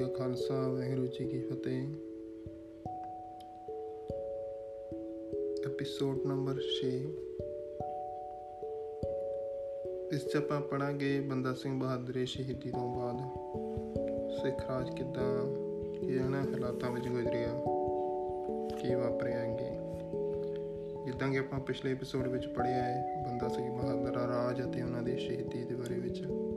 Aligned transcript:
ਕਾ 0.00 0.06
ਖਾਲਸਾ, 0.06 0.68
ਵਾਹਿਗੁਰੂ 0.68 1.06
ਜੀ 1.06 1.28
ਕੀ 1.28 1.40
ਫਤਿਹ। 1.40 1.82
Episode 5.66 6.26
number 6.26 6.52
6 6.52 6.92
ਇਸ 10.12 10.26
ਚ 10.32 10.36
ਆਪਾਂ 10.36 10.60
ਪੜਾਂਗੇ 10.60 11.20
ਬੰਦਾ 11.20 11.54
ਸਿੰਘ 11.54 11.80
ਬਹਾਦਰ 11.80 12.12
ਦੀ 12.12 12.26
ਸ਼ਹੀਦੀ 12.26 12.70
ਤੋਂ 12.70 12.96
ਬਾਅਦ। 12.96 13.18
ਸਿੱਖ 14.30 14.70
ਰਾਜ 14.70 14.94
ਕਿੱਦਾਂ 14.96 15.44
ਇਹਨਾਂ 16.08 16.42
ਹਾਲਾਤਾਂ 16.42 16.90
ਵਿੱਚ 16.90 17.08
ਗੁਜ਼ਰਿਆ, 17.08 17.52
ਕੀ 18.76 18.94
ਵਾਪਰਿਆ 18.94 19.42
ਅੱਗੇ। 19.42 19.70
ਜਿੱਦਾਂ 21.06 21.30
ਕਿ 21.30 21.38
ਆਪਾਂ 21.38 21.60
ਪਿਛਲੇ 21.60 21.92
ਐਪੀਸੋਡ 21.92 22.26
ਵਿੱਚ 22.26 22.46
ਪੜ੍ਹਿਆ 22.46 22.82
ਹੈ, 22.82 23.24
ਬੰਦਾ 23.28 23.48
ਸਿੰਘ 23.48 23.72
ਬਹਾਦਰ 23.72 24.10
ਦਾ 24.10 24.26
ਰਾਜ 24.26 24.70
ਅਤੇ 24.70 24.82
ਉਹਨਾਂ 24.82 25.02
ਦੀ 25.02 25.16
ਸ਼ਹੀਦੀ 25.16 25.64
ਦੇ 25.64 25.74
ਬਾਰੇ 25.74 25.94
ਵਿੱਚ। 25.94 26.20
ਤੇ 26.20 26.49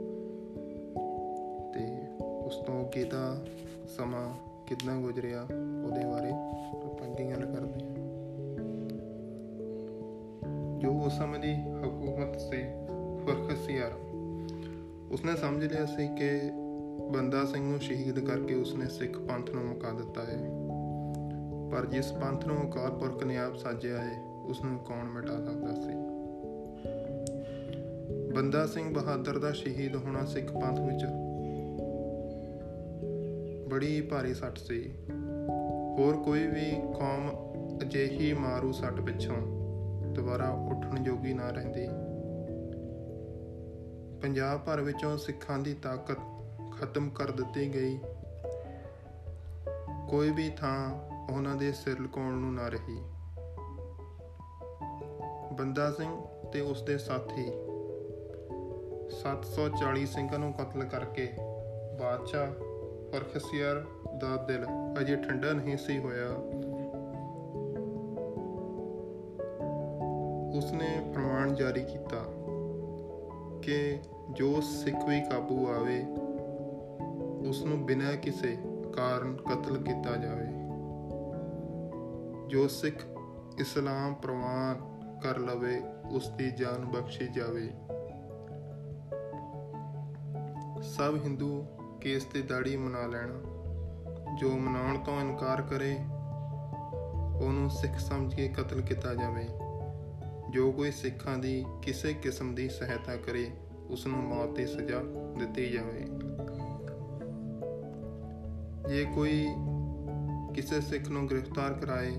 ਉਸ 2.54 2.66
ਤੋਂ 2.66 2.84
ਅੱਗੇ 2.84 3.04
ਦਾ 3.04 3.46
ਸਮਾਂ 3.96 4.34
ਕਿੰਨਾ 4.66 5.00
ਗੁਜ਼ਰਿਆ 5.00 5.42
ਉਹਦੇ 5.84 6.04
ਬਾਰੇ 6.04 6.30
ਆਪਾਂ 6.84 7.08
ਅੱਗੇ 7.08 7.24
ਗੱਲ 7.24 7.46
ਕਰਦੇ 7.46 7.84
ਹਾਂ। 7.84 8.04
ਜੋ 10.78 10.90
ਉਸ 10.90 11.12
ਸਮੇਂ 11.12 11.40
ਦੀ 11.40 11.54
ਹਕੂਮਤ 11.54 12.40
ਸੀ 12.40 12.62
ਫਰਖਸੀਆਰ 13.26 13.92
ਉਸਨੇ 15.12 15.36
ਸਮਝ 15.36 15.64
ਲਿਆ 15.64 15.86
ਸੀ 15.86 16.08
ਕਿ 16.16 16.40
ਬੰਦਾ 17.10 17.44
ਸਿੰਘ 17.44 17.70
ਨੂੰ 17.70 17.78
ਸ਼ਹੀਦ 17.78 18.26
ਕਰਕੇ 18.26 18.54
ਉਸਨੇ 18.54 18.88
ਸਿੱਖ 18.88 19.18
ਪੰਥ 19.18 19.50
ਨੂੰ 19.50 19.64
ਮੁਕਾ 19.64 19.92
ਦਿੱਤਾ 19.92 20.22
ਹੈ। 20.22 20.50
ਪਰ 21.70 21.86
ਜਿਸ 21.86 22.12
ਪੰਥ 22.12 22.46
ਨੂੰ 22.46 22.70
ਅਕਾਲ 22.70 22.90
ਪੁਰਖ 22.90 23.24
ਨੇ 23.24 23.38
ਆਪ 23.38 23.56
ਸਾਜਿਆ 23.56 23.98
ਹੈ 23.98 24.22
ਉਸ 24.44 24.62
ਨੂੰ 24.62 24.78
ਕੌਣ 24.78 25.04
ਮਿਟਾ 25.04 25.44
ਸਕਦਾ 25.44 25.74
ਸੀ? 25.74 26.14
ਬੰਦਾ 28.34 28.66
ਸਿੰਘ 28.66 28.94
ਬਹਾਦਰ 28.94 29.38
ਦਾ 29.38 29.52
ਸ਼ਹੀਦ 29.52 29.96
ਹੋਣਾ 29.96 30.24
ਸਿੱਖ 30.24 30.52
ਪੰਥ 30.52 30.80
ਵਿੱਚ 30.80 31.04
ਬੜੀ 33.74 34.00
ਭਾਰੀ 34.00 34.34
ਸੱਟ 34.34 34.58
ਸੀ। 34.58 34.94
ਹੋਰ 35.98 36.16
ਕੋਈ 36.24 36.46
ਵੀ 36.46 36.70
ਕੌਮ 36.72 37.52
ਅਜਿਹੀ 37.82 38.32
ਮਾਰੂ 38.32 38.72
ਸੱਟ 38.72 39.00
ਪਿੱਛੋਂ 39.00 39.36
ਦੁਬਾਰਾ 40.12 40.48
ਉੱਠਣ 40.48 41.02
ਜੋਗੀ 41.02 41.34
ਨਾ 41.34 41.50
ਰਹਿੰਦੀ। 41.50 41.86
ਪੰਜਾਬ 44.22 44.60
ਭਰ 44.60 44.80
ਵਿੱਚੋਂ 44.80 45.18
ਸਿੱਖਾਂ 45.18 45.58
ਦੀ 45.58 45.74
ਤਾਕਤ 45.74 46.16
ਖਤਮ 46.80 47.10
ਕਰ 47.10 47.30
ਦਿੱਤੀ 47.30 47.74
ਗਈ। 47.74 47.98
ਕੋਈ 50.08 50.30
ਵੀ 50.30 50.50
ਥਾਂ 50.50 50.94
ਉਹਨਾਂ 51.32 51.56
ਦੇ 51.56 51.72
ਸਿਰ 51.72 51.98
ਲੁਕਾਉਣ 51.98 52.32
ਨੂੰ 52.32 52.54
ਨਾ 52.54 52.68
ਰਹੀ। 52.68 52.98
ਬੰਦਾ 55.54 55.92
ਸਿੰਘ 55.92 56.22
ਤੇ 56.52 56.60
ਉਸ 56.60 56.82
ਦੇ 56.82 56.98
ਸਾਥੀ 56.98 57.50
740 59.22 60.06
ਸਿੰਘਾਂ 60.06 60.38
ਨੂੰ 60.38 60.52
ਕਤਲ 60.52 60.84
ਕਰਕੇ 60.84 61.32
ਬਾਦਸ਼ਾਹ 62.00 62.73
ਫਰਖਸੀਅਰ 63.14 63.86
ਦਾ 64.18 64.36
ਦਿਲ 64.36 64.66
ਅਜੇ 65.00 65.16
ਠੰਡਾ 65.16 65.52
ਨਹੀਂ 65.52 65.76
ਸੀ 65.76 65.98
ਹੋਇਆ। 65.98 66.28
ਉਸਨੇ 70.58 71.12
ਫਰਮਾਨ 71.12 71.54
ਜਾਰੀ 71.54 71.84
ਕੀਤਾ 71.84 72.16
ਕਿ 73.62 73.98
ਜੋ 74.30 74.60
ਸਿੱਖ 74.60 75.04
ਵੀ 75.04 75.20
ਕਾਬੂ 75.20 75.68
ਆਵੇ 75.68 76.06
ਉਸ 77.48 77.64
ਨੂੰ 77.64 77.86
ਬਿਨਾਂ 77.86 78.16
ਕਿਸੇ 78.16 78.58
ਕਾਰਨ 78.92 79.36
ਕਤਲ 79.36 79.76
ਕੀਤਾ 79.76 80.16
ਜਾਵੇ। 80.16 80.46
ਜੋ 82.48 82.68
ਸਿੱਖ 82.68 82.96
ਇਸਲਾਮ 83.60 84.14
ਪ੍ਰਵਾਨ 84.14 84.74
ਕਰ 85.22 85.38
ਲਵੇ 85.38 85.82
ਉਸ 86.10 86.28
ਦੀ 86.28 86.50
ਜਾਨ 86.50 86.84
ਬਖਸ਼ੀ 86.84 87.28
ਜਾਵੇ। 87.28 87.70
ਸਭ 90.82 91.14
ਹਿੰਦੂ 91.24 91.66
ਕੇਸ 92.04 92.24
ਤੇ 92.24 92.42
ਦਾੜੀ 92.42 92.76
ਮਨਾ 92.76 93.06
ਲੈਣਾ। 93.06 93.42
ਜੋ 94.40 94.56
ਮਨਾਉਣ 94.56 94.98
ਤੋਂ 94.98 95.20
ਇਨਕਾਰ 95.20 95.62
ਕਰੇ, 95.62 95.96
ਉਹਨੂੰ 97.46 97.70
ਸਿੱਖ 97.70 97.98
ਸਮਝ 97.98 98.34
ਕੇ 98.34 98.48
ਕਤਲ 98.48 98.80
ਕੀਤਾ 98.80 99.14
ਜਾਵੇ। 99.14 99.48
ਜੋ 100.50 100.72
ਕੋਈ 100.72 100.90
ਸਿੱਖਾਂ 100.90 101.38
ਦੀ 101.38 101.64
ਕਿਸੇ 101.82 102.12
ਕਿਸਮ 102.12 102.54
ਦੀ 102.54 102.68
ਸਹਾਇਤਾ 102.68 103.16
ਕਰੇ 103.16 103.50
ਉਸ 103.90 104.06
ਨੂੰ 104.06 104.18
ਮੌਤ 104.18 104.56
ਦੀ 104.56 104.66
ਸਜ਼ਾ 104.66 105.02
ਦਿੱਤੀ 105.38 105.68
ਜਾਵੇ। 105.68 106.00
ਜੇ 108.88 109.04
ਕੋਈ 109.14 109.46
ਕਿਸੇ 110.54 110.80
ਸਿੱਖ 110.80 111.08
ਨੂੰ 111.08 111.28
ਗ੍ਰਿਫਤਾਰ 111.28 111.72
ਕਰਾਏ, 111.72 112.12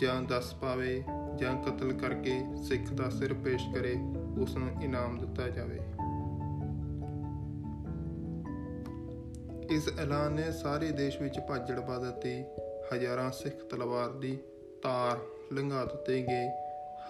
ਜਾਂ 0.00 0.22
ਦੱਸ 0.22 0.54
ਪਾਵੇ, 0.54 1.04
ਜਾਂ 1.38 1.62
ਕਤਲ 1.62 1.92
ਕਰਕੇ 1.92 2.44
ਸਿੱਖ 2.62 2.92
ਦਾ 2.92 3.10
ਸਿਰ 3.10 3.34
ਪੇਸ਼ 3.34 3.74
ਕਰੇ 3.74 3.96
ਉਸ 4.42 4.56
ਨੂੰ 4.56 4.82
ਇਨਾਮ 4.82 5.18
ਦਿੱਤਾ 5.18 5.48
ਜਾਵੇ। 5.48 5.80
ਇਸ 9.72 9.88
ਐਲਾਨ 10.00 10.32
ਨੇ 10.32 10.52
ਸਾਰੇ 10.52 10.90
ਦੇਸ਼ 10.90 11.22
ਵਿੱਚ 11.22 11.40
ਭਾਜੜ 11.40 11.80
ਪਾ 11.80 11.98
ਦਿੱਤੀ। 11.98 12.44
ਹਜ਼ਾਰਾਂ 12.94 13.30
ਸਿੱਖ 13.30 13.54
ਤਲਵਾਰ 13.70 14.10
ਦੀ 14.10 14.38
ਤਾਰ 14.82 15.18
ਲੰਘਾ 15.54 15.84
ਦਿੱਤੇ 15.84 16.22
ਗਏ। 16.22 16.48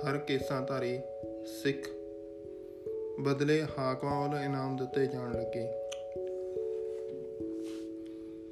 ਹਰ 0.09 0.19
ਕੇਸਾਧਾਰੀ 0.19 1.01
ਸਿੱਖ 1.63 1.89
ਬਦਲੇ 3.21 3.63
ਹਾਕਮਾਂ 3.79 4.29
ਵੱਲੋਂ 4.29 4.45
ਇਨਾਮ 4.45 4.77
ਦਿੱਤੇ 4.77 5.07
ਜਾਣ 5.07 5.33
ਲੱਗੇ। 5.33 5.69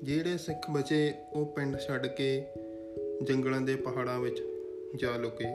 ਜਿਹੜੇ 0.02 0.38
ਸਿੱਖ 0.38 0.70
ਬਚੇ 0.70 1.14
ਉਹ 1.32 1.46
ਪਿੰਡ 1.46 1.78
ਛੱਡ 1.78 2.06
ਕੇ 2.06 2.46
ਜੰਗਲਾਂ 3.22 3.60
ਦੇ 3.60 3.76
ਪਹਾੜਾਂ 3.76 4.20
ਵਿੱਚ 4.20 4.42
ਜਾ 4.96 5.16
ਲੁਕੇ। 5.16 5.46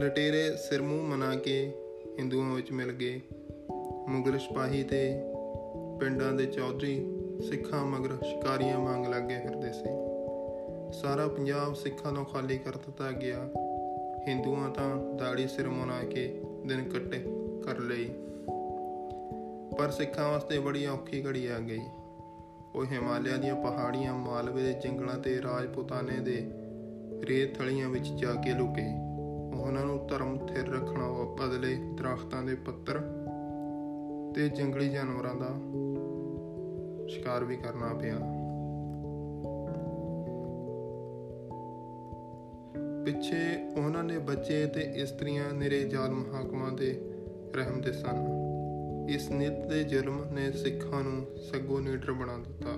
ਲਟੇਰੇ 0.00 0.56
ਸਿਰ 0.56 0.82
ਮੂੰਹ 0.82 1.02
ਮਨਾ 1.02 1.36
ਕੇ 1.36 1.72
ਹਿੰਦੂਆਂ 2.18 2.54
ਵਿੱਚ 2.54 2.72
ਮਿਲ 2.72 2.92
ਗਏ। 2.92 3.20
ਮੁਗਲ 4.08 4.38
ਸਿਪਾਹੀ 4.38 4.84
ਤੇ 4.84 5.22
ਪਿੰਡਾਂ 6.00 6.32
ਦੇ 6.32 6.46
ਚੌਧਰੀ 6.46 7.11
ਸਿੱਖਾਂ 7.40 7.86
ਮਗਰ 7.86 8.24
ਸ਼ਿਕਾਰੀਆਂ 8.24 8.78
ਮੰਗ 8.78 9.06
ਲੱਗੇ 9.06 9.38
ਫਿਰਦੇ 9.38 9.72
ਸੀ। 9.72 10.12
ਸਾਰਾ 10.92 11.28
ਪੰਜਾਬ 11.28 11.74
ਸਿੱਖਾਂ 11.74 12.12
ਤੋਂ 12.12 12.24
ਖਾਲੀ 12.24 12.58
ਕਰ 12.58 12.70
ਦਿੱਤਾ 12.70 13.12
ਗਿਆ। 13.12 13.48
ਹਿੰਦੂਆਂ 14.28 14.68
ਤਾਂ 14.68 15.14
ਦਾੜੀ 15.14 15.48
ਸਿਰ 15.48 15.68
ਮਨਾ 15.68 16.04
ਕੇ 16.04 16.42
ਦਿਨ 16.66 16.88
ਕੱਟੇ 16.88 17.24
ਕਰ 17.64 17.78
ਲਈ। 17.78 18.10
ਪਰ 19.78 19.90
ਸਿੱਖਾਂ 19.90 20.28
ਵਾਸਤੇ 20.28 20.58
ਬੜੀ 20.58 20.86
ਔਖੀ 20.86 21.26
ਘੜੀ 21.26 21.46
ਆ 21.46 21.58
ਗਈ। 21.58 21.80
ਉਹ 22.74 22.84
ਹਿਮਾਲਿਆ 22.84 23.36
ਦੀਆਂ 23.36 23.56
ਪਹਾੜੀਆਂ 23.56 24.14
ਮਾਲਵੇ 24.14 24.62
ਦੇ 24.62 24.72
ਜੰਗਲਾਂ 24.72 25.18
ਤੇ 25.18 25.42
ਰਾਜਪੂਤਾਨੇ 25.42 26.20
ਦੇ 26.20 26.50
ਰੇਤ 27.24 27.58
ਥਲੀਆਂ 27.58 27.88
ਵਿੱਚ 27.88 28.08
ਜਾ 28.08 28.34
ਕੇ 28.34 28.50
ਲੁਕੇ। 28.50 29.12
ਉਹਨਾਂ 29.60 29.84
ਨੂੰ 29.84 30.06
ਧਰਮ 30.06 30.46
ਥਿਰ 30.46 30.72
ਰੱਖਣਾ, 30.72 31.08
ਬਦਲੇ 31.40 31.74
ਦਰਖਤਾਂ 31.74 32.42
ਦੇ 32.42 32.54
ਪੱਤਰ 32.54 33.00
ਤੇ 34.34 34.48
ਜੰਗਲੀ 34.48 34.88
ਜਾਨਵਰਾਂ 34.88 35.34
ਦਾ 35.34 35.50
ਸ਼ਿਕਾਰ 37.08 37.44
ਵੀ 37.44 37.56
ਕਰਨਾ 37.56 37.94
ਪਿਆ। 37.94 38.14
ਪਿੱਛੇ 43.04 43.70
ਉਹਨਾਂ 43.80 44.04
ਨੇ 44.04 44.18
ਬੱਚੇ 44.18 44.66
ਤੇ 44.66 44.80
ਇਸਤਰੀਆਂ 44.80 45.52
ਨਿਰੇ 45.52 45.80
ਜ਼ਾਲਮ 45.84 46.24
ਹਾਕਮਾਂ 46.34 46.72
ਦੇ 46.72 47.12
ਰਹਿਮ 47.56 47.80
ਦੇ 47.80 47.92
ਸਨ। 47.92 48.28
ਇਸ 49.08 49.30
ਨਿਤ 49.30 49.66
ਦੇ 49.66 49.84
ਜ਼ੁਲਮ 49.84 50.24
ਨੇ 50.32 50.52
ਸਿੱਖਾਂ 50.52 51.02
ਨੂੰ 51.02 51.26
ਸਗੋਂ 51.36 51.80
ਨੀਡਰ 51.80 52.12
ਬਣਾ 52.12 52.36
ਦਿੱਤਾ। 52.36 52.70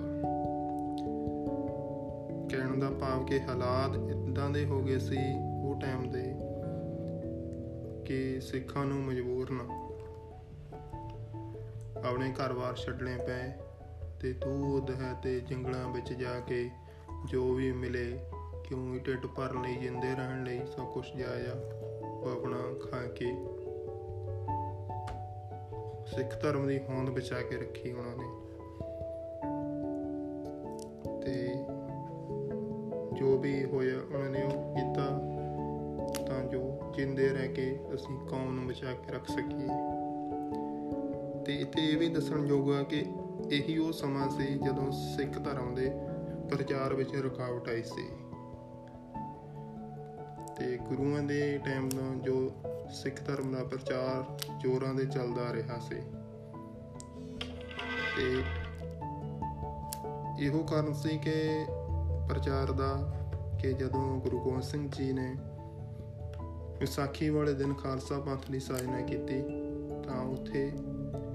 ਕਹਿਣ 2.49 2.79
ਦਾ 2.79 2.89
ਭਾਵ 2.89 3.25
ਕਿ 3.25 3.39
ਹਾਲਾਤ 3.41 3.95
ਇਦਾਂ 3.95 4.49
ਦੇ 4.49 4.65
ਹੋ 4.65 4.81
ਗਏ 4.81 4.99
ਸੀ 4.99 5.17
ਉਹ 5.63 5.75
ਟਾਈਮ 5.81 6.11
ਦੇ 6.11 6.33
ਕਿ 8.05 8.41
ਸਿੱਖਾਂ 8.41 8.85
ਨੂੰ 8.85 8.97
ਮਜਬੂਰ 8.97 9.49
ਨਾ 9.51 9.85
ਆਪਣੇ 12.09 12.31
ਘਰ-ਬਾਰ 12.31 12.75
ਛੱਡਣੇ 12.75 13.17
ਪਏ। 13.17 13.64
ਤੇ 14.25 14.33
ਦੂਧ 14.33 14.89
ਹੈ 14.89 15.13
ਤੇ 15.23 15.39
ਜੰਗਲਾਂ 15.39 15.89
ਵਿੱਚ 15.89 16.13
ਜਾ 16.13 16.39
ਕੇ 16.39 16.69
ਜੋ 17.25 17.53
ਵੀ 17.53 17.71
ਮਿਲੇ, 17.71 18.19
ਕਿਉਂ 18.63 18.93
ਹੀ 18.93 18.99
ਢਿੱਡ 18.99 19.25
ਭਰਨ 19.25 19.61
ਲਈ, 19.61 19.75
ਜਿੰਦੇ 19.75 20.07
ਰਹਿਣ 20.07 20.43
ਲਈ 20.43 20.59
ਸਭ 20.75 20.93
ਕੁਝ 20.93 21.05
ਜਾਇਆ 21.17 21.51
ਉਹ 22.07 22.31
ਆਪਣਾ 22.31 22.57
ਖਾ 22.57 22.97
ਕੇ। 23.05 23.25
ਸਿੱਖ 26.15 26.41
ਧਰਮ 26.41 26.67
ਦੀ 26.67 26.77
ਹੋਂਦ 26.77 27.09
ਬਚਾ 27.09 27.41
ਕੇ 27.41 27.57
ਰੱਖੀ 27.57 27.91
ਉਹਨਾਂ 27.91 28.17
ਨੇ। 28.17 28.29
ਤੇ 31.21 31.53
ਜੋ 33.17 33.37
ਵੀ 33.37 33.65
ਹੋਇਆ 33.65 34.15
ਉਹਨਾਂ 34.15 34.29
ਨੇ 34.29 34.43
ਉਹ 34.43 34.75
ਕੀਤਾ, 34.75 35.21
ਤਾਂ 36.25 36.43
ਜੋ 36.43 36.79
ਜਿੰਦੇ 36.95 37.29
ਰਹਿ 37.29 37.47
ਕੇ 37.47 37.79
ਅਸੀਂ 37.95 38.27
ਕੌਮ 38.27 38.55
ਨੂੰ 38.55 38.67
ਬਚਾ 38.67 38.93
ਕੇ 38.93 39.13
ਰੱਖ 39.13 39.27
ਸਕੀਏ। 39.27 39.67
ਤੇ 41.45 41.55
ਇੱਥੇ 41.55 41.81
ਇਹ 41.81 41.97
ਵੀ 41.97 42.09
ਦੱਸਣ 42.09 42.45
ਯੋਗ 42.45 42.73
ਹੈ 42.73 42.83
ਕਿ 42.83 43.05
ਇਹੀ 43.51 43.77
ਉਹ 43.77 43.91
ਸਮਾਂ 43.91 44.29
ਸੀ 44.29 44.45
ਜਦੋਂ 44.45 44.91
ਸਿੱਖ 44.91 45.43
ਧਰਮ 45.43 45.75
ਦੇ 45.75 45.91
ਪ੍ਰਚਾਰ 46.51 46.93
ਵਿੱਚ 46.93 47.15
ਰੁਕਾਵਟ 47.15 47.69
ਆਈ 47.69 47.83
ਸੀ। 47.83 48.09
ਤੇ 50.57 50.77
ਗੁਰੂਆਂ 50.77 51.23
ਦੇ 51.23 51.57
ਟਾਈਮ 51.57 51.89
ਤੋਂ 51.89 52.15
ਜੋ 52.15 52.51
ਸਿੱਖ 52.91 53.25
ਧਰਮ 53.25 53.51
ਦਾ 53.51 53.63
ਪ੍ਰਚਾਰ 53.63 54.37
ਜੋਰਾਂ 54.59 54.93
ਦੇ 54.93 55.05
ਚੱਲਦਾ 55.05 55.53
ਰਿਹਾ 55.53 55.79
ਸੀ। 55.79 56.01
ਤੇ 58.17 58.43
ਇਹੋ 60.39 60.63
ਕਾਰਨ 60.63 60.93
ਸੀ 60.93 61.17
ਕਿ 61.17 61.65
ਪ੍ਰਚਾਰ 62.29 62.71
ਦਾ 62.71 63.13
ਕਿ 63.61 63.73
ਜਦੋਂ 63.73 64.21
ਗੁਰੂ 64.21 64.39
ਗੋਬਿੰਦ 64.39 64.63
ਸਿੰਘ 64.63 64.89
ਜੀ 64.89 65.13
ਨੇ 65.13 65.35
ਵਿਸਾਖੀ 66.79 67.29
ਵਾਲੇ 67.29 67.53
ਦਿਨ 67.53 67.73
ਖਾਲਸਾ 67.73 68.19
ਪੰਥ 68.19 68.51
ਦੀ 68.51 68.59
ਸਾਜਨਾ 68.59 69.01
ਕੀਤੀ, 69.01 69.41
ਤਾਂ 70.03 70.21
ਉੱਥੇ 70.21 70.71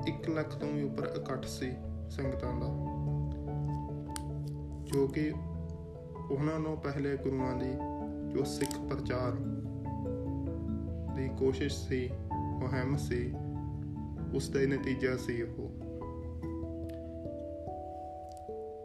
1 0.09 0.31
ਲੱਖ 0.31 0.57
ਤੋਂ 0.57 0.69
ਵੀ 0.69 0.83
ਉੱਪਰ 0.83 1.07
ਇਕੱਠ 1.07 1.45
ਸੀ। 1.45 1.73
ਸੰਗਤਾਂ 2.11 2.53
ਦਾ, 2.53 2.67
ਜੋ 4.83 5.07
ਕਿ 5.07 5.33
ਉਹਨਾਂ 6.31 6.59
ਨੂੰ 6.61 6.77
ਪਹਿਲੇ 6.77 7.17
ਗੁਰੂਆਂ 7.17 7.57
ਦੀ 7.57 7.73
ਜੋ 8.33 8.45
ਸਿੱਖ 8.45 8.95
ਪ੍ਰਚਾਰ 8.95 9.33
ਦੀ 11.17 11.29
ਕੋਸ਼ਿਸ਼ 11.29 11.89
ਸੀ, 11.89 12.11
ਮੁਹਿੰਮ 12.35 12.97
ਸੀ, 12.97 13.35
ਉਸ 14.35 14.49
ਦਾ 14.49 14.61
ਹੀ 14.61 14.67
ਨਤੀਜਾ 14.67 15.17
ਸੀ 15.17 15.43
ਉਹ। 15.43 15.69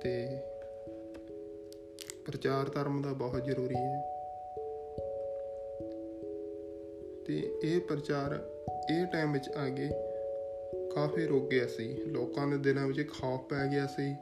ਤੇ 0.02 0.42
ਪ੍ਰਚਾਰ 2.26 2.70
ਧਰਮ 2.70 3.02
ਦਾ 3.02 3.14
ਬਹੁਤ 3.14 3.46
ਜ਼ਰੂਰੀ 3.46 3.76
ਹੈ। 3.76 4.02
ਤੇ 7.28 7.60
ਇਹ 7.64 7.82
ਪ੍ਰਚਾਰ 7.82 8.50
ਇਹ 8.92 9.06
ਟਾਈਮ 9.06 9.32
ਵਿੱਚ 9.32 9.50
ਆ 9.50 9.70
ਕੇ 9.70 9.90
ਕਾਫੀ 10.96 11.26
ਰੁਕ 11.26 11.50
ਗਿਆ 11.50 11.68
ਸੀ। 11.68 11.94
ਲੋਕਾਂ 11.94 12.48
ਦੇ 12.48 12.58
ਦਿਲਾਂ 12.58 12.88
ਵਿੱਚ 12.88 13.10
ਖੌਫ 13.10 13.40
ਪੈ 13.42 13.68
ਗਿਆ 13.68 13.88
ਸੀ। 13.88 14.16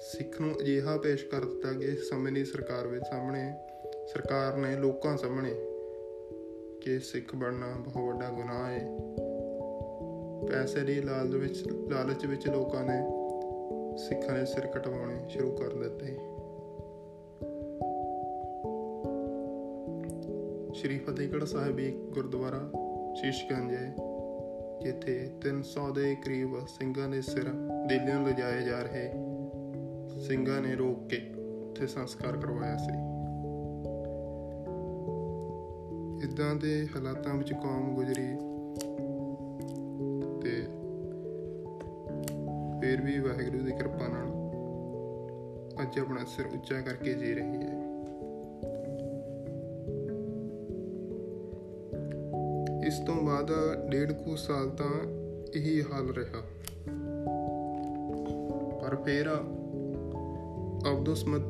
ਸਿੱਖ 0.00 0.40
ਨੂੰ 0.40 0.60
ਅਜਿਹਾ 0.60 0.96
ਪੇਸ਼ 0.96 1.26
ਕਰ 1.26 1.44
ਦਿੱਤਾ 1.44 1.72
ਕਿ 1.72 1.84
ਇਸ 1.84 2.08
ਸਮੇਂ 2.08 2.32
ਦੀ 2.32 2.44
ਸਰਕਾਰ 2.44 2.86
ਵਿੱਚ 2.86 3.04
ਸਾਹਮਣੇ। 3.10 3.54
ਸਰਕਾਰ 4.12 4.56
ਨੇ 4.56 4.76
ਲੋਕਾਂ 4.76 5.16
ਸਾਹਮਣੇ 5.16 5.54
ਕਿ 6.80 6.98
ਸਿੱਖ 6.98 7.34
ਬਣਨਾ 7.34 7.66
ਬਹੁਤ 7.78 8.14
ਵੱਡਾ 8.14 8.30
ਗੁਨਾਹ 8.30 8.70
ਹੈ 8.70 8.98
ਪੈਸੇ 10.50 10.80
ਦੀ 10.80 11.00
ਲਾਲਚ 11.00 11.34
ਵਿੱਚ 11.34 11.64
ਲਾਲਚ 11.66 12.26
ਵਿੱਚ 12.26 12.48
ਲੋਕਾਂ 12.48 12.84
ਨੇ 12.84 13.02
ਸਿੱਖਾਂ 13.98 14.38
ਦੇ 14.38 14.46
ਸਿਰ 14.46 14.66
ਕਟਵਾਉਣੇ 14.66 15.28
ਸ਼ੁਰੂ 15.28 15.56
ਕਰ 15.56 15.74
ਦਿੱਤੇ। 15.74 16.16
ਸ਼੍ਰੀ 20.74 20.98
ਫਤਿਹਗੜ੍ਹ 20.98 21.44
ਸਾਹਿਬ 21.44 21.80
ਇੱਕ 21.80 21.96
ਗੁਰਦੁਆਰਾ 21.96 22.72
ਸ਼ੀਸ਼ਗੰਜ 23.14 23.74
ਹੈ 23.74 23.94
ਜਿੱਥੇ 24.84 25.30
300 25.48 25.92
ਦੇ 25.94 26.14
ਕਰੀਬ 26.14 26.66
ਸਿੰਘਾਂ 26.66 27.08
ਦੇ 27.08 27.22
ਸਿਰ 27.22 27.44
ਦਿੱਲੀ 27.88 28.12
ਨੂੰ 28.12 28.26
ਲਿਜਾਏ 28.26 28.62
ਜਾ 28.62 28.82
ਰਹੇ 28.82 29.12
ਸਿੰਘਾਂ 30.20 30.60
ਨੇ 30.60 30.74
ਰੋਕ 30.74 31.08
ਕੇ 31.08 31.32
ਉੱਥੇ 31.68 31.86
ਸੰਸਕਾਰ 31.86 32.36
ਕਰਵਾਇਆ 32.36 32.76
ਸੀ। 32.76 33.14
ਇਦਾਂ 36.24 36.54
ਦੇ 36.54 36.88
ਹਾਲਾਤਾਂ 36.96 37.34
ਵਿੱਚ 37.34 37.52
ਕੌਮ 37.52 37.94
ਗੁਜ਼ਰੀ 37.94 38.28
ਤੇ 40.42 40.50
ਫਿਰ 42.80 43.00
ਵੀ 43.02 43.18
ਵਾਹਿਗੁਰੂ 43.18 43.64
ਦੀ 43.64 43.72
ਕਿਰਪਾ 43.72 44.08
ਨਾਲ 44.08 44.32
ਅੱਜ 45.82 45.98
ਆਪਣਾ 45.98 46.24
ਸਿਰ 46.24 46.46
ਉੱਚਾ 46.46 46.80
ਕਰਕੇ 46.80 47.14
ਜੀ 47.14 47.34
ਰਹੀ 47.34 47.56
ਹੈ। 47.56 47.73
ਬਾਅਦ 53.50 53.90
ਡੇਢ 53.90 54.12
ਕੁ 54.12 54.36
ਸਾਲ 54.36 54.70
ਤਾਂ 54.70 55.02
ਇਹੀ 55.54 55.82
ਹਾਲ 55.82 56.10
ਰਿਹਾ। 56.10 56.40
ਪਰ 58.80 58.96
ਫਿਰ 58.96 59.34
ਅਬਦੁਸਮਤ 60.90 61.42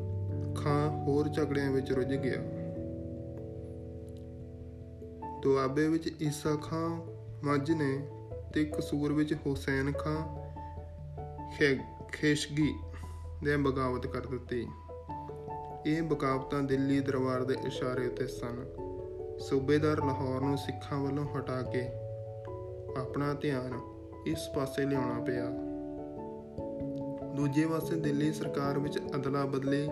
ਖਾਂ 0.57 1.05
ਹੋਰ 1.05 1.29
ਝਗੜਿਆਂ 1.29 1.71
ਵਿੱਚ 1.71 1.93
ਰੁੱਝ 1.93 2.15
ਗਿਆ। 2.15 2.41
ਦੁਆਬੇ 5.43 5.89
ਵਿੱਚ 5.89 6.23
ਈਸਾ 6.23 6.57
ਖਾਂ 6.57 6.89
ਮੱਝ 7.45 7.71
ਨੇ 7.71 8.09
ਤੇ 8.55 8.65
ਕਸੂਰ 8.65 9.13
ਵਿੱਚ 9.13 9.35
ਹੁਸੈਨ 9.35 9.93
ਖਾਂ 9.93 10.19
ਖੇਸ਼ਗੀ 12.13 12.75
ਨੇ 13.43 13.57
ਬਗਾਵਤ 13.57 14.07
ਕਰ 14.07 14.27
ਦਿੱਤੀ। 14.27 14.67
ਇਹ 15.87 16.03
ਬਗਾਵਤਾਂ 16.03 16.63
ਦਿੱਲੀ 16.63 17.01
ਦਰਬਾਰ 17.01 17.45
ਦੇ 17.45 17.55
ਇਸ਼ਾਰੇ 17.67 18.07
ਉੱਤੇ 18.07 18.27
ਸਨ। 18.27 18.65
ਸੂਬੇਦਾਰ 19.39 20.05
ਲਾਹੌਰ 20.05 20.41
ਨੂੰ 20.41 20.59
ਸਿੱਖਾਂ 20.59 20.99
ਵੱਲੋਂ 20.99 21.25
ਹਟਾ 21.25 21.63
ਕੇ 21.63 21.89
ਆਪਣਾ 22.97 23.35
ਧਿਆਨ 23.35 23.81
ਇਸ 24.27 24.39
ਪਾਸੇ 24.57 24.85
ਲਿਆਉਣਾ 24.87 25.21
ਪਿਆ। 25.21 25.51
ਦੂਜੇ 27.35 27.67
ਪਾਸੇ 27.67 27.97
ਦਿੱਲੀ 27.97 28.33
ਸਰਕਾਰ 28.33 28.79
ਵਿੱਚ 28.79 28.99
ਅਦਲਾ 28.99 29.45
ਬਦਲੀ 29.45 29.89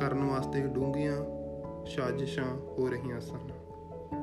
ਕਰਨ 0.00 0.24
ਵਾਸਤੇ 0.24 0.60
ਡੂੰਘੀਆਂ 0.60 1.16
ਸਾਜ਼ਿਸ਼ਾਂ 1.86 2.56
ਹੋ 2.78 2.88
ਰਹੀਆਂ 2.88 3.20
ਸਨ। 3.20 3.50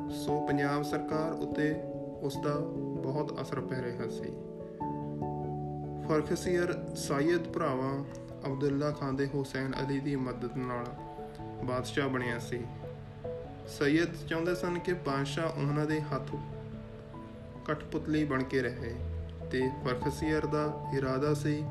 ਸੋ 0.09 0.47
ਪੰਜਾਬ 0.47 0.83
ਸਰਕਾਰ 0.83 1.31
ਉੱਤੇ 1.31 1.75
ਉਸ 2.21 2.37
ਦਾ 2.37 2.59
ਬਹੁਤ 3.03 3.41
ਅਸਰ 3.41 3.61
ਪੈ 3.61 3.81
ਰਿਹਾ 3.81 4.07
ਸੀ। 4.07 4.33
ਫਰਖਸੀਰ 6.07 6.95
ਸਾਇਦ 6.95 7.53
ਭਰਾਵਾਂ 7.53 8.03
ਅਬਦੁੱਲਾ 8.47 8.91
ਖਾਨ 8.91 9.15
ਦੇ 9.15 9.27
ਹੁਸੈਨ 9.27 9.73
ਅਲੀ 9.87 9.99
ਦੀ 9.99 10.15
ਮਦਦ 10.15 10.57
ਨਾਲ 10.57 10.85
ਬਾਦਸ਼ਾਹ 11.65 12.09
ਬਣਿਆ 12.09 12.39
ਸੀ। 12.39 12.65
ਸੈਯਦ 13.67 14.27
ਚਾਹੁੰਦੇ 14.27 14.55
ਸਨ 14.55 14.79
ਕਿ 14.79 14.93
ਬਾਦਸ਼ਾਹ 14.93 15.61
ਉਹਨਾਂ 15.61 15.85
ਦੇ 15.85 16.01
ਹੱਥ 16.01 16.35
ਕਠਪੁਤਲੀ 17.65 18.23
ਬਣ 18.23 18.43
ਕੇ 18.43 18.61
ਰਹੇ 18.61 18.95
ਤੇ 19.51 19.69
ਫਰਖਸੀਰ 19.85 20.45
ਦਾ 20.45 20.85
ਇਰਾਦਾ 20.93 21.33
ਸੀ 21.33 21.63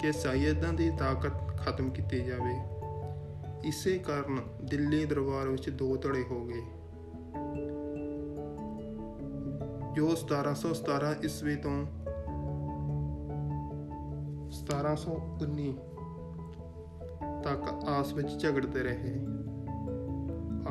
ਕਿ 0.00 0.12
ਸੈਯਦਾਂ 0.12 0.72
ਦੀ 0.72 0.90
ਤਾਕਤ 0.98 1.58
ਖਤਮ 1.58 1.90
ਕੀਤੀ 1.90 2.20
ਜਾਵੇ। 2.20 2.58
ਇਸੇ 3.68 3.98
ਕਾਰਨ 3.98 4.40
ਦਿੱਲੀ 4.64 5.04
ਦਰਬਾਰ 5.04 5.48
ਵਿੱਚ 5.48 5.70
ਦੋ 5.70 5.96
ਧੜੇ 5.96 6.24
ਹੋ 6.30 6.44
ਗਏ। 6.44 6.62
ਜੋ 9.94 10.16
1717 10.16 11.24
ਈਸਵੀ 11.24 11.56
ਤੋਂ 11.56 11.86
1719 14.50 15.72
ਤੱਕ 17.44 17.88
ਆਸ 17.88 18.12
ਵਿੱਚ 18.12 18.40
ਝਗੜਦੇ 18.40 18.82
ਰਹੇ। 18.82 19.14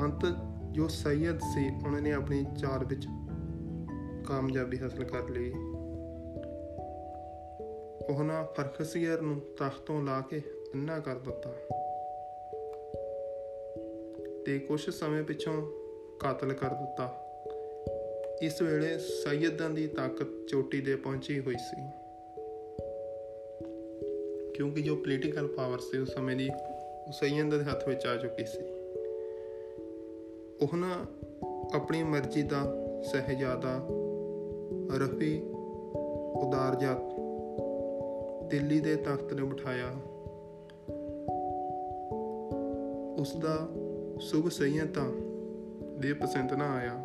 ਅੰਤ 0.03 0.46
ਜੋ 0.71 0.87
ਸੈਯਦ 0.87 1.39
ਸੀ, 1.39 1.67
ਉਹਨਾਂ 1.85 2.01
ਨੇ 2.01 2.13
ਆਪਣੀ 2.13 2.45
ਚਾਲ 2.61 2.85
ਵਿੱਚ 2.85 3.05
ਕਾਮਯਾਬੀ 4.27 4.79
ਹਾਸਲ 4.79 5.03
ਕਰ 5.03 5.29
ਲਈ। 5.29 5.53
ਉਹਨਾਂ 8.09 8.43
ਫਰਖਸੀਰ 8.43 9.21
ਨੂੰ 9.21 9.41
ਤਖਤ 9.57 9.79
ਤੋਂ 9.85 10.03
ਲਾ 10.03 10.21
ਕੇ 10.21 10.41
ਅੰਨਾ 10.75 10.99
ਕਰ 10.99 11.15
ਦਿੱਤਾ। 11.15 11.53
ਤੇ 14.45 14.59
ਕੁਝ 14.59 14.89
ਸਮੇਂ 14.89 15.23
ਪਿੱਛੋਂ 15.23 15.71
ਕਾਤਲ 16.19 16.53
ਕਰ 16.53 16.67
ਦਿੱਤਾ। 16.67 17.23
ਇਸ 18.41 18.61
ਵੇਲੇ 18.61 18.97
ਸੈਯਦਾਂ 18.97 19.69
ਦੀ 19.69 19.87
ਤਾਕਤ 19.87 20.47
ਚੋਟੀ 20.47 20.81
ਤੇ 20.81 20.95
ਪਹੁੰਚੀ 20.95 21.39
ਹੋਈ 21.39 21.55
ਸੀ। 21.55 21.89
ਕਿਉਂਕਿ 24.53 24.81
ਜੋ 24.81 24.95
ਪੋਲੀਟੀਕਲ 24.95 25.47
ਪਾਵਰ 25.47 25.79
ਸੀ, 25.79 25.97
ਉਸ 25.97 26.13
ਸਮੇਂ 26.13 26.35
ਦੀ 26.35 26.49
ਉਹ 27.07 27.11
ਸੈਯਦ 27.11 27.57
ਦੇ 27.57 27.63
ਹੱਥ 27.63 27.87
ਵਿੱਚ 27.87 28.05
ਆ 28.05 28.15
ਚੁੱਕੀ 28.15 28.45
ਸੀ। 28.45 28.76
ਉਹਨਾਂ 30.61 31.05
ਆਪਣੀ 31.75 32.03
ਮਰਜ਼ੀ 32.03 32.43
ਦਾ 32.43 32.63
ਸਹਜਾਦਾ, 33.01 33.87
ਰਫੀ 34.97 35.41
ਉਦਾਰਜਾਤ 36.35 37.19
ਦਿੱਲੀ 38.49 38.79
ਦੇ 38.79 38.95
ਤਖਤ 38.95 39.33
ਤੇ 39.33 39.43
ਬਿਠਾਇਆ। 39.43 39.91
ਉਸ 43.21 43.35
ਦਾ 43.35 43.67
ਸੁਭ 44.19 44.49
ਸਈਅਤਾ 44.49 45.01
ਦੇ 45.99 46.13
ਪਸੰਦ 46.13 46.53
ਨਾ 46.53 46.65
ਆਇਆ। 46.65 47.03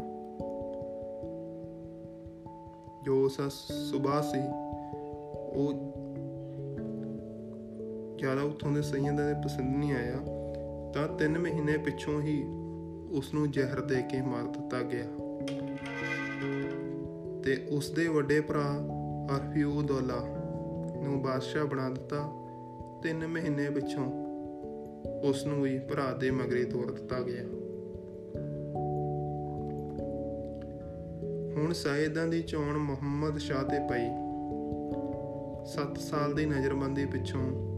ਜੋ 3.05 3.25
ਉਸ 3.25 3.41
ਸੁਭਾ 3.91 4.21
ਸੀ, 4.21 4.41
ਉਹ 5.55 5.73
ਜ਼ਿਆਦਾ 8.19 8.43
ਉਥੋਂ 8.43 8.73
ਦੇ 8.73 8.83
ਸਈਅਦਾਂ 8.83 9.35
ਦੇ 9.35 9.35
ਪਸੰਦ 9.45 9.77
ਨਹੀਂ 9.77 9.93
ਆਇਆ। 9.93 10.17
ਤਾਂ 10.95 11.17
3 11.19 11.39
ਮਹੀਨੇ 11.39 11.77
ਪਿੱਛੋਂ 11.77 12.21
ਹੀ 12.21 12.45
ਉਸ 13.13 13.35
ਨੂੰ 13.35 13.51
ਜ਼ਹਿਰ 13.51 13.81
ਦੇ 13.81 14.03
ਕੇ 14.03 14.21
ਮਾਰ 14.23 14.43
ਦਿੱਤਾ 14.43 14.83
ਗਿਆ। 14.83 15.05
ਤੇ 17.43 17.67
ਉਸ 17.71 17.91
ਦੇ 17.91 18.09
ਵੱਡੇ 18.09 18.41
ਭਰਾ 18.41 18.79
ਅਰਫਿਉਦੋਲਾ 19.37 20.27
ਨੂੰ 21.03 21.23
ਬਾਦਸ਼ਾਹ 21.23 21.65
ਬਣਾ 21.65 21.89
ਦਿੱਤਾ। 21.91 22.33
3 23.03 23.27
ਮਹੀਨੇ 23.27 23.71
ਪਿੱਛੋਂ 23.71 24.23
ਉਸ 25.29 25.47
ਨੂੰ 25.47 25.63
ਵੀ 25.63 25.79
ਭਰਾ 25.79 26.13
ਦੇ 26.13 26.31
ਮਗਰੇ 26.31 26.65
ਤੋੜ 26.65 26.91
ਦਿੱਤਾ 26.93 27.21
ਗਿਆ। 27.21 27.43
ਹੁਣ 31.57 31.73
ਸਾਇਦਾਂ 31.73 32.27
ਦੀ 32.27 32.43
ਚੋਣ 32.43 32.79
ਮੁਹੰਮਦ 32.79 33.39
ਸ਼ਾਹ 33.39 33.65
ਤੇ 33.65 33.79
ਪਈ। 33.79 34.09
7 35.65 35.99
ਸਾਲ 35.99 36.35
ਦੀ 36.35 36.47
ਨਜ਼ਰਬੰਦੀ 36.47 37.07
ਪਿੱਛੋਂ 37.07 37.73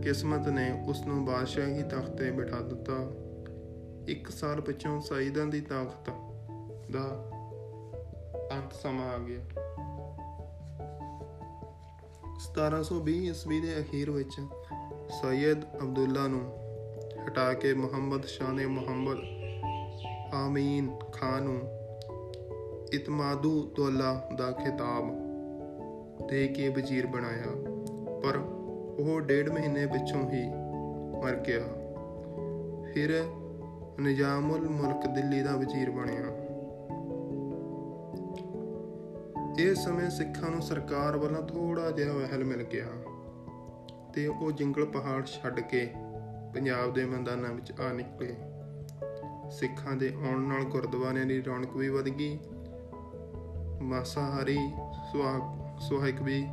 ਕਿਸਮਤ 0.00 0.48
ਨੇ 0.48 0.82
ਉਸ 0.88 1.06
ਨੂੰ 1.06 1.24
ਬਾਦਸ਼ਾਹੀ 1.24 1.82
ਤਖਤ 1.82 2.10
ਤੇ 2.10 2.30
ਬਿਠਾ 2.30 2.60
ਦਿੱਤਾ। 2.60 2.94
1 4.08 4.30
ਸਾਲ 4.30 4.60
ਪਿੱਛੋਂ 4.60 5.00
ਸਾਇਦਾਂ 5.00 5.46
ਦੀ 5.46 5.60
ਤਾਕਤ 5.60 6.10
ਦਾ 6.90 7.30
ਅੰਤ 8.52 8.72
ਸਮਾਂ 8.72 9.12
ਆ 9.12 9.18
ਗਿਆ। 9.18 9.40
1720 12.38 13.28
ਈਸਵੀ 13.28 13.60
ਦੇ 13.60 13.80
ਅਖੀਰ 13.80 14.10
ਵਿੱਚ 14.10 14.40
ਸੈਦ 15.08 15.64
ਅਬਦੁੱਲਾ 15.82 16.26
ਨੂੰ 16.26 16.52
ਹਟਾ 17.26 17.52
ਕੇ 17.52 17.74
ਮੁਹੰਮਦ 17.74 18.24
ਸ਼ਾਹ 18.24 18.52
ਨੇ 18.52 18.66
ਮੁਹੰਮਦ 18.66 19.16
ਆਮੀਨ 20.34 20.96
ਖਾਨ 21.12 21.42
ਨੂੰ 21.42 21.60
ਇਤਮਾਦੂ 22.92 23.72
ਦੌਲਾ 23.76 24.28
ਦਾ 24.38 24.50
ਖਿਤਾਬ 24.50 25.22
ਦੇ 26.28 26.48
ਕੇ 26.48 26.68
ਵਜ਼ੀਰ 26.68 27.06
ਬਣਾਇਆ, 27.06 27.46
ਪਰ 28.20 28.36
ਉਹ 29.02 29.20
ਡੇਢ 29.20 29.48
ਮਹੀਨੇ 29.48 29.86
ਪਿੱਛੋਂ 29.86 30.30
ਹੀ 30.30 30.48
ਮਰ 31.22 31.36
ਗਿਆ। 31.36 31.64
ਫਿਰ 32.92 33.24
ਨਿਜ਼ਾਮੁਲ 34.00 34.68
ਮੁਲਕ 34.68 35.06
ਦਿੱਲੀ 35.06 35.42
ਦਾ 35.42 35.56
ਵਜ਼ੀਰ 35.56 35.90
ਬਣਿਆ। 35.90 36.42
ਇਸ 39.58 39.78
ਸਮੇਂ 39.78 40.10
ਸਿੱਖਾਂ 40.10 40.50
ਨੂੰ 40.50 40.62
ਸਰਕਾਰ 40.62 41.16
ਵੱਲੋਂ 41.16 41.42
ਥੋੜਾ 41.42 41.90
ਜਿਹਾ 41.90 42.12
ਵਹਿਲ 42.12 42.44
ਮਿਲ 42.44 42.62
ਗਿਆ 42.62 42.86
ਤੇ 44.14 44.26
ਉਹ 44.26 44.52
ਜੰਗਲ 44.52 44.84
ਪਹਾੜ 44.84 45.26
ਛੱਡ 45.26 45.60
ਕੇ 45.60 45.90
ਪੰਜਾਬ 46.54 46.92
ਦੇ 46.92 47.04
ਮੈਦਾਨਾਂ 47.04 47.50
ਵਿੱਚ 47.50 47.72
ਆ 47.80 47.92
ਨਿਕਲੇ। 47.92 48.36
ਸਿੱਖਾਂ 49.50 49.96
ਦੇ 49.96 50.14
ਆਉਣ 50.26 50.40
ਨਾਲ 50.40 50.64
ਗੁਰਦੁਆਰਿਆਂ 50.64 51.26
ਦੀ 51.26 51.44
ਰੌਣਕ 51.44 51.76
ਵੀ 51.76 51.88
ਵਧ 51.88 52.08
ਗਈ। 52.08 52.38
ਮਾਸਾਹਾਰੀ 53.82 54.58
ਸੁਹਾਗ 55.12 55.42
ਸੁਹਾਇਕ 55.80 56.22
ਵੀ 56.22 56.46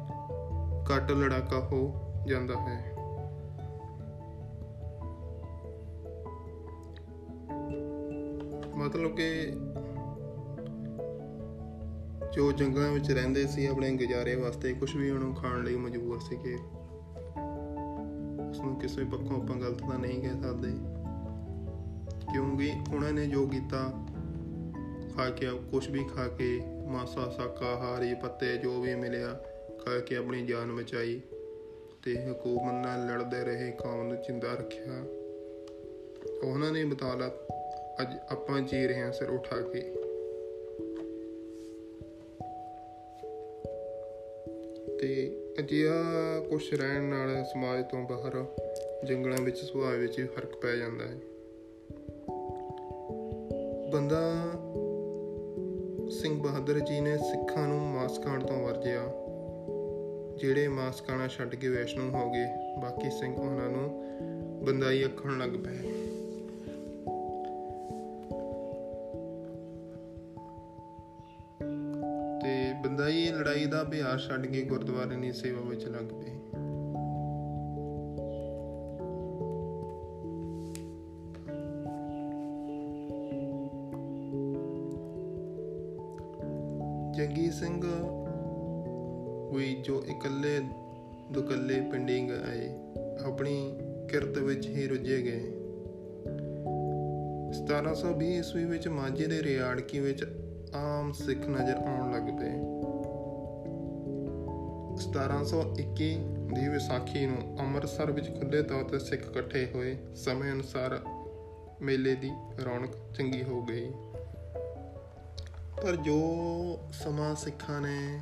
ਘੱਟ 0.96 1.12
ਲੜਾਕਾ 1.12 1.60
ਹੋ 1.60 2.01
ਜਾਂਦਾ 2.27 2.55
ਹੈ। 2.60 2.88
ਮਤਲਬ 8.80 9.16
ਕਿ 9.16 9.52
ਜੋ 12.34 12.52
ਜੰਗਲਾਂ 12.52 12.92
ਵਿੱਚ 12.92 13.12
ਰਹਿੰਦੇ 13.12 13.48
ਸੀ, 13.48 13.66
ਆਪਣੇ 13.66 13.96
ਗੁਜ਼ਾਰੇ 13.96 14.36
ਵਾਸਤੇ 14.36 14.74
ਕੁਝ 14.74 14.96
ਵੀ 14.96 15.12
ਉਹਨੂੰ 15.12 15.36
ਖਾਣ 15.36 15.64
ਲਈ 15.64 15.76
ਮਜਬੂਰ 15.76 16.20
ਸੀਗੇ। 16.20 16.56
ਉਸ 18.50 18.60
ਨੂੰ 18.60 18.80
ਕਿਸੇ 18.80 19.04
ਪੱਖੋਂ 19.04 19.44
ਆਪਾਂ 19.44 19.56
ਗਲਤ 19.56 19.80
ਤਾਂ 19.80 20.00
ਨਹੀਂ 20.00 20.22
ਕਹਿ 20.22 20.42
ਸਕਦੇ। 20.42 20.70
ਕਿਉਂਕਿ 22.34 22.72
ਉਹਨਾਂ 22.96 23.14
ਨੇ 23.14 23.28
ਜੋ 23.28 23.48
ਕੀਤਾ, 23.48 23.92
ਖਾ 25.16 25.30
ਕੇ 25.30 25.46
ਕੁਝ 25.72 25.90
ਵੀ 25.90 26.04
ਖਾ 26.04 26.28
ਕੇ, 26.28 26.62
ਮਾਸਾ 26.88 27.30
ਸਾਕਾਹਾਰੀ 27.30 28.14
ਪੱਤੇ, 28.14 28.58
ਜੋ 28.58 28.82
ਵੀ 28.82 28.96
ਮਿਲਿਆ, 28.96 29.34
ਖਾ 29.86 30.00
ਕੇ 30.00 30.16
ਆਪਣੀ 30.16 30.46
ਜਾਨ 30.46 30.76
ਬਚਾਈ 30.76 31.22
ਤੇ 32.06 32.32
ਹਕੂਮਤ 32.32 32.74
ਨਾਲ 32.74 33.08
ਲੜਦੇ 33.08 33.44
ਰਹੇ, 33.44 33.72
ਕੌਮ 33.72 34.08
ਨੂੰ 34.08 34.18
ਜਿੰਦਾ 34.22 34.54
ਰੱਖਿਆ। 34.54 35.04
ਉਹਨਾਂ 36.44 36.72
ਨੇ 36.72 36.86
ਬਤਾਲਾ 36.86 37.32
ਅੱਜ 38.01 38.08
ਆਪਾਂ 38.29 38.62
ਜੀ 38.62 38.88
ਰਹੇ 38.88 39.01
ਹਾਂ 39.01 39.12
ਸਿਰ 39.12 39.29
ਉਠਾ 39.29 39.56
ਕੇ। 39.62 39.79
ਤੇ 45.00 45.38
ਅਜਿਹਾ 45.60 45.94
ਕੁਝ 46.50 46.74
ਰਹਿਣ 46.74 47.03
ਨਾਲ 47.03 47.44
ਸਮਾਜ 47.44 47.86
ਤੋਂ 47.91 48.03
ਬਾਹਰ 48.03 48.46
ਜੰਗਲਾਂ 49.06 49.41
ਵਿੱਚ, 49.41 49.58
ਸੁਭਾਅ 49.58 49.96
ਵਿੱਚ 49.96 50.27
ਫ਼ਰਕ 50.36 50.56
ਪੈ 50.56 50.75
ਜਾਂਦਾ 50.75 51.06
ਹੈ। 51.06 51.20
ਬੰਦਾ 53.91 54.34
ਸਿੰਘ 56.10 56.44
ਬਹਾਦਰ 56.44 56.79
ਜੀ 56.79 57.01
ਨੇ 57.01 57.18
ਸਿੱਖਾਂ 57.18 57.68
ਨੂੰ 57.68 57.82
ਮਾਸ 57.82 58.24
ਖਾਣ 58.24 58.46
ਤੋਂ 58.46 58.58
ਵਰਜਿਆ। 58.58 59.03
ਜਿਹੜੇ 60.38 60.68
ਮਾਸ 60.68 61.03
ਖਾਣਾ 61.03 61.27
ਛੱਡ 61.27 61.56
ਕੇ 61.56 61.68
ਵੈਸ਼ਨੂ 61.68 62.10
ਹੋ 62.10 62.32
ਗਏ, 62.32 62.46
ਬਾਕੀ 62.82 63.10
ਸਿੰਘ 63.10 63.38
ਉਹਨਾਂ 63.38 63.70
ਨੂੰ 63.70 64.06
ਬੰਦਾਈ 64.65 65.06
ਅੱਖਣ 65.06 65.38
ਲੱਗ 65.38 65.50
ਪਏ। 65.50 65.99
ਅਭਿਆਸ 73.89 74.27
ਛੱਡ 74.27 74.46
ਕੇ 74.46 74.62
ਗੁਰਦੁਆਰੇ 74.62 75.15
ਦੀ 75.15 75.31
ਸੇਵਾ 75.31 75.69
ਵਿੱਚ 75.69 75.86
ਲੱਗ 75.86 76.05
ਪਏ 76.05 76.31
ਜੰਗੀ 87.17 87.51
ਸਿੰਘ 87.51 87.81
ਹੋਈ 89.51 89.75
ਜੋ 89.84 90.03
ਇਕੱਲੇ 90.03 90.60
ਦੁਕੱਲੇ 91.31 91.81
ਪਿੰਡੀ 91.81 92.29
ਗਏ 92.29 92.69
ਆਪਣੀ 93.25 93.77
ਕਿਰਤ 94.10 94.38
ਵਿੱਚ 94.38 94.67
ਹੀ 94.67 94.88
ਰੁੱਝੇ 94.88 95.22
ਗਏ। 95.22 95.53
1720 97.60 98.39
ਈਸਵੀ 98.39 98.65
ਵਿੱਚ 98.65 98.88
ਮਾਝੇ 98.88 99.27
ਦੇ 99.27 99.43
ਰਿਆੜਕੀ 99.43 100.00
ਵਿੱਚ 100.00 100.25
ਆਮ 100.75 101.12
ਸਿੱਖ 101.12 101.48
ਨਜ਼ਰ 101.50 101.69
1721 105.10 106.16
ਦੀ 106.56 106.68
ਵਿਸਾਖੀ 106.68 107.25
ਨੂੰ 107.25 107.60
ਅੰਮ੍ਰਿਤਸਰ 107.60 108.12
ਵਿੱਚ 108.12 108.39
ਖੁੱਲੇ 108.39 108.62
ਤੌਰ 108.63 108.84
ਤੇ 108.84 109.00
ਸਿੱਖ 109.00 109.22
ਇਕੱਠੇ 109.22 109.72
ਹੋਏ 109.75 109.98
ਸਮੇਂ 110.16 110.51
ਅਨੁਸਾਰ 110.54 111.00
ਮੇਲੇ 111.82 112.16
ਦੀ 112.16 112.32
ਰੌਣਕ 112.66 113.16
ਚੰਗੀ 113.18 113.44
ਹੋ 113.44 113.62
ਗਈ। 113.62 113.92
ਪਰ 115.84 115.96
ਜੋ 115.96 116.20
ਸਮਾਂ 116.94 117.36
ਸਿੱਖਾਂ 117.36 117.82
ਨੇ 117.82 118.20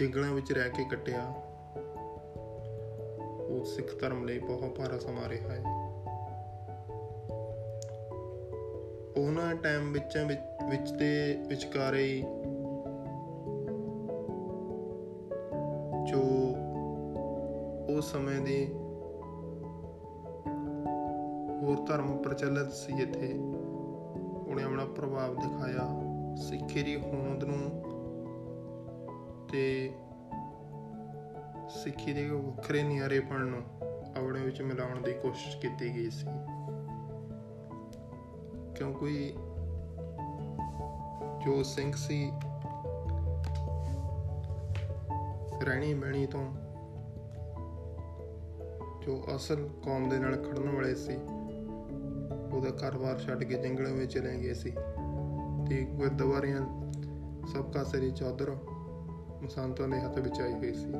ਜੰਗਲਾਂ 0.00 0.30
ਵਿੱਚ 0.30 0.52
ਰਹਿ 0.52 0.70
ਕੇ 0.70 0.84
ਕੱਟਿਆ, 0.90 1.24
ਉਹ 3.40 3.64
ਸਿੱਖ 3.64 4.00
ਧਰਮ 4.00 4.24
ਲਈ 4.24 4.38
ਬਹੁਤ 4.38 4.78
ਭਾਰਾ 4.78 4.98
ਸਮਾਂ 4.98 5.28
ਰਿਹਾ 5.28 5.52
ਹੈ। 5.52 5.62
ਉਹਨਾਂ 9.16 9.54
ਟਾਈਮ 9.54 9.92
ਵਿੱਚ 9.92 10.18
ਵਿੱਚ 10.70 10.90
ਤੇ 10.90 11.36
ਵਿਚਕਾਰੇ 11.46 12.22
ਉਸ 18.00 18.12
ਸਮੇਂ 18.12 18.40
ਦੀ 18.40 18.66
ਹੋਰ 21.60 21.86
ਧਰਮ 21.86 22.16
ਪ੍ਰਚਲਿਤ 22.16 22.72
ਸੀ 22.72 23.02
ਇੱਥੇ। 23.02 23.34
ਉਹਨੇ 24.46 24.62
ਆਪਣਾ 24.62 24.84
ਪ੍ਰਭਾਵ 24.84 25.34
ਦਿਖਾਇਆ। 25.34 26.00
ਸਿੱਖੀ 26.36 26.82
ਦੀ 26.82 26.96
ਹੋਂਦ 26.96 27.44
ਨੂੰ 27.44 27.82
ਤੇ 29.52 29.92
ਸਿੱਖੀ 31.68 32.12
ਦੇ 32.12 32.30
ਵੱਖਰੇ 32.30 32.82
ਨਿਆਰੇਪਣ 32.82 33.40
ਨੂੰ 33.40 33.62
ਆਪਣੇ 34.16 34.40
ਵਿੱਚ 34.40 34.62
ਮਿਲਾਉਣ 34.62 35.02
ਦੀ 35.02 35.12
ਕੋਸ਼ਿਸ਼ 35.12 35.56
ਕੀਤੀ 35.56 35.94
ਗਈ 35.94 36.10
ਸੀ। 36.10 36.26
ਕਿਉਂਕਿ 38.74 39.34
ਜੋ 41.44 41.62
ਸਿੰਘ 41.62 41.92
ਸੀ 41.96 42.32
ਰਹਿਣੀ 45.62 45.94
ਬਹਿਣੀ 45.94 46.26
ਤੋਂ 46.26 46.44
ਜੋ 49.02 49.24
ਅਸਲ 49.36 49.68
ਕੌਮ 49.84 50.08
ਦੇ 50.08 50.18
ਨਾਲ 50.18 50.36
ਖੜਨ 50.36 50.68
ਵਾਲੇ 50.68 50.94
ਸੀ, 50.94 51.14
ਉਹਦਾ 52.52 52.70
ਘਰ-ਬਾਰ 52.70 53.18
ਛੱਡ 53.18 53.44
ਕੇ 53.44 53.54
ਜੰਗਲਾਂ 53.54 53.92
ਵਿੱਚ 53.92 54.12
ਚਲੇ 54.12 54.36
ਗਏ 54.38 54.54
ਸੀ। 54.54 54.70
ਤੇ 55.68 55.84
ਗੁਰਦੁਆਰਿਆਂ 55.84 56.92
ਸਭ 57.46 57.72
ਕਾ 57.72 57.84
ਸਰੀ 57.84 58.10
ਚਾਦਰ 58.10 58.56
ਮਸੰਤਾਂ 59.42 59.88
ਦੇ 59.88 60.00
ਹੱਥ 60.00 60.18
ਵਿੱਚ 60.18 60.40
ਆਈ 60.40 60.52
ਗਈ 60.52 60.74
ਸੀ। 60.74 60.92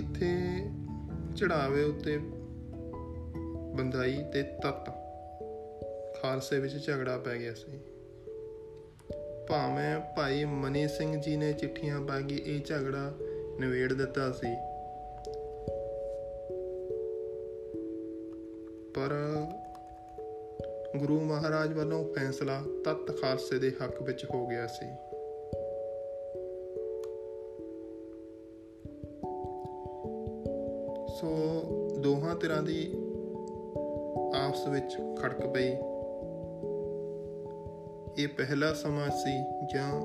ਇੱਥੇ 0.00 0.62
ਚੜਾਵੇ 1.36 1.84
ਉੱਤੇ 1.84 2.18
ਬੰਦਾਈ 3.76 4.24
ਤੇ 4.32 4.42
ਤਤ 4.42 4.90
ਖਾਲਸੇ 6.22 6.58
ਵਿੱਚ 6.58 6.86
ਝਗੜਾ 6.86 7.18
ਪੈ 7.18 7.38
ਗਿਆ 7.38 7.54
ਸੀ। 7.54 7.78
ਭਾਵੇਂ 9.48 10.00
ਭਾਈ 10.16 10.44
ਮਨੀ 10.44 10.88
ਸਿੰਘ 10.88 11.20
ਜੀ 11.20 11.36
ਨੇ 11.36 11.52
ਚਿੱਠੀਆਂ 11.52 12.00
ਪਾ 12.00 12.20
ਕੇ 12.20 12.42
ਇਹ 12.46 12.60
ਝਗੜਾ 12.66 13.14
ਨਿਵੇੜ 13.60 13.92
ਦਿੱਤਾ 13.92 14.32
ਸੀ। 14.32 14.54
ਪਰ 18.94 19.36
ਗੁਰੂ 20.96 21.20
ਮਹਾਰਾਜ 21.20 21.72
ਵੱਲੋਂ 21.72 22.04
ਫੈਸਲਾ 22.14 22.62
ਤਤ 22.84 23.20
ਖਾਲਸੇ 23.20 23.58
ਦੇ 23.58 23.72
ਹੱਕ 23.84 24.02
ਵਿੱਚ 24.02 24.26
ਹੋ 24.34 24.46
ਗਿਆ 24.46 24.66
ਸੀ। 24.66 24.86
ਸੋ 31.20 31.62
ਦੋਹਾਂ 31.98 32.36
ਤਰ੍ਹਾਂ 32.36 32.62
ਦੀ 32.62 32.92
ਆਪਸ 34.34 34.66
ਵਿੱਚ 34.68 34.96
ਖੜਕ 35.22 35.46
ਪਈ। 35.46 35.68
ਇਹ 38.22 38.28
ਪਹਿਲਾ 38.28 38.74
ਸਮਾਂ 38.74 39.10
ਸੀ 39.10 39.38
ਜਾਂ 39.74 40.00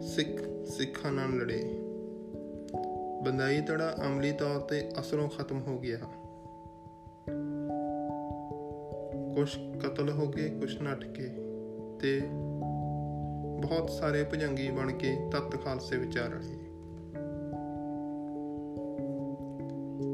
ਸਿੱਖ 0.00 0.42
ਸਿੱਖਾਂ 0.66 1.12
ਨਾਲ 1.12 1.30
ਲੜੇ। 1.30 1.91
ਬੰਦਾਈ 3.24 3.60
ਤੜਾ 3.60 3.94
ਅਮਲੀ 4.06 4.32
ਤੌਰ 4.32 4.60
ਤੇ 4.60 4.90
ਅਸਲੋਂ 5.00 5.28
ਖਤਮ 5.28 5.60
ਹੋ 5.60 5.78
ਗਿਆ। 5.78 5.98
ਕੁਝ 9.34 9.56
ਕਤਲ 9.86 10.10
ਹੋ 10.10 10.26
ਗਏ 10.26 10.48
ਕੁਝ 10.60 10.82
ਨੱਠ 10.82 11.04
ਕੇ 11.04 11.28
ਤੇ 12.00 12.20
ਬਹੁਤ 13.62 13.90
ਸਾਰੇ 13.90 14.24
ਭਜੰਗੀ 14.24 14.70
ਬਣ 14.70 14.92
ਕੇ 14.92 15.16
ਤਤ 15.32 15.64
ਖਾਲਸੇ 15.64 15.96
ਵਿਚਾਰ 15.96 16.28
ਰਹੇ। 16.28 16.56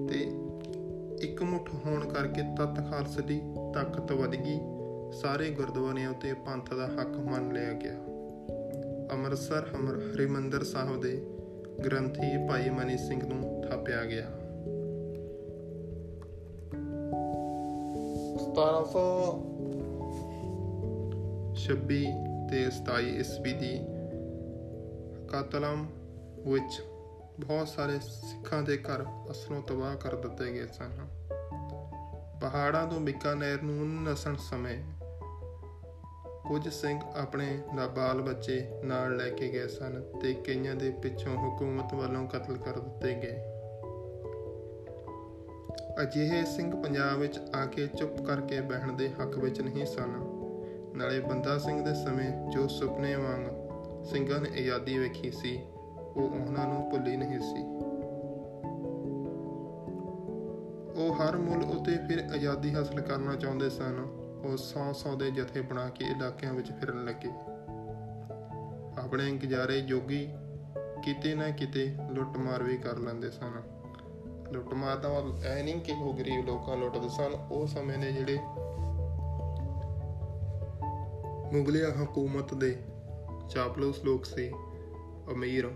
ਤੇ 0.09 0.31
ਇੱਕ 1.27 1.43
ਮੁੱਠ 1.43 1.75
ਹੋਣ 1.87 2.09
ਕਰਕੇ 2.09 2.43
ਤਤ 2.57 2.91
ਖਾਲਸੇ 2.91 3.23
ਦੀ 3.23 3.43
ਤਾਕਤ 3.75 4.13
ਵਧ 4.13 4.35
ਗਈ। 4.37 4.61
ਸਾਰੇ 5.13 5.51
ਗੁਰਦੁਆਰਿਆਂ 5.51 6.11
ਉਤੇ 6.11 6.33
ਪੰਥ 6.33 6.75
ਦਾ 6.75 6.87
ਹੱਕ 6.87 7.17
ਮੰਨ 7.17 7.53
ਲਿਆ 7.53 7.73
ਗਿਆ। 7.73 7.95
ਅੰਮ੍ਰਿਤਸਰ, 9.13 9.69
ਹਰਿਮੰਦਰ 10.15 10.65
ਸਾਹਿਬ 10.65 11.01
ਦੇ 11.01 11.38
ਗ੍ਰੰਥੀ 11.85 12.47
ਭਾਈ 12.49 12.71
ਮਨੀ 12.71 12.97
ਸਿੰਘ 12.97 13.27
ਨੂੰ 13.27 13.63
ਥਾਪਿਆ 13.71 14.05
ਗਿਆ। 14.05 14.27
1726 21.59 22.05
ਤੇ 22.51 22.71
27 22.71 23.09
ਈਸਵੀ 23.21 23.53
ਦੀ 23.53 23.81
ਕਾਤਲਮ 25.29 25.87
ਵਿੱਚ 26.53 26.83
ਬਹੁਤ 27.41 27.69
ਸਾਰੇ 27.69 27.99
ਸਿੱਖਾਂ 27.99 28.63
ਦੇ 28.63 28.77
ਘਰ 28.77 29.05
ਅਸਲੋਂ 29.31 29.63
ਤਬਾਹ 29.63 29.97
ਕਰ 29.97 30.15
ਦਿੱਤੇ 30.15 30.53
ਗਏ 30.53 30.67
ਸਨ। 30.67 31.07
ਪਹਾੜਾਂ 32.41 32.87
ਤੋਂ 32.87 33.01
ਬਿਕਾਨੇਰ 33.01 33.63
ਨੂੰ 33.63 34.03
ਨਸਣ 34.03 34.37
ਸਮੇਂ 34.37 34.98
ਕੁਝ 36.49 36.69
ਸਿੰਘ 36.69 37.01
ਆਪਣੇ 37.17 37.59
ਨਾਬਾਲ 37.75 38.21
ਬੱਚੇ 38.21 38.69
ਨਾਲ 38.85 39.17
ਲੈ 39.17 39.31
ਕੇ 39.31 39.49
ਗਏ 39.49 39.67
ਸਨ 39.67 40.03
ਤੇ 40.23 40.35
ਕਈਆਂ 40.35 40.75
ਦੇ 40.75 40.91
ਪਿੱਛੋਂ 40.91 41.33
ਹਕੂਮਤ 41.33 41.95
ਵੱਲੋਂ 41.95 42.27
ਕਤਲ 42.27 42.57
ਕਰ 42.57 42.79
ਦਿੱਤੇ 42.79 43.15
ਗਏ। 43.15 43.39
ਅਜਿਹੇ 46.03 46.45
ਸਿੰਘ 46.45 46.83
ਪੰਜਾਬ 46.83 47.19
ਵਿੱਚ 47.19 47.39
ਆ 47.55 47.67
ਕੇ 47.67 47.87
ਚੁੱਪ 47.87 48.23
ਕਰਕੇ 48.23 48.61
ਬਹਿਣ 48.61 48.93
ਦੇ 48.93 49.09
ਹੱਕ 49.09 49.39
ਵਿੱਚ 49.39 49.61
ਨਹੀਂ 49.61 49.87
ਸਨ। 49.87 50.11
ਨਾਲੇ 50.95 51.21
ਬੰਦਾ 51.21 51.59
ਸਿੰਘ 51.59 51.85
ਦੇ 51.85 51.95
ਸਮੇਂ 51.95 52.51
ਜੋ 52.51 52.67
ਸੁਪਨੇ 52.67 53.15
ਵਾਂਗ 53.15 54.05
ਸਿੰਘਾਂ 54.05 54.41
ਨੇ 54.41 54.49
ਆਜ਼ਾਦੀ 54.61 54.99
ਵੇਖੀ 54.99 55.31
ਸੀ, 55.31 55.61
ਉਹ 56.17 56.23
ਉਹਨਾਂ 56.23 56.67
ਨੂੰ 56.67 56.91
ਭੁੱਲੀ 56.91 57.17
ਨਹੀਂ 57.17 57.41
ਸੀ। 57.41 57.63
ਉਹ 60.99 61.15
ਹਰ 61.15 61.37
ਮੁੱਲ 61.37 61.65
ਉਤੇ 61.65 61.93
ਫਿਰ 62.09 62.25
ਆਜ਼ਾਦੀ 62.35 62.75
ਹਾਸਲ 62.75 63.01
ਕਰਨਾ 63.01 63.35
ਚਾਹੁੰਦੇ 63.35 63.71
ਸਨ। 63.71 64.28
ਉਹ 64.45 64.57
ਸੌ 64.57 64.93
ਸੌ 64.93 65.17
ਦੇ 65.17 65.31
ਜਥੇ 65.31 65.61
ਬਣਾ 65.61 65.89
ਕੇ 65.89 66.05
ਇਲਾਕਿਆਂ 66.05 66.53
ਵਿੱਚ 66.53 66.73
ਫਿਰਨ 66.73 67.05
ਲੱਗੇ। 67.05 67.31
ਆਪਣੇ 68.99 69.33
ਗੁਜ਼ਾਰੇ 69.33 69.81
ਜੋਗੀ 69.81 70.29
ਕਿਤੇ 71.05 71.35
ਨਾ 71.35 71.51
ਕਿਤੇ 71.51 71.95
ਲੁੱਟਮਾਰ 72.11 72.63
ਵੀ 72.63 72.77
ਕਰ 72.77 72.97
ਲੈਂਦੇ 72.97 73.31
ਸਨ। 73.31 73.51
ਲੁੱਟਮਾਰ 74.53 74.97
ਦਾ 74.97 75.09
ਮਤਲਬ 75.09 75.45
ਐ 75.45 75.63
ਨਹੀਂ 75.63 75.81
ਕਿ 75.81 75.93
ਉਹ 75.93 76.15
ਗਰੀਬ 76.15 76.47
ਲੋਕਾਂ 76.47 76.77
ਨੂੰ 76.77 76.85
ਲੁੱਟਦੇ 76.85 77.09
ਸਨ। 77.09 77.35
ਉਹ 77.51 77.67
ਸਮੇਂ 77.67 77.99
ਦੇ 77.99 78.13
ਜਿਹੜੇ 78.13 78.39
ਮੁਗਲਿਆ 81.53 81.89
ਹਕੂਮਤ 82.03 82.55
ਦੇ 82.55 82.79
ਚਾਪਲੂਸ 83.51 84.05
ਲੋਕ 84.05 84.25
ਸੀ, 84.25 84.53
ਅਮੀਰ, 85.33 85.67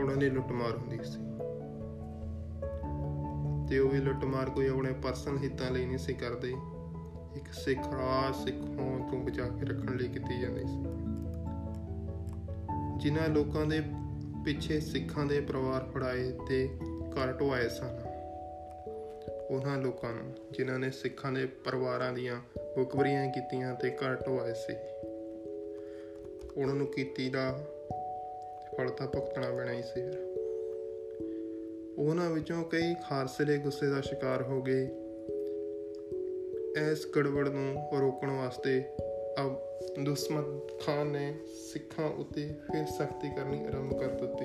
ਉਹਨਾਂ 0.00 0.16
ਦੀ 0.16 0.30
ਲੁੱਟਮਾਰ 0.30 0.76
ਹੁੰਦੀ 0.78 0.98
ਸੀ। 1.04 1.31
ਤੇ 3.72 3.78
ਉਹ 3.78 3.88
ਵੀ 3.88 3.98
ਲੁੱਟਮਾਰ 3.98 4.50
ਕੋਈ 4.50 4.68
ਆਪਣੇ 4.68 4.92
ਪਰਸਨਲ 4.92 5.38
ਹਿੱਤਾਂ 5.38 5.70
ਲਈ 5.70 5.86
ਨਹੀਂ 5.86 5.98
ਸੀ 5.98 6.14
ਕਰਦੇ। 6.14 6.48
ਇੱਕ 7.36 7.52
ਸਿੱਖ 7.52 7.78
ਰਾਜ, 7.78 8.44
ਸਿੱਖ 8.44 8.56
ਹੋਣ 8.56 9.10
ਤੋਂ 9.10 9.18
ਬਚਾ 9.18 9.48
ਕੇ 9.48 9.66
ਰੱਖਣ 9.66 9.96
ਲਈ 9.96 10.08
ਕੀਤੀ 10.08 10.40
ਜਾਂਦੀ 10.40 10.60
ਸੀ। 10.60 10.82
ਜਿਨ੍ਹਾਂ 12.98 13.28
ਲੋਕਾਂ 13.28 13.66
ਦੇ 13.66 13.82
ਪਿੱਛੇ 14.44 14.80
ਸਿੱਖਾਂ 14.80 15.26
ਦੇ 15.26 15.40
ਪਰਿਵਾਰ 15.40 15.84
ਫੜਾਏ 15.84 16.32
ਤੇ 16.48 16.70
ਘਰ 16.84 17.32
ਢਵਾਏ 17.32 17.68
ਸਨ। 17.68 18.00
ਉਹਨਾਂ 19.50 19.78
ਲੋਕਾਂ 19.78 20.12
ਨੂੰ, 20.12 20.34
ਜਿਨ੍ਹਾਂ 20.50 20.78
ਨੇ 20.78 20.90
ਸਿੱਖਾਂ 20.90 21.32
ਦੇ 21.32 21.46
ਪਰਿਵਾਰਾਂ 21.46 22.12
ਦੀਆਂ 22.12 22.40
ਮੁਕਬਰੀਆਂ 22.78 23.32
ਕੀਤੀਆਂ 23.32 23.74
ਤੇ 23.74 23.90
ਘਰ 23.90 24.14
ਢਵਾਏ 24.14 24.54
ਸੀ। 24.54 24.74
ਉਹਨਾਂ 26.56 26.74
ਨੂੰ 26.74 26.86
ਕੀਤੀ 26.86 27.30
ਦਾ 27.30 27.64
ਫਲ 28.76 28.88
ਤਾਂ 28.88 29.06
ਭੁਗਤਣਾ 29.06 29.50
ਪੈਣਾ 29.50 29.72
ਹੀ 29.72 29.82
ਸੀ। 29.82 30.10
ਫਿਰ 30.10 30.41
ਉਹਨਾਂ 31.98 32.30
ਵਿੱਚੋਂ 32.30 32.64
ਕਈ 32.64 32.94
ਖਾਲਸੇ 32.94 33.44
ਦੇ 33.44 33.58
ਗੁੱਸੇ 33.58 33.86
ਦਾ 33.86 34.00
ਸ਼ਿਕਾਰ 34.00 34.42
ਹੋ 34.42 34.62
ਗਏ। 34.62 34.88
ਇਸ 36.90 37.06
ਗੜਬੜ 37.16 37.48
ਨੂੰ 37.48 38.00
ਰੋਕਣ 38.00 38.30
ਵਾਸਤੇ 38.30 38.84
ਅਬ 39.40 39.56
ਦੁਸ਼ਮਨ 40.04 40.60
ਖਾਨ 40.86 41.06
ਨੇ 41.06 41.34
ਸਿੱਖਾਂ 41.72 42.08
ਉੱਤੇ 42.08 42.46
ਫਿਰ 42.46 42.86
ਸਖਤੀ 42.86 43.28
ਕਰਨੀ 43.36 43.64
ਆਰੰਭ 43.64 43.94
ਕਰ 43.94 44.06
ਦਿੱਤੀ। 44.06 44.44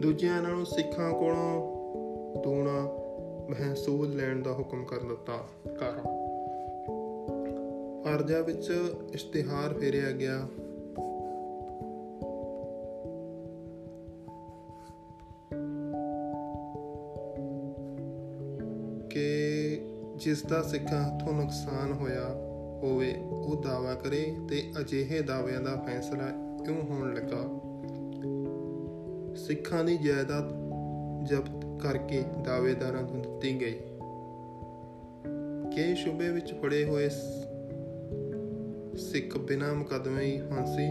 ਦੂਜਿਆਂ 0.00 0.42
ਨਾਲੋਂ 0.42 0.64
ਸਿੱਖਾਂ 0.64 1.12
ਕੋਲੋਂ 1.12 1.82
ਦੂਣਾ 2.42 2.98
ਮਹਿਸੂਲ 3.50 4.16
ਲੈਣ 4.16 4.42
ਦਾ 4.42 4.52
ਹੁਕਮ 4.52 4.84
ਕਰ 4.84 4.98
ਦਿੱਤਾ। 4.98 5.46
ਕਰ 5.68 5.92
ਅਰਜਾ 8.14 8.40
ਵਿੱਚ 8.40 8.72
ਇਸ਼ਤਿਹਾਰ 9.14 9.74
ਫੇਰਿਆ 9.74 10.10
ਗਿਆ। 10.10 10.48
ਜਿਸ 20.22 20.42
ਦਾ 20.42 20.62
ਸਿੱਖਾਂ 20.62 21.02
ਹੱਥੋਂ 21.02 21.32
ਨੁਕਸਾਨ 21.32 21.92
ਹੋਇਆ 21.92 22.28
ਹੋਵੇ, 22.82 23.14
ਉਹ 23.30 23.62
ਦਾਵਾ 23.62 23.94
ਕਰੇ 23.94 24.36
ਤੇ 24.48 24.72
ਅਜਿਹੇ 24.80 25.22
ਦਾਅਵਿਆਂ 25.22 25.60
ਦਾ 25.60 25.76
ਫੈਸਲਾ 25.76 26.56
ਕਿਉਂ 26.64 26.82
ਹੋਣ 26.82 27.14
ਲੱਗਾ। 27.14 27.42
ਸਿੱਖਾਂ 29.36 29.84
ਦੀ 29.84 29.98
ਜਾਇਦਾਦ 29.98 30.52
ਜ਼ਬਤ 31.24 31.82
ਕਰਕੇ 31.82 32.24
ਦਾਅਵੇਦਾਰਾਂ 32.44 33.02
ਨੂੰ 33.02 33.22
ਦਿੱਤੀ 33.22 33.60
ਗਈ। 33.60 33.78
ਕਿ 35.74 35.94
ਸ਼ੁਬੇ 35.94 36.28
ਵਿੱਚ 36.28 36.54
ਫੜੇ 36.62 36.84
ਹੋਏ 36.84 37.08
ਸਿੱਖ 38.98 39.38
ਬਿਨਾਂ 39.38 39.74
ਮੁਕਦਮੇ 39.74 40.24
ਹੀ 40.24 40.38
ਫਾਂਸੀ 40.38 40.88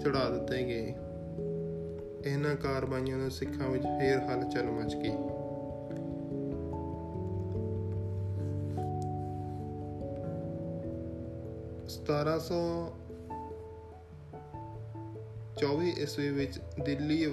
ਚੜਾ 0.00 0.30
ਦਿੱਤੇ 0.30 0.62
ਗਏ। 0.62 0.94
ਇਹਨਾਂ 2.26 2.54
ਕਾਰਵਾਈਆਂ 2.54 3.18
ਨਾਲ 3.18 3.30
ਸਿੱਖਾਂ 3.30 3.68
ਵਿੱਚ 3.68 3.84
ਫੇਰ 3.84 4.18
ਹਲਚਲ 4.18 4.66
ਮਚ 4.66 4.96
ਗਈ। 4.96 5.25
ਸਤਾਰਾਂ 12.06 12.38
ਸੌ 12.38 12.88
24 15.58 15.88
ਈਸਵੀ 15.98 16.28
ਵਿੱਚ 16.28 16.60
ਦਿੱਲੀ 16.84 17.26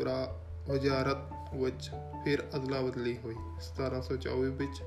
ਵਜ਼ਾਰਤ 0.70 1.18
ਵਿੱਚ 1.56 1.92
ਫਿਰ 2.24 2.40
ਅਦਲਾ 2.56 2.82
ਬਦਲੀ 2.82 3.18
ਹੋਈ। 3.26 3.36
1724 3.62 4.50
ਵਿੱਚ 4.50 4.84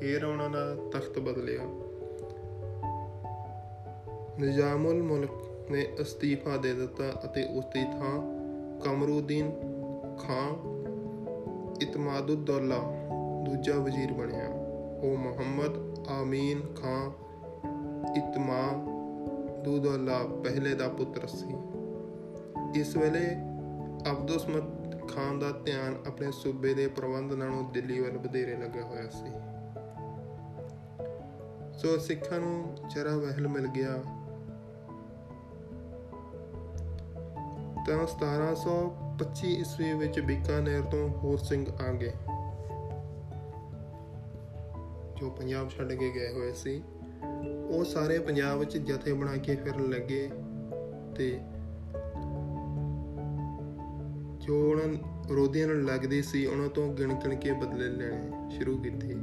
ਫੇਰ 0.00 0.24
ਉਹਨਾਂ 0.24 0.50
ਦਾ 0.50 0.74
ਤਖਤ 0.90 1.18
ਬਦਲਿਆ। 1.18 1.62
ਨਿਜ਼ਾਮੁਲ 4.38 5.02
ਮੁਲਕ 5.02 5.30
ਨੇ 5.70 5.88
ਅਸਤੀਫਾ 6.02 6.56
ਦੇ 6.56 6.74
ਦਿੱਤਾ 6.74 7.04
ਅਤੇ 7.24 7.44
ਉਸ 7.44 7.64
ਦੀ 7.64 7.84
ਥਾਂ 7.84 8.20
ਕਮਰੂਦੀਨ 8.80 9.50
ਖਾਨ 10.18 10.56
ਇਤਮਾਦੁদ্দੌਲਾ 11.82 12.78
ਦੂਜਾ 13.44 13.74
ਵਜ਼ੀਰ 13.74 14.12
ਬਣਿਆ। 14.12 14.46
ਉਹ 15.02 15.16
ਮੁਹੰਮਦ 15.16 15.89
ਆਮੀਨ 16.10 16.74
ਖਾਨ 16.74 17.12
ਇਤਮਾਦੁद्दੌਲਾ 18.16 20.42
ਪਹਿਲੇ 20.42 20.74
ਦਾ 20.74 20.88
ਪੁੱਤਰ 20.88 21.26
ਸੀ। 21.26 21.54
ਇਸ 22.80 22.96
ਵੇਲੇ 22.96 23.36
ਅਬਦੁਸਮਤ 24.10 24.62
ਖਾਨ 25.10 25.38
ਦਾ 25.38 25.50
ਧਿਆਨ 25.50 25.96
ਆਪਣੇ 26.06 26.32
ਸੂਬੇ 26.32 26.74
ਦੇ 26.74 26.88
ਪ੍ਰਬੰਧ 26.88 27.32
ਨਾਲੋਂ 27.32 27.70
ਦਿੱਲੀ 27.70 28.00
ਵੱਲ 28.00 28.18
ਵਧੇਰੇ 28.18 28.56
ਲੱਗਿਆ 28.56 28.82
ਹੋਇਆ 28.82 29.08
ਸੀ। 29.08 29.32
ਸੋ 31.78 31.98
ਸਿੱਖਾਂ 31.98 32.40
ਨੂੰ 32.40 32.76
ਜਰਾ 32.94 33.16
ਵਹਿਲ 33.16 33.48
ਮਿਲ 33.48 33.66
ਗਿਆ। 33.66 34.02
ਤਾਂ 37.86 38.06
1725 38.06 39.48
ਈਸਵੀ 39.48 39.92
ਵਿੱਚ 39.92 40.20
ਬੀਕਾਨੇਰ 40.20 40.82
ਤੋਂ 40.82 41.08
ਹੋਰ 41.08 41.38
ਸਿੰਘ 41.38 41.66
ਆ 41.88 41.92
ਗਏ। 41.92 42.12
ਜੋ 45.20 45.30
ਪੰਜਾਬ 45.30 45.70
ਛੱਡ 45.70 45.92
ਕੇ 45.92 46.10
ਗਏ 46.10 46.32
ਹੋਏ 46.32 46.52
ਸੀ, 46.52 46.82
ਉਹ 47.68 47.84
ਸਾਰੇ 47.84 48.18
ਪੰਜਾਬ 48.18 48.58
ਵਿੱਚ 48.58 48.76
ਜਥੇ 48.76 49.12
ਬਣਾ 49.12 49.36
ਕੇ 49.36 49.56
ਫਿਰਨ 49.56 49.90
ਲੱਗੇ 49.90 50.30
ਤੇ 51.16 51.40
ਜੋ 54.40 54.70
ਉਹਨਾਂ 54.70 54.88
ਵਿਰੋਧੀਆਂ 55.28 55.66
ਨੂੰ 55.66 55.84
ਲੱਗਦੀ 55.84 56.22
ਸੀ, 56.22 56.46
ਉਹਨਾਂ 56.46 56.68
ਤੋਂ 56.68 56.94
ਗਿਣ 56.94 57.14
ਗਿਣ 57.14 57.34
ਕੇ 57.34 57.52
ਬਦਲੇ 57.52 57.88
ਲੈਣੇ 57.88 58.50
ਸ਼ੁਰੂ 58.50 58.78
ਕੀਤੇ। 58.78 59.14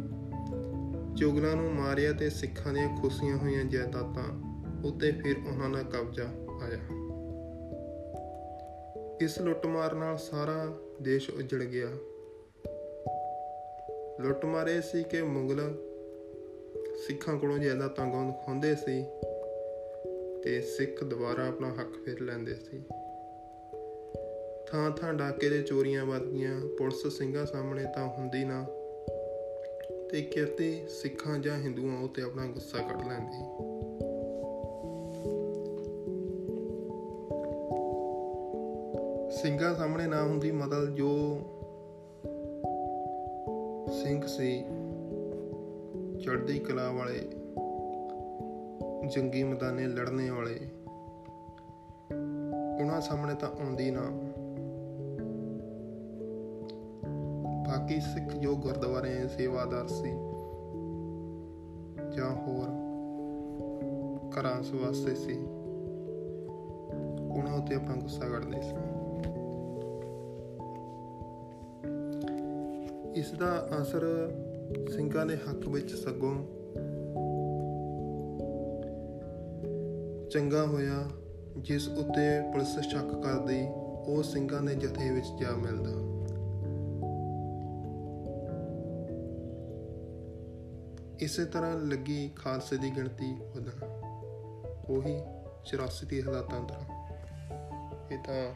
ਚੁਗਲਾਂ 1.17 1.55
ਨੂੰ 1.55 1.73
ਮਾਰਿਆ 1.73 2.13
ਤੇ 2.13 2.29
ਸਿੱਖਾਂ 2.29 2.73
ਦੀਆਂ 2.73 2.97
ਖੁਸ਼ੀਆਂ 2.97 3.38
ਹੋਈਆਂ 3.38 3.63
ਜਾਇਦਾਦਾਂ 3.63 4.57
ਉੱਤੇ 4.88 5.12
ਫਿਰ 5.12 5.36
ਉਹਨਾਂ 5.47 5.69
ਦਾ 5.69 5.83
ਕਬਜ਼ਾ 5.83 6.23
ਆਇਆ। 6.63 6.79
ਇਸ 9.21 9.39
ਲੁੱਟਮਾਰ 9.39 9.93
ਨਾਲ 9.93 10.17
ਸਾਰਾ 10.17 10.77
ਦੇਸ਼ 11.01 11.29
ਉਜੜ 11.29 11.63
ਗਿਆ। 11.63 11.88
ਲੁੱਟਮਾਰ 14.19 14.67
ਇਹ 14.67 14.81
ਸੀ 14.81 15.03
ਕਿ 15.03 15.21
ਮੁਗਲ 15.21 15.87
ਸਿੱਖਾਂ 16.97 17.38
ਕੋਲੋਂ 17.38 17.57
ਜਾਇਦਾਦਾਂ 17.57 18.07
ਗੋਂਦ 18.07 18.33
ਖੋਂਦੇ 18.45 18.75
ਸੀ 18.75 19.05
ਤੇ 20.43 20.62
ਸਿੱਖ 20.62 21.03
ਦੁਬਾਰਾ 21.03 21.47
ਆਪਣਾ 21.47 21.69
ਹੱਕ 21.69 22.05
ਫੇਰ 22.05 22.21
ਲੈਂਦੇ 22.21 22.55
ਸੀ। 22.55 22.83
ਥਾਂ 24.67 24.91
ਥਾਂ 24.91 25.13
ਡਾਕੇ 25.13 25.49
ਦੇ 25.49 25.62
ਚੋਰੀਆਂ 25.62 26.05
ਵੱਧ 26.05 26.21
ਗਈਆਂ 26.21 26.62
ਪੁਲਿਸ 26.77 27.17
ਸਿੰਘਾਂ 27.17 27.45
ਸਾਹਮਣੇ 27.45 27.83
ਤਾਂ 27.83 28.07
ਹੁੰਦੀ 28.07 28.45
ਨਾ, 28.45 28.65
ਤੇ 30.12 30.21
ਕਿਤੇ 30.21 30.88
ਸਿੱਖਾਂ 30.89 31.39
ਜਾਂ 31.39 31.57
ਹਿੰਦੂਆਂ 31.57 32.01
ਉਤੇ 32.01 32.21
ਆਪਣਾ 32.21 32.45
ਗੁੱਸਾ 32.45 32.77
ਕੱਢ 32.77 33.07
ਲੈਂਦੇ। 33.07 33.45
ਸਿੰਘਾਂ 39.31 39.75
ਸਾਹਮਣੇ 39.75 40.07
ਨਾ 40.07 40.23
ਹੁੰਦੀ 40.23 40.51
ਮਤਲਬ 40.51 40.95
ਜੋ 40.95 41.39
ਸਿੰਘ 44.03 44.27
ਸੀ 44.27 44.65
ਚੜ੍ਹਦੀ 46.25 46.60
ਕਲਾ 46.60 46.91
ਵਾਲੇ, 46.91 47.19
ਜੰਗੀ 49.08 49.43
ਮੈਦਾਨੇ 49.43 49.88
ਲੜਨੇ 49.88 50.30
ਵਾਲੇ। 50.30 50.60
ਉਹਨਾਂ 52.82 53.01
ਸਾਹਮਣੇ 53.01 53.34
ਤਾਂ 53.34 53.49
ਆਉਂਦੀ 53.49 53.91
ਨਾ। 53.91 54.01
ਬਾਕੀ 57.67 57.99
ਸਿੱਖ 57.99 58.36
ਜੋ 58.36 58.56
ਗੁਰਦੁਆਰੇ 58.56 59.27
ਸੇਵਾਦਾਰ 59.27 59.88
ਸੀ। 59.88 60.12
ਜਾਂ 62.17 62.32
ਹੋਰ 62.32 62.65
ਘਰਾਂ 64.30 64.63
ਵਾਸਤੇ 64.86 65.15
ਸੀ। 65.15 65.43
ਉਹਨਾਂ 67.38 67.53
ਉੱਤੇ 67.58 67.75
ਆਪਣਾ 67.75 67.95
ਗੁੱਸਾ 67.95 68.30
ਕੱਢਦੇ 68.30 68.62
ਸੀ। 68.62 68.75
ਇਸ 73.19 73.32
ਦਾ 73.32 73.67
ਅਸਰ 73.82 74.03
ਸਿੰਘਾਂ 74.95 75.25
ਦੇ 75.25 75.36
ਹੱਕ 75.36 75.67
ਵਿੱਚ 75.67 75.95
ਸਗੋਂ 75.95 76.36
ਚੰਗਾ 80.30 80.65
ਹੋਇਆ, 80.65 81.10
ਜਿਸ 81.58 81.88
ਉੱਤੇ 81.88 82.51
ਪੁਲਿਸ 82.51 82.80
ਸ਼ੱਕ 82.80 83.08
ਕਰਦੀ, 83.23 83.67
ਉਹ 84.08 84.23
ਸਿੰਘਾਂ 84.23 84.62
ਦੇ 84.62 84.75
ਜਥੇ 84.75 85.12
ਵਿੱਚ 85.12 85.25
ਜਾ 85.41 85.51
ਮਿਲਦਾ। 85.51 86.08
ਇਸੇ 91.21 91.45
ਤਰ੍ਹਾਂ 91.45 91.80
ਲੱਗੀ 91.80 92.32
ਖਾਲਸੇ 92.36 92.77
ਦੀ 92.77 92.95
ਗਿਣਤੀ 92.95 93.34
ਵਧਣ। 93.34 93.86
ਉਹੀ 94.89 95.21
84 95.65 96.06
ਦੀ 96.06 96.21
ਹਾਲਾਤਾਂ 96.21 96.67
ਤਰ੍ਹਾਂ 96.67 96.97
ਇਹ 98.12 98.17
ਤਾਂ 98.17 98.53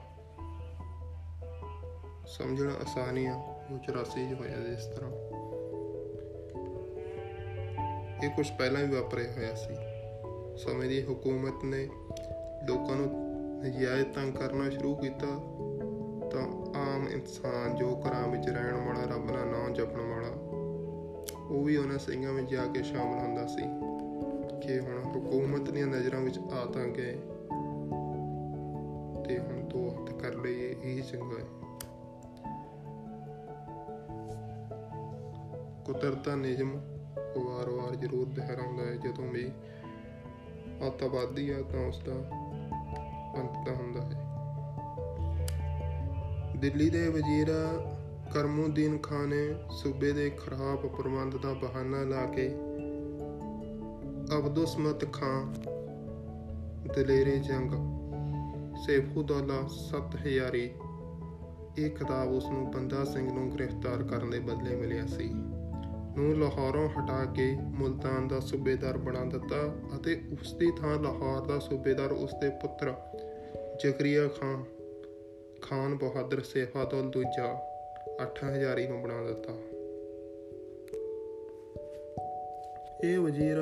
ਸਮਝਣਾ 2.28 2.74
ਆਸਾਨ 2.74 3.18
ਹੀ 3.18 3.26
ਆ 3.26 3.36
ਉਹ 3.72 3.78
84 3.78 4.30
ਚ 4.30 4.34
ਹੋਇਆ 4.34 4.58
ਜਿਸ 4.58 4.86
ਤਰ੍ਹਾਂ। 4.86 5.12
ਇਹ 8.24 8.30
ਕੁਝ 8.30 8.52
ਪਹਿਲਾਂ 8.52 8.84
ਵੀ 8.84 8.96
ਵਾਪਰਿਆ 8.96 9.32
ਹੋਇਆ 9.32 9.56
ਸੀ। 9.56 9.76
ਸਮੇਂ 10.58 10.90
ਦੀ 10.90 11.02
ਹਕੂਮਤ 11.02 11.64
ਨੇ 11.64 11.88
ਲੋਕਾਂ 12.68 12.96
ਨੂੰ 12.96 13.08
ਨਜਾਇਜ਼ 13.62 14.08
ਤੰਗ 14.08 14.34
ਕਰਨਾ 14.34 14.70
ਸ਼ੁਰੂ 14.70 14.96
ਕੀਤਾ 14.96 15.28
ਤਾਂ 16.30 16.44
ਆਮ 16.80 17.08
ਇਨਸਾਨ 17.10 17.76
ਜੋ 17.76 18.02
ਘਰਾਂ 18.02 18.28
ਵਿੱਚ 18.28 18.50
ਰਹਿਣ 18.50 18.74
ਵਾਲਾ, 18.74 19.04
ਰੱਬ 19.04 19.28
ਦਾ 19.28 19.46
ਨਾਮ 19.46 19.74
ਜਪਣ 19.74 20.02
ਵਾਲਾ, 20.02 20.28
ਉਹ 21.50 21.64
ਵੀ 21.64 21.78
ਉਹਨਾਂ 21.78 21.98
ਸਿੰਘਾਂ 21.98 22.34
ਵਿੱਚ 22.34 22.52
ਜਾ 22.52 22.66
ਕੇ 22.66 22.84
ਸ਼ਾਮਲ 22.84 23.20
ਹੁੰਦਾ 23.20 23.48
ਸੀ 23.48 23.64
ਕਿ 24.62 24.80
ਹੁਣ 24.80 25.12
ਹਕੂਮਤ 25.12 25.70
ਦੀਆਂ 25.70 25.88
ਨਜ਼ਰਾਂ 25.88 26.22
ਵਿੱਚ 26.22 26.40
ਆ 26.40 26.66
ਤਾਂ 26.66 26.86
ਗਏ 26.88 27.12
ਤੇ 29.26 29.40
ਹੁਣ 29.40 29.64
ਦੋ 29.64 29.90
ਹੱਥ 29.90 30.12
ਕਰ 30.12 30.34
ਲਈਏ, 30.34 30.76
ਇਹ 30.84 31.04
ਚੰਗਾ 31.04 31.40
ਹੈ। 31.40 31.50
ਕੁਦਰਤ 35.86 36.26
ਦਾ 36.26 36.36
ਨਿਯਮ 36.36 36.72
ਵਾਰ-ਵਾਰ 36.72 37.01
ਜ਼ਰੂਰ 38.12 38.28
ਦੁਹਰਾਉਂਦਾ 38.28 38.84
ਹੈ। 38.84 38.96
ਜਦੋਂ 38.96 39.28
ਵੀ 39.32 39.52
ਅੱਤਵਾਦੀ 40.88 41.50
ਆ 41.50 41.62
ਤਾਂ 41.62 41.88
ਉਸ 41.88 42.00
ਦਾ 42.00 42.14
ਅੰਤ 43.38 43.68
ਤਾਂ 43.68 43.76
ਹੁੰਦਾ 43.76 44.02
ਹੈ। 44.02 44.28
ਦਿੱਲੀ 46.58 46.90
ਦੇ 46.90 47.08
ਵਜ਼ੀਰ 47.08 47.48
ਕਰਮੁਦੀਨ 48.34 48.98
ਖਾਨ 48.98 49.30
ਨੇ 49.30 49.56
ਸੂਬੇ 49.72 50.12
ਦੇ 50.12 50.30
ਖਰਾਬ 50.30 50.88
ਪ੍ਰਬੰਧ 50.88 51.38
ਦਾ 51.38 51.54
ਬਹਾਨਾ 51.54 52.04
ਲਾ 52.04 52.26
ਕੇ 52.26 52.56
ਅਬਦੁਸਮਤ 54.38 55.14
ਖਾਨ 55.14 55.54
ਦਲੇਰੇ 56.96 57.40
ਜੰਗ। 57.40 57.72
ਸੈਫੁਦੌਲਾ 58.88 59.68
ਸੱਤ 59.68 60.16
ਹਜ਼ਾਰੀ 60.16 60.72
ਇਹ 61.78 61.90
ਖਿਤਾਬ 61.92 62.32
ਉਸ 62.32 62.46
ਨੂੰ 62.46 62.72
ਬੰਦਾ 62.72 63.04
ਸਿੰਘ 63.06 63.34
ਨੂੰ 63.34 63.52
ਗ੍ਰਿਫਤਾਰ 63.52 64.04
ਕਰਨ 64.04 64.30
ਦੇ 64.30 64.40
ਬਦਲੇ 64.40 64.76
ਮਿਲਿਆ 64.76 65.06
ਸੀ। 65.06 65.34
ਨੂੰ 66.18 66.40
ਲਾਹੌਰੋਂ 66.40 66.90
ਹਟਾ 66.90 67.26
ਕੇ 67.26 67.58
ਮੁਲਤਾਨ 67.62 68.28
ਦਾ 68.28 68.40
ਸੂਬੇਦਾਰ 68.40 68.98
ਬਣਾ 68.98 69.26
ਦਿੱਤਾ 69.26 69.76
ਅਤੇ 69.96 70.22
ਉਸ 70.42 70.54
ਦੀ 70.54 70.72
ਥਾਂ 70.82 71.00
ਲਾਹੌਰ 71.00 71.42
ਦਾ 71.42 71.60
ਸੂਬੇਦਾਰ 71.60 72.12
ਉਸ 72.12 72.32
ਦੇ 72.42 72.50
ਪੁੱਤਰ 72.50 72.94
ਜ਼ਕਰੀਆ 73.80 74.28
ਖਾਨ 74.28 74.64
ਖਾਨ 75.62 75.98
ਬਹਾਦਰ 75.98 76.42
ਸੈਫਾਦੌਲ 76.42 77.10
ਦੂਜਾ 77.10 77.62
8000 78.24 78.88
ਨੂੰ 78.88 79.02
ਬਣਾ 79.02 79.24
ਦਿੱਤਾ। 79.24 79.54
ਇਹ 83.04 83.20
ਵਜ਼ੀਰ 83.20 83.56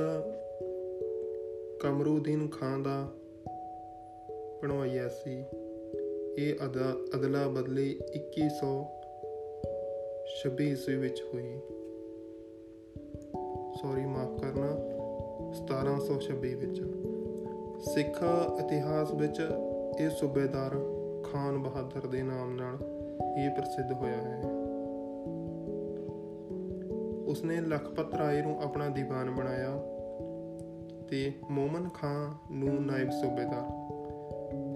ਕਮਰੂਦੀਨ 1.80 2.48
ਖਾਨ 2.48 2.84
ਦਾ 2.84 3.12
ਬਣਵਾਇਆ 4.62 5.08
ਸੀ। 5.08 5.44
ਇਹ 6.38 6.56
ਅਦਲਾ 7.16 7.48
ਬਦਲੀ 7.48 8.00
2126 8.16 10.64
ਈਸਵੀ 10.64 10.96
ਵਿੱਚ 10.96 11.24
ਹੋਈ। 11.34 11.60
ਸੌਰੀ 13.76 14.06
ਮਾਫ 14.06 14.40
ਕਰਨਾ 14.42 14.70
1726 15.52 16.56
ਵਿੱਚ। 16.56 16.78
ਸਿੱਖ 17.90 18.24
ਇਤਿਹਾਸ 18.60 19.14
ਵਿੱਚ 19.14 19.42
ਇਹ 20.00 20.10
ਸੂਬੇਦਾਰ 20.10 20.72
ਖਾਨ 21.24 21.58
ਬਹਾਦਰ 21.58 22.08
ਦੇ 22.08 22.24
ਨਾਮ 22.24 22.56
ਨਾਲ 22.56 22.78
ਇਹ 23.38 23.50
ਪ੍ਰਸਿੱਧ 23.50 23.92
ਹੋਇਆ 23.92 24.18
ਹੈ। 24.18 24.44
ਉਸਨੇ 27.28 27.62
ਲਖਪਤ 27.62 28.14
ਰਾਏ 28.14 28.42
ਨੂੰ 28.42 28.62
ਆਪਣਾ 28.64 28.90
ਦੀਵਾਨ 28.90 29.32
ਬਣਾਇਆ 29.32 29.84
ਤੇ 31.10 31.32
ਮੋਮਨ 31.52 31.90
ਖਾਨ 31.94 32.34
ਨੂੰ 32.52 32.86
ਨਾਇਬ 32.86 33.10
ਸੂਬੇਦਾਰ। 33.10 33.80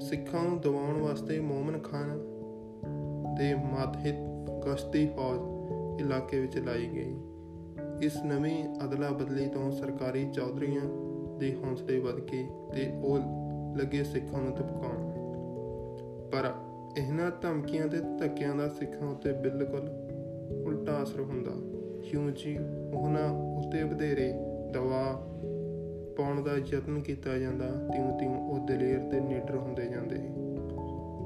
ਸਿੱਖਾਂ 0.01 0.43
ਨੂੰ 0.43 0.61
ਦਬਾਉਣ 0.61 1.01
ਵਾਸਤੇ 1.01 1.39
ਮੋਮਨ 1.39 1.79
ਖਾਨ 1.79 2.19
ਦੇ 3.35 3.53
ਮਾਤਹਿਤ 3.53 4.15
ਗਸ਼ਤੀ 4.65 5.07
ਫੌਜ 5.07 5.39
ਇਲਾਕੇ 6.01 6.39
ਵਿੱਚ 6.39 6.57
ਲਾਈ 6.57 6.89
ਗਈ। 6.93 7.15
ਇਸ 8.01 8.23
ਨਵੀਂ 8.23 8.63
ਅਦਲਾ 8.85 9.09
ਬਦਲੀ 9.09 9.45
ਤੋਂ 9.47 9.71
ਸਰਕਾਰੀ 9.71 10.31
ਚੌਧਰੀਆਂ 10.31 10.81
ਦੇ 11.39 11.57
ਹੌਸਲੇ 11.63 11.99
ਵਧ 11.99 12.19
ਗਏ 12.19 12.47
ਤੇ 12.73 12.91
ਉਹ 13.03 13.19
ਲੱਗੇ 13.77 14.03
ਸਿੱਖਾਂ 14.03 14.41
ਨੂੰ 14.41 14.55
ਧਮਕਾਉਣ। 14.55 15.13
ਪਰ 16.31 16.53
ਇਹਨਾਂ 16.97 17.31
ਧਮਕੀਆਂ 17.41 17.87
ਤੇ 17.87 17.97
ਧੱਕਿਆਂ 18.19 18.55
ਦਾ 18.55 18.69
ਸਿੱਖਾਂ 18.69 19.07
ਉੱਤੇ 19.07 19.31
ਬਿਲਕੁਲ 19.31 19.89
ਉਲਟਾ 20.65 21.03
ਅਸਰ 21.03 21.21
ਹੁੰਦਾ। 21.21 21.51
ਕਿਉਂਕਿ 22.09 22.57
ਉਹਨਾਂ 22.93 23.29
ਉੱਤੇ 23.59 23.83
ਵਧੇਰੇ 23.83 24.33
ਦਵਾ 24.71 25.27
ਪਾਉਣ 26.17 26.43
ਦਾ 26.43 26.51
ਯਤਨ 26.57 27.01
ਕੀਤਾ 27.01 27.37
ਜਾਂਦਾ, 27.37 27.65
ਤਿਉਂ-ਤਿਉਂ 27.65 28.49
ਉਹ 28.49 28.67
ਦਲੇਰ 28.67 28.99
ਤੇ 28.99 29.19
ਨਿਡਰ 29.19 29.55
ਹੁੰਦੇ 29.55 29.85
ਜਾਂਦੇ। 29.85 30.17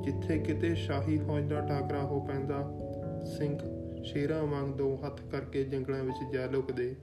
ਜਿੱਥੇ 0.04 0.40
ਕਿਤੇ 0.40 0.76
ਸ਼ਾਹੀ 0.76 1.18
ਫੌਜ 1.18 1.50
ਦਾ 1.50 1.62
ਟਾਕਰਾ 1.62 2.02
ਹੋ 2.02 2.20
ਪੈਂਦਾ, 2.20 2.74
ਸਿੰਘ 3.38 3.58
ਸ਼ੇਰਾਂ 4.04 4.44
ਵਾਂਗ 4.44 4.66
ਦੋ 4.66 4.98
ਹੱਥ 5.06 5.22
ਕਰਕੇ 5.22 5.64
ਜੰਗਲਾਂ 5.64 6.04
ਵਿੱਚ 6.04 6.34
ਜਾ 6.34 6.46
ਲੁਕਦੇ। 6.46 6.96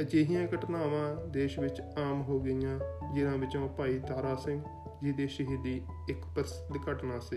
ਅਜਿਹੀਆਂ 0.00 0.46
ਘਟਨਾਵਾਂ 0.46 1.26
ਦੇਸ਼ 1.26 1.58
ਵਿੱਚ 1.58 1.80
ਆਮ 1.80 2.22
ਹੋ 2.22 2.40
ਗਈਆਂ, 2.40 2.80
ਜਿਨ੍ਹਾਂ 3.14 3.36
ਵਿੱਚੋਂ 3.36 3.68
ਭਾਈ 3.68 3.98
ਤਾਰਾ 3.98 4.34
ਸਿੰਘ 4.34 4.62
ਜੀ 5.04 5.12
ਦੀ 5.12 5.28
ਸ਼ਹੀਦੀ 5.28 5.82
ਇੱਕ 6.08 6.18
ਪ੍ਰਸਿੱਧ 6.34 6.82
ਘਟਨਾ 6.90 7.18
ਸੀ। 7.18 7.36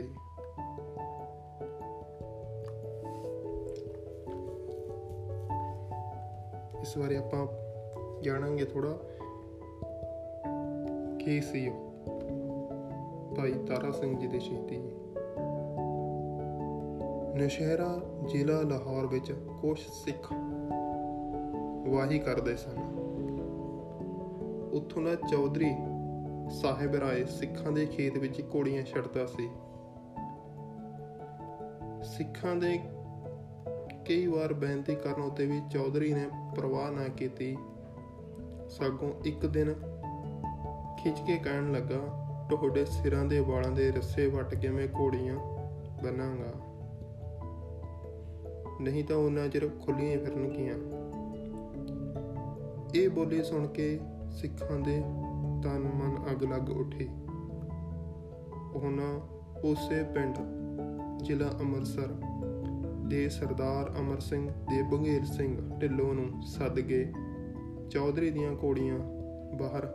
ਇਸ 6.81 6.97
ਬਾਰੇ 6.97 7.17
ਆਪਾਂ 7.17 7.47
ਜਾਣਾਂਗੇ 8.21 8.65
ਥੋੜਾ 8.65 8.99
ਕੀ 11.19 11.41
ਸੀ 11.41 11.69
ਉਹ। 11.69 11.89
ਭਾਈ 13.37 13.51
ਤਾਰਾ 13.51 13.91
ਸਿੰਘ 13.91 14.19
ਜੀ 14.19 14.27
ਦੀ 14.27 14.39
ਸ਼ਹੀਦੀ। 14.39 14.91
ਨਸ਼ਹਿਰਾ 17.39 18.01
ਜ਼ਿਲ੍ਹਾ 18.25 18.61
ਲਾਹੌਰ 18.61 19.07
ਵਿੱਚ 19.07 19.31
ਕੁਝ 19.31 19.79
ਸਿੱਖ 19.79 20.33
ਵਾਹੀ 21.87 22.19
ਕਰਦੇ 22.19 22.55
ਸਨ। 22.55 22.79
ਉੱਥੋਂ 24.73 25.03
ਦਾ 25.03 25.15
ਚੌਧਰੀ 25.15 25.75
ਸਾਹਿਬ 26.49 26.95
ਰਾਏ 26.95 27.25
ਸਿੱਖਾਂ 27.25 27.71
ਦੇ 27.71 27.85
ਖੇਤ 27.85 28.17
ਵਿੱਚ 28.17 28.41
ਘੋੜੀਆਂ 28.41 28.83
ਛੱਡਦਾ 28.83 29.25
ਸੀ। 29.25 29.49
ਸਿੱਖਾਂ 32.03 32.55
ਦੇ 32.55 32.79
ਕਈ 34.07 34.27
ਵਾਰ 34.27 34.53
ਬੇਨਤੀ 34.53 34.95
ਕਰਨ 34.95 35.21
ਉਤੇ 35.21 35.45
ਵੀ 35.45 35.61
ਚੌਧਰੀ 35.71 36.13
ਨੇ 36.13 36.29
ਪਰਵਾਹ 36.55 36.91
ਨਾ 36.91 37.07
ਕੀਤੀ। 37.07 37.57
ਸਗੋਂ 38.69 39.11
ਇੱਕ 39.25 39.45
ਦਿਨ 39.45 39.73
ਖਿੱਚ 40.99 41.19
ਕੇ 41.27 41.37
ਕਹਿਣ 41.37 41.71
ਲੱਗਾ, 41.71 42.25
ਤੁਹਾਡੇ 42.49 42.85
ਸਿਰਾਂ 42.85 43.25
ਦੇ 43.25 43.39
ਵਾਲਾਂ 43.39 43.71
ਦੇ 43.71 43.91
ਰੱਸੇ 43.91 44.27
ਵੱਟ 44.27 44.55
ਕੇ 44.55 44.69
ਮੈਂ 44.69 44.87
ਘੋੜੀਆਂ 44.99 45.35
ਬਣਾਂਗਾ 46.03 46.68
ਨਹੀਂ 48.81 49.03
ਤਾਂ 49.03 49.17
ਉਹਨਾਂ 49.17 49.47
ਚਿਰ 49.47 49.69
ਖੁੱਲੀਆਂ 49.81 50.17
ਫਿਰਨਗੀਆਂ। 50.17 50.75
ਇਹ 52.95 53.09
ਬੋਲੀ 53.09 53.43
ਸੁਣ 53.43 53.67
ਕੇ 53.67 53.99
ਸਿੱਖਾਂ 54.31 54.79
ਦੇ 54.79 54.99
ਤਨ 55.63 55.79
ਮਨ 55.79 56.31
ਅਗ 56.31 56.43
ਲੱਗ 56.43 56.69
ਉੱਠੇ। 56.69 57.07
ਉਹਨਾਂ 58.73 59.19
ਉਸੇ 59.63 60.03
ਪਿੰਡ, 60.03 60.35
ਜ਼ਿਲ੍ਹਾ 61.23 61.49
ਅੰਮ੍ਰਿਤਸਰ 61.59 62.07
ਦੇ 63.07 63.29
ਸਰਦਾਰ 63.29 63.99
ਅਮਰ 63.99 64.19
ਸਿੰਘ 64.19 64.49
ਦੇ 64.49 64.81
ਬੰਗੇਰ 64.81 65.25
ਸਿੰਘ 65.25 65.79
ਢਿੱਲੋਂ 65.79 66.13
ਨੂੰ 66.13 66.43
ਸੱਦ 66.43 66.79
ਕੇ 66.79 67.13
ਚੌਧਰੀ 67.91 68.31
ਦੀਆਂ 68.31 68.53
ਘੋੜੀਆਂ 68.63 68.99
ਬਾਹਰ 69.55 69.85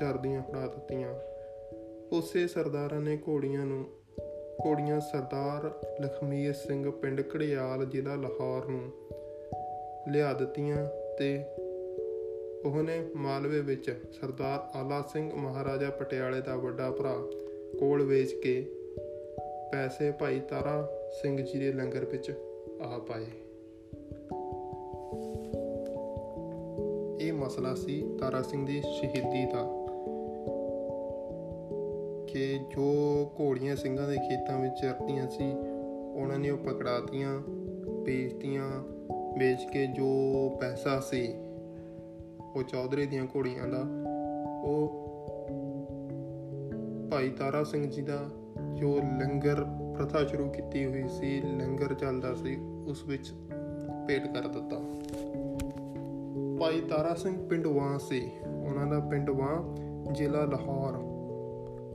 ਚਰਦੀਆਂ 0.00 0.42
ਫੜਾ 0.42 0.66
ਦਿੱਤੀਆਂ। 0.66 1.14
ਉਸੇ 2.12 2.46
ਸਰਦਾਰਾਂ 2.46 3.00
ਨੇ 3.00 3.18
ਘੋੜੀਆਂ 3.28 3.66
ਨੂੰ 3.66 3.86
ਘੋੜੀਆਂ 4.66 5.00
ਸਰਦਾਰ 5.00 5.86
ਲਖਮੀਰ 6.02 6.52
ਸਿੰਘ 6.52 6.90
ਪਿੰਡ 6.90 7.20
ਘੜਿਆਲ 7.20 7.86
ਜ਼ਿਲ੍ਹਾ 7.86 8.14
ਲਾਹੌਰ 8.14 8.66
ਨੂੰ 8.66 8.92
ਲਿਆ 10.08 10.32
ਦਿੱਤੀਆਂ 10.32 10.88
ਤੇ 11.18 11.44
ਉਹਨੇ 12.64 13.06
ਮਾਲਵੇ 13.16 13.60
ਵਿੱਚ 13.60 14.02
ਸਰਦਾਰ 14.20 14.78
ਆਲਾ 14.78 15.02
ਸਿੰਘ 15.12 15.34
ਮਹਾਰਾਜਾ 15.34 15.90
ਪਟਿਆਲੇ 15.90 16.40
ਦਾ 16.40 16.56
ਵੱਡਾ 16.56 16.90
ਭਰਾ 16.90 17.16
ਕੋਲ 17.80 18.02
ਵੇਚ 18.02 18.32
ਕੇ 18.32 18.72
ਪੈਸੇ 19.72 20.10
ਭਾਈ 20.10 20.40
ਤਾਰਾ 20.40 20.90
ਸਿੰਘ 21.22 21.44
ਜੀ 21.44 21.58
ਦੇ 21.58 21.72
ਲੰਗਰ 21.72 22.04
ਵਿੱਚ 22.04 22.30
ਆ 22.82 22.98
ਪਾਏ। 22.98 23.26
ਇਹ 27.26 27.32
ਮਸਲਾ 27.32 27.74
ਸੀ 27.74 28.16
ਤਾਰਾ 28.20 28.42
ਸਿੰਘ 28.42 28.66
ਦੀ 28.66 28.82
ਸ਼ਹੀਦੀ 28.82 29.44
ਦਾ। 29.44 29.81
ਕਿ 32.32 32.58
ਜੋ 32.58 32.84
ਘੋੜੀਆਂ 33.40 33.76
ਸਿੰਘਾਂ 33.76 34.08
ਦੇ 34.08 34.16
ਖੇਤਾਂ 34.16 34.58
ਵਿੱਚ 34.58 34.74
ਚਰਤੀਆਂ 34.82 35.28
ਸੀ, 35.28 35.52
ਉਹਨਾਂ 36.14 36.38
ਨੇ 36.38 36.50
ਉਹ 36.50 36.58
ਪਕੜਾਤੀਆਂ, 36.58 37.40
ਵੇਚਤੀਆਂ, 38.02 38.68
ਵੇਚ 39.38 39.70
ਕੇ 39.72 39.86
ਜੋ 39.86 40.08
ਪੈਸਾ 40.60 41.00
ਸੀ, 41.00 41.34
ਉਹ 42.56 42.62
ਚੌਧਰੀ 42.62 43.06
ਦੀਆਂ 43.06 43.26
ਘੋੜੀਆਂ 43.36 43.68
ਦਾ, 43.68 43.84
ਉਹ 44.64 45.02
ਭਾਈ 47.10 47.30
ਤਾਰਾ 47.30 47.64
ਸਿੰਘ 47.64 47.90
ਜੀ 47.90 48.02
ਦਾ, 48.02 48.30
ਜੋ 48.74 48.96
ਲੰਗਰ 48.96 49.64
ਪ੍ਰਥਾ 49.96 50.24
ਸ਼ੁਰੂ 50.24 50.50
ਕੀਤੀ 50.50 50.84
ਹੋਈ 50.84 51.08
ਸੀ, 51.08 51.40
ਲੰਗਰ 51.40 51.94
ਚੱਲਦਾ 51.94 52.34
ਸੀ, 52.34 52.56
ਉਸ 52.86 53.04
ਵਿੱਚ 53.06 53.32
ਭੇਟ 54.08 54.26
ਕਰ 54.26 54.48
ਦਿੱਤਾ। 54.48 54.80
ਭਾਈ 56.60 56.80
ਤਾਰਾ 56.80 57.14
ਸਿੰਘ 57.14 57.48
ਪਿੰਡ 57.48 57.66
ਵਾਂ 57.66 57.98
ਸੀ, 57.98 58.30
ਉਹਨਾਂ 58.68 58.86
ਦਾ 58.86 59.00
ਪਿੰਡ 59.00 59.30
ਵਾਂ 59.30 59.76
ਜ਼ਿਲ੍ਹਾ 60.12 60.44
ਲਾਹੌਰ। 60.44 61.11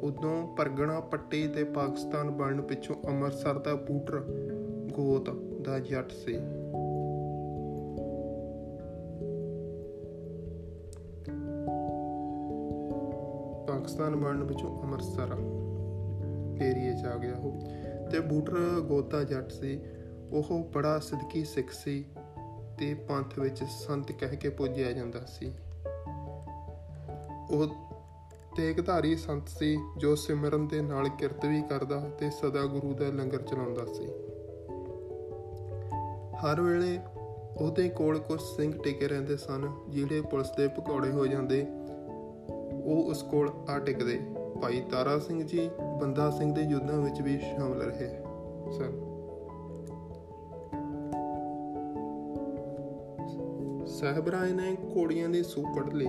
ਉਦੋਂ 0.03 0.55
ਪਰਗਣਾ 0.55 0.99
ਪੱਟੀ 0.99 1.47
ਤੇ 1.47 1.63
ਪਾਕਿਸਤਾਨ 1.63 2.31
ਬਣਨ 2.31 2.61
ਪਿੱਛੋਂ 2.61 2.95
ਅੰਮ੍ਰਿਤਸਰ 3.07 3.59
ਦਾ 3.59 3.75
ਬੂਟਰ 3.75 4.19
ਗੋਤ 4.93 5.29
ਦਾ 5.61 5.79
ਜੱਟ 5.79 6.11
ਸੀ। 6.11 6.33
ਪਾਕਿਸਤਾਨ 13.67 14.15
ਬਣਨ 14.15 14.45
ਪਿੱਛੋਂ 14.45 14.81
ਅੰਮ੍ਰਿਤਸਰ 14.81 15.37
ਏਰੀਏ 16.63 16.93
'ਚ 16.93 17.05
ਆ 17.05 17.17
ਗਿਆ 17.17 17.35
ਉਹ 17.35 17.61
ਤੇ 18.09 18.19
ਬੂਟਰ 18.19 18.81
ਗੋਤਾ 18.81 19.23
ਜੱਟ 19.23 19.51
ਸੀ। 19.51 19.81
ਉਹ 20.31 20.69
ਬੜਾ 20.73 20.99
ਸਦਕੀ 20.99 21.45
ਸਿੱਖ 21.45 21.71
ਸੀ 21.71 22.05
ਤੇ 22.77 22.93
ਪੰਥ 22.93 23.39
ਵਿੱਚ 23.39 23.63
ਸੰਤ 23.63 24.11
ਕਹਿ 24.11 24.35
ਕੇ 24.35 24.49
ਪੂਜਿਆ 24.49 24.91
ਜਾਂਦਾ 24.91 25.19
ਸੀ। 25.25 25.53
ਉਹ 27.51 27.86
ਤੇਗਧਾਰੀ 28.57 29.15
ਸੰਤ 29.15 29.49
ਸੀ, 29.49 29.77
ਜੋ 29.97 30.15
ਸਿਮਰਨ 30.15 30.67
ਦੇ 30.67 30.81
ਨਾਲ 30.81 31.09
ਕਿਰਤ 31.09 31.45
ਵੀ 31.45 31.61
ਕਰਦਾ 31.61 32.09
ਤੇ 32.19 32.29
ਸਦਾ 32.29 32.65
ਗੁਰੂ 32.65 32.93
ਦਾ 32.93 33.05
ਲੰਗਰ 33.05 33.41
ਚਲਾਉਂਦਾ 33.41 33.85
ਸੀ। 33.85 34.05
ਹਰ 36.37 36.61
ਵੇਲੇ 36.61 36.99
ਉਹਦੇ 37.61 37.89
ਕੋਲ 37.89 38.19
ਕੁਝ 38.19 38.41
ਸਿੰਘ 38.41 38.81
ਟਿਕੇ 38.83 39.07
ਰਹਿੰਦੇ 39.07 39.37
ਸਨ, 39.37 39.71
ਜਿਹੜੇ 39.89 40.21
ਪੁਲਿਸ 40.21 40.47
ਦੇ 40.57 40.67
ਭਗੌੜੇ 40.67 41.11
ਹੋ 41.11 41.27
ਜਾਂਦੇ। 41.27 41.65
ਉਹ 42.83 43.03
ਉਸ 43.09 43.23
ਕੋਲ 43.23 43.51
ਆ 43.69 43.79
ਟਿਕਦੇ। 43.79 44.19
ਭਾਈ 44.61 44.81
ਤਾਰਾ 44.91 45.19
ਸਿੰਘ 45.19 45.43
ਜੀ, 45.43 45.69
ਬੰਦਾ 46.01 46.29
ਸਿੰਘ 46.31 46.55
ਦੇ 46.55 46.61
ਯੁੱਧਾਂ 46.61 46.97
ਵਿੱਚ 46.97 47.21
ਵੀ 47.21 47.39
ਸ਼ਾਮਲ 47.39 47.81
ਰਹੇ। 47.81 48.09
ਸਨ 48.71 49.07
ਸਹਿਬਰਾਏ 53.87 54.53
ਨੇ 54.53 54.77
ਘੋੜੀਆਂ 54.95 55.29
ਦੀ 55.29 55.43
ਸੂਪੜ 55.43 55.93
ਲਈ। 55.93 56.07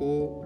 ਉਹ 0.00 0.44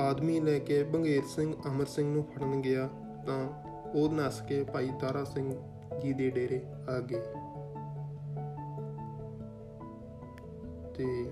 ਆਦਮੀ 0.00 0.40
ਲੈ 0.40 0.58
ਕੇ 0.58 0.82
ਬੰਗੇਰ 0.82 1.22
ਸਿੰਘ, 1.24 1.54
ਅਮਰ 1.66 1.86
ਸਿੰਘ 1.86 2.14
ਨੂੰ 2.14 2.24
ਫੜਨ 2.24 2.60
ਗਿਆ 2.60 2.88
ਤਾਂ 3.26 3.48
ਉਹ 3.94 4.08
ਨਸ 4.08 4.40
ਕੇ 4.40 4.64
ਭਾਈ 4.64 4.90
ਤਾਰਾ 5.00 5.24
ਸਿੰਘ 5.24 5.54
ਜੀ 6.02 6.12
ਦੇ 6.12 6.30
ਡੇਰੇ 6.30 6.60
ਆ 6.88 7.00
ਗਏ। 7.00 7.20
ਤੇ 10.94 11.30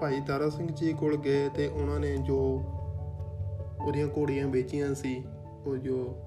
ਭਾਈ 0.00 0.20
ਤਾਰਾ 0.26 0.48
ਸਿੰਘ 0.50 0.68
ਜੀ 0.68 0.92
ਕੋਲ 0.92 1.16
ਗਏ 1.16 1.48
ਤੇ 1.48 1.66
ਉਹਨਾਂ 1.66 2.00
ਨੇ 2.00 2.16
ਜੋ 2.16 2.64
ਉਹਦੀਆਂ 3.86 4.08
ਘੋੜੀਆਂ 4.18 4.46
ਵੇਚੀਆਂ 4.46 4.94
ਸੀ, 4.94 5.24
ਉਹ 5.66 5.76
ਜੋ 5.76 6.24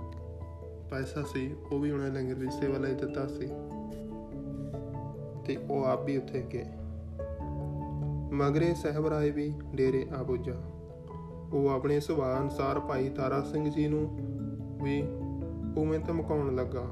ਪੈਸਾ 0.92 1.24
ਸੀ, 1.34 1.56
ਉਹ 1.72 1.80
ਵੀ 1.80 1.92
ਉਹਨਾਂ 1.92 2.10
ਲੰਗਰ 2.10 2.34
ਵਿੱਚ 2.34 2.54
ਸੇਵਾ 2.54 2.78
ਲਈ 2.78 2.94
ਦਿੱਤਾ 2.94 3.28
ਸੀ। 3.28 3.48
ਤੇ 5.46 5.74
ਉਹ 5.74 5.84
ਆਪ 5.84 6.06
ਵੀ 6.06 6.18
ਉੱਥੇ 6.18 6.42
ਗਏ। 6.54 6.66
ਮਗਰੇ 8.34 8.74
ਸਹਿਬਰਾਏ 8.74 9.32
ਵੀ 9.32 9.54
ਡੇਰੇ 9.76 10.08
ਆ 10.20 10.24
ਪੁੱਜਾ 10.24 10.54
ਉਹ 11.54 11.70
ਆਪਣੇ 11.70 12.00
ਸੁਭਾਅ 12.00 12.44
ਅਨਸਾਰ 12.44 12.80
ਭਾਈ 12.80 13.10
ਤਾਰਾ 13.10 13.42
ਸਿੰਘ 13.42 13.72
ਜੀ 13.72 13.88
ਨੂੰ 13.88 14.18
ਵੀ 14.84 15.04
ਉਵੇਂ 15.78 16.00
ਧਮਕਾਉਣ 16.00 16.56
ਲੱਗਾ। 16.56 16.86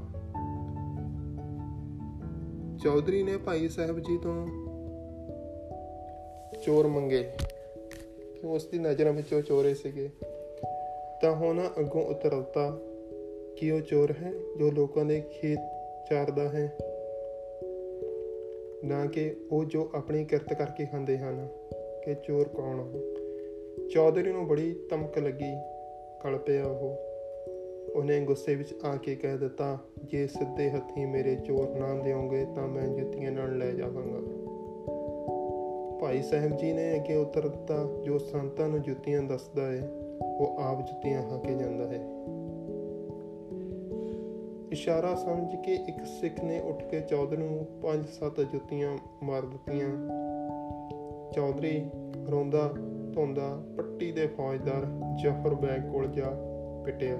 ਚੌਧਰੀ 2.84 3.22
ਨੇ 3.22 3.36
ਭਾਈ 3.36 3.68
ਸਾਹਿਬ 3.68 3.98
ਜੀ 3.98 4.18
ਤੋਂ 4.18 4.46
ਚੋਰ 6.66 6.86
ਮੰਗੇ। 6.86 7.32
ਕਿ 8.40 8.46
ਉਸ 8.46 8.66
ਦੀ 8.66 8.78
ਨਜ਼ਰਾਂ 8.78 9.12
ਵਿੱਚ 9.12 9.32
ਉਹ 9.32 9.42
ਚੋਰੇ 9.42 9.74
ਸੀਗੇ। 9.74 10.10
ਤਾਂ 11.22 11.34
ਹੁਣ 11.34 11.68
ਅੱਗੋਂ 11.80 12.02
ਉਤਰਤਾ 12.04 12.78
ਕਿ 13.56 13.70
ਉਹ 13.70 13.80
ਚੋਰ 13.80 14.14
ਹੈ 14.22 14.32
ਜੋ 14.58 14.70
ਲੋਕਾਂ 14.70 15.04
ਦੇ 15.04 15.20
ਖੇਤ 15.20 15.58
ਚਾਰਦਾ 16.10 16.48
ਹੈ। 16.48 16.76
ਨਾ 18.92 19.06
ਕਿ 19.06 19.36
ਉਹ 19.50 19.64
ਜੋ 19.64 19.90
ਆਪਣੀ 19.94 20.24
ਕਿਰਤ 20.24 20.54
ਕਰਕੇ 20.54 20.86
ਖਾਂਦੇ 20.86 21.18
ਹਨ 21.18 21.48
ਕਿ 22.04 22.14
ਚੋਰ 22.14 22.48
ਕੌਣ 22.48 22.80
ਆ 22.80 22.92
ਚੌਧਰੀ 23.94 24.32
ਨੂੰ 24.32 24.46
ਬੜੀ 24.46 24.80
ਧਮਕ 24.90 25.18
ਲੱਗੀ, 25.18 25.52
ਕਲ 26.22 26.38
ਪਿਆ 26.38 26.64
ਉਹ। 26.64 26.96
ਉਹਨੇ 27.96 28.20
ਗੁੱਸੇ 28.20 28.54
ਵਿੱਚ 28.54 28.74
ਆ 28.84 28.96
ਕੇ 28.96 29.14
ਕਹਿ 29.14 29.38
ਦਿੱਤਾ, 29.38 29.78
ਜੇ 30.04 30.26
ਸਿੱਧੇ 30.26 30.70
ਹੱਥੀ 30.70 31.04
ਮੇਰੇ 31.04 31.36
ਚੋਰ 31.36 31.68
ਨਾ 31.68 31.94
ਦਿਓਗੇ 31.94 32.46
ਤਾਂ 32.56 32.68
ਮੈਂ 32.68 32.88
ਜੁੱਤੀਆਂ 32.88 33.32
ਨਾਲ 33.32 33.58
ਲੈ 33.58 33.70
ਜਾਵਾਂਗਾ। 33.70 34.20
ਭਾਈ 36.00 36.22
ਸਾਹਿਬ 36.22 36.56
ਜੀ 36.56 36.72
ਨੇ 36.72 36.94
ਅੱਗੇ 36.94 37.16
ਉੱਤਰ 37.16 37.48
ਦਿੱਤਾ, 37.48 37.88
ਜੋ 38.04 38.18
ਸੰਤਾਂ 38.18 38.68
ਨੂੰ 38.68 38.82
ਜੁੱਤੀਆਂ 38.82 39.22
ਦੱਸਦਾ 39.22 39.72
ਹੈ 39.72 39.90
ਉਹ 40.22 40.56
ਆਪ 40.60 40.78
ਜੁੱਤੀਆਂ 40.78 41.22
ਖਾ 41.22 41.36
ਕੇ 41.36 41.54
ਜਾਂਦਾ 41.54 41.84
ਹੈ। 41.84 42.11
ਇਸ਼ਾਰਾ 44.72 45.14
ਸਮਝ 45.14 45.56
ਕੇ 45.56 45.74
ਇੱਕ 45.74 46.04
ਸਿੱਖ 46.04 46.44
ਨੇ 46.44 46.60
ਉੱਠ 46.60 46.82
ਕੇ 46.82 47.00
ਚੌਧਰੀ 47.00 47.36
ਨੂੰ 47.36 47.66
ਪੰਜ 47.82 48.06
ਸੱਤ 48.06 48.40
ਜੁੱਤੀਆਂ 48.40 48.98
ਮਾਰ 49.22 49.42
ਦਿੱਤੀਆਂ। 49.42 49.88
ਚੌਧਰੀ 51.32 51.90
ਰੋਂਦਾ 52.30 52.72
ਧੋਂਦਾ 53.14 53.62
ਪੱਟੀ 53.76 54.12
ਦੇ 54.12 54.26
ਫੌਜਦਾਰ 54.26 54.86
ਜਫਰ 55.22 55.54
ਬੈਗ 55.54 55.92
ਕੋਲ 55.92 56.06
ਜਾ 56.06 56.24
ਪਿਟਿਆ। 56.84 57.14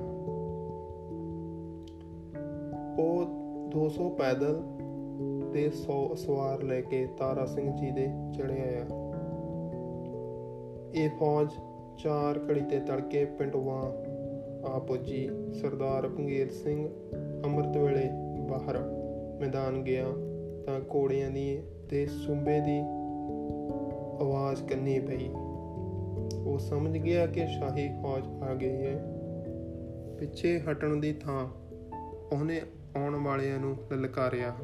ਉਹ 2.99 3.25
200 3.71 4.09
ਪੈਦਲ 4.09 4.63
ਤੇ 5.53 5.71
100 5.71 6.15
ਸਵਾਰ 6.15 6.63
ਲੈ 6.63 6.81
ਕੇ 6.81 7.07
ਤਾਰਾ 7.19 7.47
ਸਿੰਘ 7.47 7.77
ਜੀ 7.77 7.91
ਦੇ 7.91 8.09
ਚੜ੍ਹਿਆ 8.35 8.65
ਆਇਆ। 8.65 8.87
ਇਹ 10.95 11.11
ਫੌਜ 11.11 11.53
ਚਾਰ 11.99 12.39
ਘੜੀ 12.39 12.61
ਤੇ 12.61 12.81
ਤੜਕੇ 12.81 13.25
ਪਿੰਡਵਾਂ 13.25 13.83
ਆ 14.65 14.79
ਪੁੱਜੀ 14.79 15.29
ਸਰਦਾਰ 15.55 16.09
ਪੰਗੇਰ 16.09 16.51
ਸਿੰਘ 16.51 16.89
ਅੰਮ੍ਰਿਤ 17.45 17.77
ਵੇਲੇ 17.77 18.11
ਬਾਹਰ 18.49 18.79
ਮੈਦਾਨ 19.41 19.83
ਗਿਆ 19.83 20.05
ਤਾਂ 20.67 20.81
ਕੋੜਿਆਂ 20.81 21.31
ਦੀ 21.31 21.63
ਤੇ 21.91 22.07
ਸੁੰਬੇ 22.07 22.61
ਦੀ 22.61 22.79
ਆਵਾਜ਼ 24.21 24.69
ਕੰਨੀ 24.69 25.01
ਪਈ। 25.01 25.29
ਉਹ 26.45 26.59
ਸਮਝ 26.59 26.99
ਗਿਆ 26.99 27.27
ਕਿ 27.27 27.47
ਸ਼ਾਹੀ 27.47 27.89
ਫੌਜ 28.03 28.27
ਆ 28.43 28.55
ਗਈ 28.55 28.87
ਹੈ। 28.87 29.05
ਪਿੱਛੇ 30.19 30.61
ਹਟਣ 30.61 30.97
ਦੀ 30.97 31.13
ਥਾਂ 31.13 31.49
ਉਹਨੇ 32.35 32.61
ਆਉਣ 32.97 33.25
ਵਾਲਿਆਂ 33.25 33.59
ਨੂੰ 33.59 33.77
ਲਲਕਾਰਿਆ। 33.93 34.55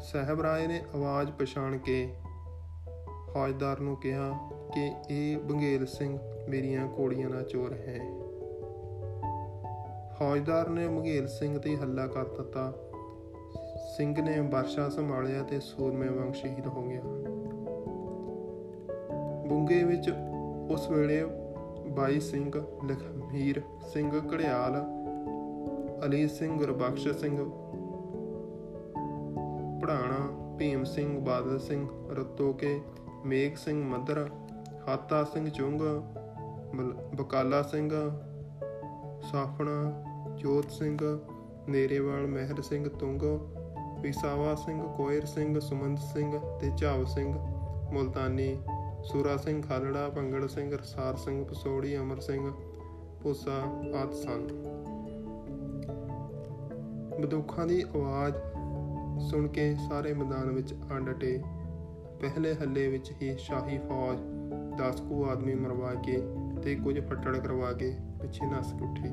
ਸਹਿਬ 0.00 0.40
ਰਾਏ 0.40 0.66
ਨੇ 0.66 0.80
ਆਵਾਜ਼ 0.94 1.32
ਪਛਾਣ 1.32 1.76
ਕੇ 1.78 2.08
ਫੌਜਦਾਰ 3.34 3.80
ਨੂੰ 3.80 3.96
ਕਿਹਾ 3.96 4.32
ਕਿ 4.74 4.92
ਇਹ 5.10 5.38
ਬੰਗੇਲ 5.38 5.86
ਸਿੰਘ 5.86 6.18
ਮੇਰੀਆਂ 6.48 6.88
ਕੋੜੀਆਂ 6.88 7.30
ਦਾ 7.30 7.42
ਚੋਰ 7.42 7.72
ਹੈ। 7.72 7.98
ਫੌਜਦਾਰ 10.18 10.68
ਨੇ 10.68 10.88
ਬੰਗੇਲ 10.88 11.26
ਸਿੰਘ 11.26 11.58
ਤੇ 11.58 11.76
ਹੱਲਾ 11.76 12.06
ਕਰ 12.06 12.24
ਦਿੱਤਾ। 12.24 12.72
ਸਿੰਘ 13.96 14.22
ਨੇ 14.22 14.40
ਵਰਸ਼ਾ 14.40 14.88
ਸੰਭਾਲਿਆ 14.88 15.42
ਤੇ 15.42 15.60
ਸੂਰਮੇ 15.60 16.08
ਵਾਂਗ 16.08 16.32
ਸ਼ਹੀਦ 16.32 16.66
ਹੋ 16.66 16.82
ਗਿਆ। 16.82 17.00
ਬੁੰਗੇ 19.48 19.84
ਵਿੱਚ 19.84 20.10
ਉਸ 20.70 20.90
ਵੇਲੇ 20.90 21.24
ਬਾਈ 21.88 22.20
ਸਿੰਘ, 22.20 22.52
ਲਖਮੀਰ 22.88 23.62
ਸਿੰਘ, 23.92 24.34
ਘੜਿਆਲ, 24.34 24.84
ਅਲੀ 26.04 26.28
ਸਿੰਘ 26.28 26.58
ਗੁਰਬਖਸ਼ 26.58 27.08
ਸਿੰਘ 27.08 27.50
ਪੜਾਣਾ 29.80 30.54
ਭੀਮ 30.58 30.84
ਸਿੰਘ, 30.84 31.24
ਬਾਦਲ 31.24 31.58
ਸਿੰਘ, 31.58 31.88
ਰਤੋਕੇ, 32.10 32.80
ਮੇਘ 33.24 33.50
ਸਿੰਘ, 33.56 33.84
ਮੱਧਰ, 33.84 34.28
ਹਾਤਾ 34.88 35.24
ਸਿੰਘ, 35.24 35.50
ਚੁੰਗ 35.50 35.80
ਬਕਾਲਾ 37.14 37.62
ਸਿੰਘ, 37.62 37.90
ਸਾਫਣਾ, 39.32 40.04
ਜੋਤ 40.36 40.70
ਸਿੰਘ, 40.70 40.98
ਨੇਰੇਵਾਲ, 41.68 42.26
ਮਹਿਰ 42.26 42.62
ਸਿੰਘ, 42.62 42.88
ਤੁੰਗ, 42.88 43.22
ਪਿਸਾਵਾ 44.02 44.54
ਸਿੰਘ, 44.54 44.82
ਕੋਇਰ 44.96 45.24
ਸਿੰਘ 45.24 45.60
ਸੁਮੰਤ 45.60 45.98
ਸਿੰਘ 45.98 46.38
ਤੇ 46.60 46.70
ਝਾਵ 46.76 47.04
ਸਿੰਘ, 47.04 47.34
ਮੁਲਤਾਨੀ, 47.92 48.58
ਸੂਰਾ 49.04 49.36
ਸਿੰਘ, 49.36 49.62
ਖਾਲੜਾ 49.62 50.08
ਪੰਗੜ 50.08 50.46
ਸਿੰਘ, 50.46 50.74
ਰਸਾਰ 50.74 51.16
ਸਿੰਘ, 51.16 51.44
ਪਸੋੜੀ, 51.44 51.96
ਅਮਰ 51.96 52.20
ਸਿੰਘ 52.20 52.52
ਪੂਸਾ 53.22 53.62
ਆਦ 54.02 54.12
ਸਨ। 54.12 54.48
ਬੰਦੂਕਾਂ 57.20 57.66
ਦੀ 57.66 57.82
ਆਵਾਜ਼ 57.82 58.34
ਸੁਣ 59.30 59.48
ਕੇ 59.48 59.76
ਸਾਰੇ 59.88 60.14
ਮੈਦਾਨ 60.14 60.50
ਵਿੱਚ 60.50 60.74
ਆ 60.92 60.98
ਡਟੇ 60.98 61.42
ਪਹਿਲੇ 62.20 62.54
ਹੱਲੇ 62.54 62.88
ਵਿੱਚ 62.88 63.12
ਹੀ 63.22 63.36
ਸ਼ਾਹੀ 63.38 63.78
ਫੌਜ 63.78 64.18
10 64.80 65.00
ਕੁ 65.08 65.24
ਆਦਮੀ 65.26 65.54
ਮਰਵਾ 65.54 65.94
ਕੇ 65.94 66.22
ਤੇ 66.62 66.74
ਕੁਝ 66.74 67.00
ਫੱਟੜ 67.00 67.36
ਕਰਵਾ 67.36 67.72
ਕੇ 67.72 67.94
ਪਿੱਛੇ 68.20 68.46
ਨਸ 68.46 68.72
ਉੱਠੀ। 68.72 69.08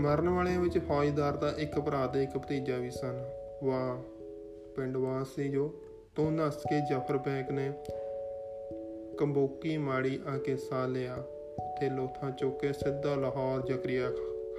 ਮਰਨ 0.00 0.28
ਵਾਲਿਆਂ 0.28 0.60
ਵਿੱਚ 0.60 0.78
ਫੌਜਦਾਰ 0.78 1.36
ਦਾ 1.36 1.54
ਇੱਕ 1.58 1.80
ਭਰਾ 1.80 2.06
ਤੇ 2.06 2.22
ਇੱਕ 2.22 2.38
ਭਤੀਜਾ 2.38 2.76
ਵੀ 2.76 2.90
ਸਨ। 2.90 3.24
ਵਾਹ, 3.64 3.96
ਪਿੰਡ 4.76 4.96
ਵਾਸੀ 4.96 5.48
ਜੋ 5.48 5.82
ਤੋਂ 6.16 6.30
ਨਸ 6.32 6.56
ਕੇ 6.56 6.80
ਜਫਰ 6.80 7.18
ਬੈਗ 7.18 7.50
ਨੇ 7.50 7.72
ਕੰਬੋਕੀ 9.18 9.76
ਮਾੜੀ 9.76 10.20
ਆ 10.26 10.38
ਕੇ 10.38 10.56
ਸਾ 10.56 10.86
ਲਿਆ 10.86 11.16
ਤੇ 11.80 11.90
ਲੋਥਾਂ 11.90 12.30
ਚੁੱਕ 12.30 12.60
ਕੇ 12.60 12.72
ਸਿੱਧਾ 12.72 13.14
ਲਾਹੌਰ 13.14 13.66
ਜ਼ਕਰੀਆ 13.66 14.10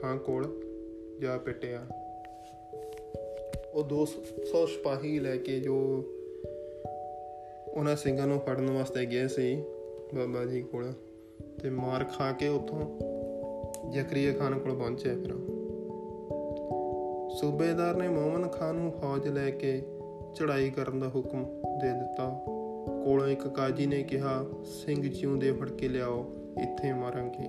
ਖਾਂ 0.01 0.17
ਕੋਲ 0.17 0.63
ਜਾ 1.21 1.37
ਪਿੱਟਿਆ। 1.37 1.85
ਉਹ 3.73 3.83
200 3.83 4.65
ਸਿਪਾਹੀ 4.65 5.19
ਲੈ 5.19 5.37
ਕੇ 5.37 5.59
ਜੋ 5.59 5.77
ਉਹਨਾਂ 7.67 7.95
ਸਿੰਘਾਂ 7.95 8.27
ਨੂੰ 8.27 8.39
ਫੜਨ 8.39 8.69
ਵਾਸਤੇ 8.69 9.05
ਗਏ 9.05 9.27
ਸੀ 9.27 9.63
ਬਾਬਾ 10.15 10.45
ਜੀ 10.45 10.61
ਕੋਲ 10.61 10.93
ਤੇ 11.63 11.69
ਮਾਰ 11.69 12.03
ਖਾ 12.03 12.31
ਕੇ 12.31 12.47
ਉੱਥੋਂ 12.47 12.79
ਜ਼ਕਰੀਆ 13.91 14.33
ਖਾਨ 14.33 14.59
ਕੋਲ 14.59 14.75
ਪਹੁੰਚੇ 14.75 15.15
ਫਿਰ 15.15 15.33
ਸੂਬੇਦਾਰ 17.29 17.95
ਨੇ 17.95 18.07
ਮੋਮਨ 18.07 18.47
ਖਾਨ 18.47 18.75
ਨੂੰ 18.75 18.91
ਫੌਜ 18.91 19.27
ਲੈ 19.27 19.49
ਕੇ 19.49 19.81
ਚੜਾਈ 20.35 20.69
ਕਰਨ 20.69 20.99
ਦਾ 20.99 21.07
ਹੁਕਮ 21.07 21.43
ਦੇ 21.81 21.93
ਦਿੱਤਾ। 21.93 22.45
ਕੋਲੋਂ 23.05 23.27
ਇੱਕ 23.27 23.47
ਕਾਜੀ 23.47 23.85
ਨੇ 23.85 24.03
ਕਿਹਾ, 24.03 24.45
ਸਿੰਘ 24.63 25.01
ਜਿਉਂਦੇ 25.01 25.51
ਫੜ 25.51 25.71
ਕੇ 25.71 25.87
ਲਿਆਓ, 25.87 26.25
ਇੱਥੇ 26.61 26.93
ਮਾਰਾਂਗੇ। 26.93 27.47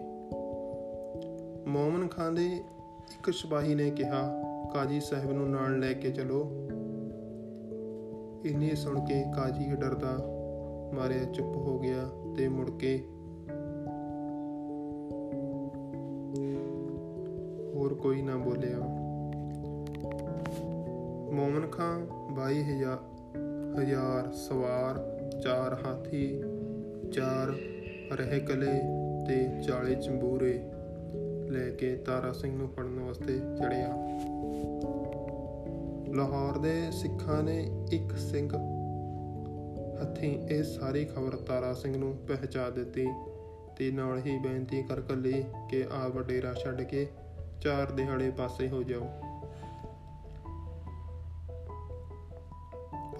ਮੋਮਨ 1.71 2.09
ਖਾਨ 2.09 2.35
ਦੇ 2.35 2.47
ਇੱਕ 3.13 3.33
ਸਿਪਾਹੀ 3.33 3.75
ਨੇ 3.75 3.91
ਕਿਹਾ, 3.91 4.43
ਕਾਜੀ 4.75 5.01
ਸਾਹਿਬ 5.01 5.33
ਨੂੰ 5.33 5.51
ਨਾਲ 5.51 5.81
ਲੈ 5.81 5.93
ਕੇ 5.93 6.11
ਚਲੋ। 6.11 6.69
ਇੰਨੇ 8.45 8.75
ਸੁਣ 8.75 9.05
ਕੇ 9.05 9.25
ਕਾਜੀ 9.37 9.65
ਡਰਦਾ 9.65 10.19
ਮਾਰਿਆ 10.95 11.25
ਚੁੱਪ 11.25 11.57
ਹੋ 11.57 11.79
ਗਿਆ। 11.79 12.11
ਤੇ 12.37 12.49
ਮੁੜ 12.49 12.71
ਕੇ 12.71 12.99
ਹੋਰ 17.75 17.95
ਕੋਈ 17.95 18.23
ਨਾ 18.23 18.37
ਬੋਲਿਆ। 18.37 18.79
ਮੋਮਨ 21.33 21.67
ਖਾਨ 21.67 22.07
22000 22.31 22.99
ਹਜ਼ਾਰ 23.81 24.33
ਸਵਾਰ, 24.33 24.99
ਚਾਰ 25.43 25.87
ਹਾਥੀ, 25.87 26.43
ਚਾਰ 27.13 27.49
ਰਹਿ 28.17 28.41
ਕਲੇ 28.41 28.81
ਤੇ 29.29 29.63
40 29.63 29.95
ਚੰਬੂਰੇ 29.95 30.63
ਲੈ 31.51 31.71
ਕੇ 31.71 31.97
ਤਾਰਾ 31.97 32.33
ਸਿੰਘ 32.33 32.57
ਨੂੰ 32.57 32.69
ਫੜਨ 32.69 32.99
ਵਾਸਤੇ 32.99 33.39
ਚੜਿਆ 33.39 33.89
ਲਾਹੌਰ 36.15 36.59
ਦੇ 36.59 36.91
ਸਿੱਖਾਂ 36.91 37.43
ਨੇ 37.43 37.87
ਇੱਕ 37.93 38.17
ਸਿੰਘ 38.17 38.49
ਹੱਥੀਂ 40.02 40.48
ਇਹ 40.50 40.64
ਸਾਰੀ 40.64 41.06
ਖਬਰ 41.06 41.36
ਤਾਰਾ 41.36 41.74
ਸਿੰਘ 41.74 41.98
ਨੂੰ 41.98 42.18
ਪਹੁੰਚਾ 42.28 42.70
ਦਿੱਤੀ 42.70 43.08
ਤੇ 43.78 43.92
ਨਾਲ 43.92 44.20
ਹੀ 44.20 44.38
ਬੇਨਤੀ 44.38 44.84
ਕਰ 44.84 45.02
ਕੱਲੀ 45.02 45.44
ਕਿ 45.70 45.86
ਆਪ 45.92 46.20
ਡੇਰਾ 46.20 46.54
ਛੱਡ 46.54 46.82
ਕੇ 46.82 47.08
ਚਾਰ 47.62 47.92
ਦਿਹਾੜੇ 47.92 48.30
ਪਾਸੇ 48.30 48.70
ਹੋ 48.70 48.84
ਜਾਓ 48.84 49.08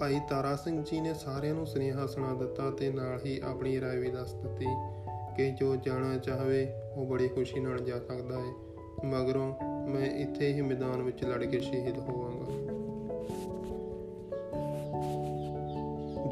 ਭਾਈ 0.00 0.20
ਤਾਰਾ 0.30 0.56
ਸਿੰਘ 0.56 0.84
ਜੀ 0.84 1.00
ਨੇ 1.00 1.14
ਸਾਰਿਆਂ 1.14 1.54
ਨੂੰ 1.54 1.66
ਸੁਨੇਹਾ 1.66 2.06
ਸੁਣਾ 2.06 2.34
ਦਿੱਤਾ 2.34 2.70
ਤੇ 2.70 2.90
ਨਾਲ 2.90 3.20
ਹੀ 3.26 3.40
ਆਪਣੀ 3.44 3.78
رائے 3.80 4.00
ਵੀ 4.00 4.10
ਦੱਸ 4.10 4.34
ਦਿੱਤੀ 4.34 4.66
ਕਿ 5.36 5.50
ਜੋ 5.50 5.76
ਜਾਣਾ 5.76 6.18
ਚਾਹਵੇ 6.18 6.66
ਉਹ 6.96 7.06
ਬੜੀ 7.06 7.28
ਖੁਸ਼ੀ 7.28 7.60
ਨਾਲ 7.60 7.78
ਜਾ 7.78 7.98
ਸਕਦਾ 7.98 8.40
ਹੈ 8.40 8.52
ਮਗਰੋਂ 9.04 9.52
ਮੈਂ 9.88 10.06
ਇੱਥੇ 10.06 10.52
ਹੀ 10.52 10.60
ਮੈਦਾਨ 10.60 11.02
ਵਿੱਚ 11.02 11.24
ਲੜ 11.24 11.44
ਕੇ 11.44 11.60
ਸ਼ਹੀਦ 11.60 11.98
ਹੋਵਾਂਗਾ 11.98 12.61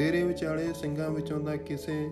ਡੇਰੇ 0.02 0.24
ਵਿਚਾਲੇ 0.24 0.74
ਸਿੰਘਾਂ 0.74 1.10
ਵਿੱਚੋਂ 1.10 1.40
ਦਾ 1.40 1.56
ਕਿਸੇ 1.56 2.12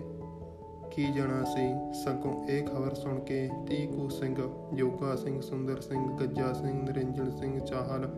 ਕੀ 0.90 1.12
ਜਾਣਾ 1.12 1.44
ਸੀ? 1.44 1.94
ਸਗੋਂ 2.04 2.48
ਇਹ 2.48 2.62
ਖਬਰ 2.66 2.94
ਸੁਣ 2.94 3.20
ਕੇ 3.20 3.50
ਤੀਕੂ 3.66 4.08
ਸਿੰਘ, 4.08 4.36
ਜੋਗਾ 4.74 5.16
ਸਿੰਘ, 5.16 5.40
ਸੁੰਦਰ 5.40 5.80
ਸਿੰਘ, 5.80 6.16
ਗੱਜਾ 6.16 6.52
ਸਿੰਘ 6.52 6.82
ਨਰਿੰਜਨ 6.82 7.30
ਸਿੰਘ, 7.30 7.60
ਚਾਹਲ, 7.60 8.16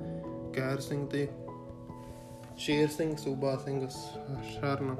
ਕੈਰ 0.52 0.80
ਸਿੰਘ 0.80 1.06
ਤੇ 1.06 1.28
ਸ਼ੇਰ 2.56 2.88
ਸਿੰਘ, 2.88 3.16
ਸੂਬਾ 3.16 3.56
ਸਿੰਘ 3.56 3.88
ਸ਼ਰਨ 4.44 4.96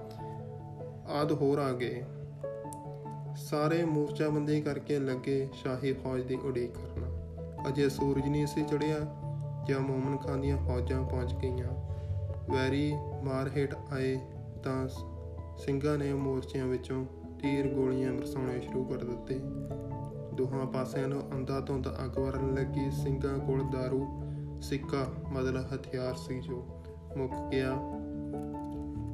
ਆਦ 1.09 1.33
ਹੋਰ 1.33 1.59
ਆ 1.59 1.73
ਗਏ। 1.73 2.05
ਸਾਰੇ 3.37 3.85
ਮੋਰਚਾਬੰਦੀ 3.85 4.61
ਕਰਕੇ 4.61 4.99
ਲੱਗੇ 4.99 5.49
ਸ਼ਾਹੀ 5.55 5.93
ਫੌਜ 5.93 6.23
ਦੀ 6.23 6.35
ਉਡੀਕ 6.35 6.71
ਕਰਨਾ। 6.71 7.09
ਅਜੇ 7.69 7.89
ਸੂਰਜ 7.89 8.29
ਨਹੀਂ 8.29 8.47
ਸੀ 8.47 8.63
ਚੜਿਆ 8.63 8.99
ਜਾਂ 9.69 9.81
ਮੋਮਨ 9.81 10.17
ਖਾਨ 10.17 10.41
ਦੀਆਂ 10.41 10.57
ਫੌਜਾਂ 10.57 11.03
ਪਹੁੰਚ 11.03 11.35
ਗਈਆਂ। 11.35 11.69
ਵੈਰੀ 12.53 12.93
ਮਾਰ 13.25 13.51
ਹੇਠ 13.57 13.75
ਆਏ 13.93 14.19
ਤਾਂ 14.65 14.89
ਸਿੰਘਾਂ 15.59 15.99
ਨੇ 15.99 16.13
ਮੋਰਚਿਆਂ 16.13 16.67
ਵਿੱਚੋਂ 16.67 17.07
ਤੀਰ 17.43 17.67
ਗੋਲੀਆਂ 17.67 18.13
ਬਰਸਾਉਣੇ 18.13 18.61
ਸ਼ੁਰੂ 18.61 18.85
ਕਰ 18.85 18.97
ਦਿੱਤੇ। 18.97 19.41
ਦੋਹਾਂ 20.35 20.67
ਪਾਸਿਆਂ 20.67 21.09
ਨੂੰ 21.09 21.23
ਅੰਧਾ 21.35 21.61
ਧੁੰਦ 21.61 21.89
ਅੱਗ 21.89 22.19
ਵਰਨ 22.19 22.55
ਲੱਗੀ। 22.55 22.91
ਸਿੰਘਾਂ 22.91 23.39
ਕੋਲ 23.39 23.61
दारू 23.61 24.07
ਸਿੱਕਾ 24.63 25.07
ਮਤਲਬ 25.33 25.65
ਹਥਿਆਰ 25.75 26.15
ਸੀ 26.15 26.41
ਜੋ 26.41 26.67
ਮੁੱਕ 27.17 27.33
ਗਿਆ। 27.51 27.71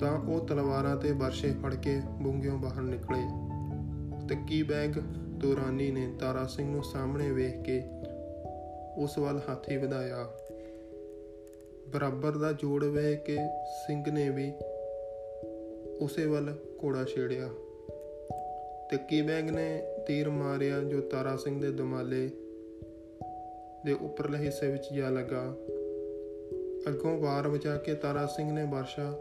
ਤਾਂ 0.01 0.19
ਉਹ 0.19 0.47
ਤਲਵਾਰਾਂ 0.47 0.97
ਤੇ 0.97 1.13
ਵਰਸ਼ੇ 1.13 1.53
ਫੜ 1.53 1.75
ਕੇ 1.75 2.01
ਬੁੰਗਿਓਂ 2.23 2.59
ਬਾਹਰ 2.59 2.81
ਨਿਕਲੇ। 2.81 3.23
ਤੱਕੀ 4.29 4.63
ਬੈਗ 4.63 4.91
ਤੋਰਾਨੀ 5.41 5.91
ਨੇ 5.91 6.13
ਤਾਰਾ 6.21 6.47
ਸਿੰਘ 6.47 6.71
ਨੂੰ 6.71 6.85
ਸਾਹਮਣੇ 6.85 7.33
ਵੇਖ 7.33 7.63
ਕੇ 7.63 7.83
ਉਸ 8.97 9.19
ਵੱਲ 9.19 9.41
ਹਾਥੀ 9.49 9.77
ਵਧਾਇਆ। 9.77 10.25
ਬਰਾਬਰ 11.89 12.39
ਦਾ 12.39 12.53
ਜੋੜ 12.53 12.85
ਵੇਖ 12.85 13.25
ਕੇ 13.25 13.37
ਸਿੰਘ 13.87 14.05
ਨੇ 14.11 14.29
ਵੀ 14.29 14.53
ਉਸੇ 16.01 16.27
ਵੱਲ 16.27 16.55
ਘੋੜਾ 16.85 17.05
ਛੇੜਿਆ। 17.05 17.49
ਤੱਕੀ 18.91 19.23
ਬੈਗ 19.23 19.51
ਨੇ 19.51 19.83
ਤੀਰ 20.07 20.31
ਮਾਰਿਆ 20.31 20.81
ਜੋ 20.81 21.01
ਤਾਰਾ 21.01 21.37
ਸਿੰਘ 21.37 21.61
ਦੇ 21.61 21.71
ਦਮਾਲੇ 21.71 22.31
ਦੇ 23.87 23.93
ਉੱਪਰਲੇ 23.93 24.39
ਹਿੱਸੇ 24.39 24.67
ਵਿੱਚ 24.67 24.93
ਜਾ 24.93 25.11
ਲੱਗਾ। 25.11 25.57
ਅੱਗੋਂ 26.89 27.19
ਵਾਰ 27.19 27.49
ਵਜਾ 27.49 27.77
ਕੇ 27.77 27.95
ਤਾਰਾ 27.95 28.27
ਸਿੰਘ 28.27 28.53
ਨੇ 28.53 28.65
ਵਰਸ਼ਾ 28.65 29.19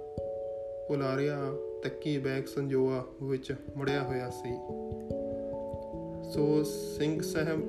ਉਲਾਰਿਆ 0.89 1.37
ਤੱਕੀ 1.83 2.17
ਬੈਗ 2.17 2.43
ਸੰਜੋਆ 2.43 3.03
ਵਿੱਚ 3.23 3.55
ਮੁੜਿਆ 3.77 4.03
ਹੋਇਆ 4.03 4.29
ਸੀ। 4.29 4.53
ਸੋ 6.31 6.63
ਸਿੰਘ 6.97 7.21
ਸਾਹਿਬ 7.21 7.59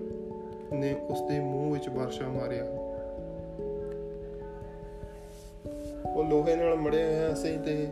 ਨੇ 0.72 0.96
ਉਸ 1.08 1.20
ਦੇ 1.20 1.40
ਮੂੰਹ 1.40 1.72
ਵਿੱਚ 1.72 1.88
ਵਰਸ਼ਾ 1.88 2.28
ਮਾਰਿਆ। 2.28 2.64
ਉਹ 6.16 6.24
ਲੋਹੇ 6.24 6.56
ਨਾਲ 6.56 6.74
ਮੜਿਆ 6.74 7.06
ਹੋਇਆ 7.06 7.34
ਸੀ 7.34 7.56
ਤੇ 7.64 7.88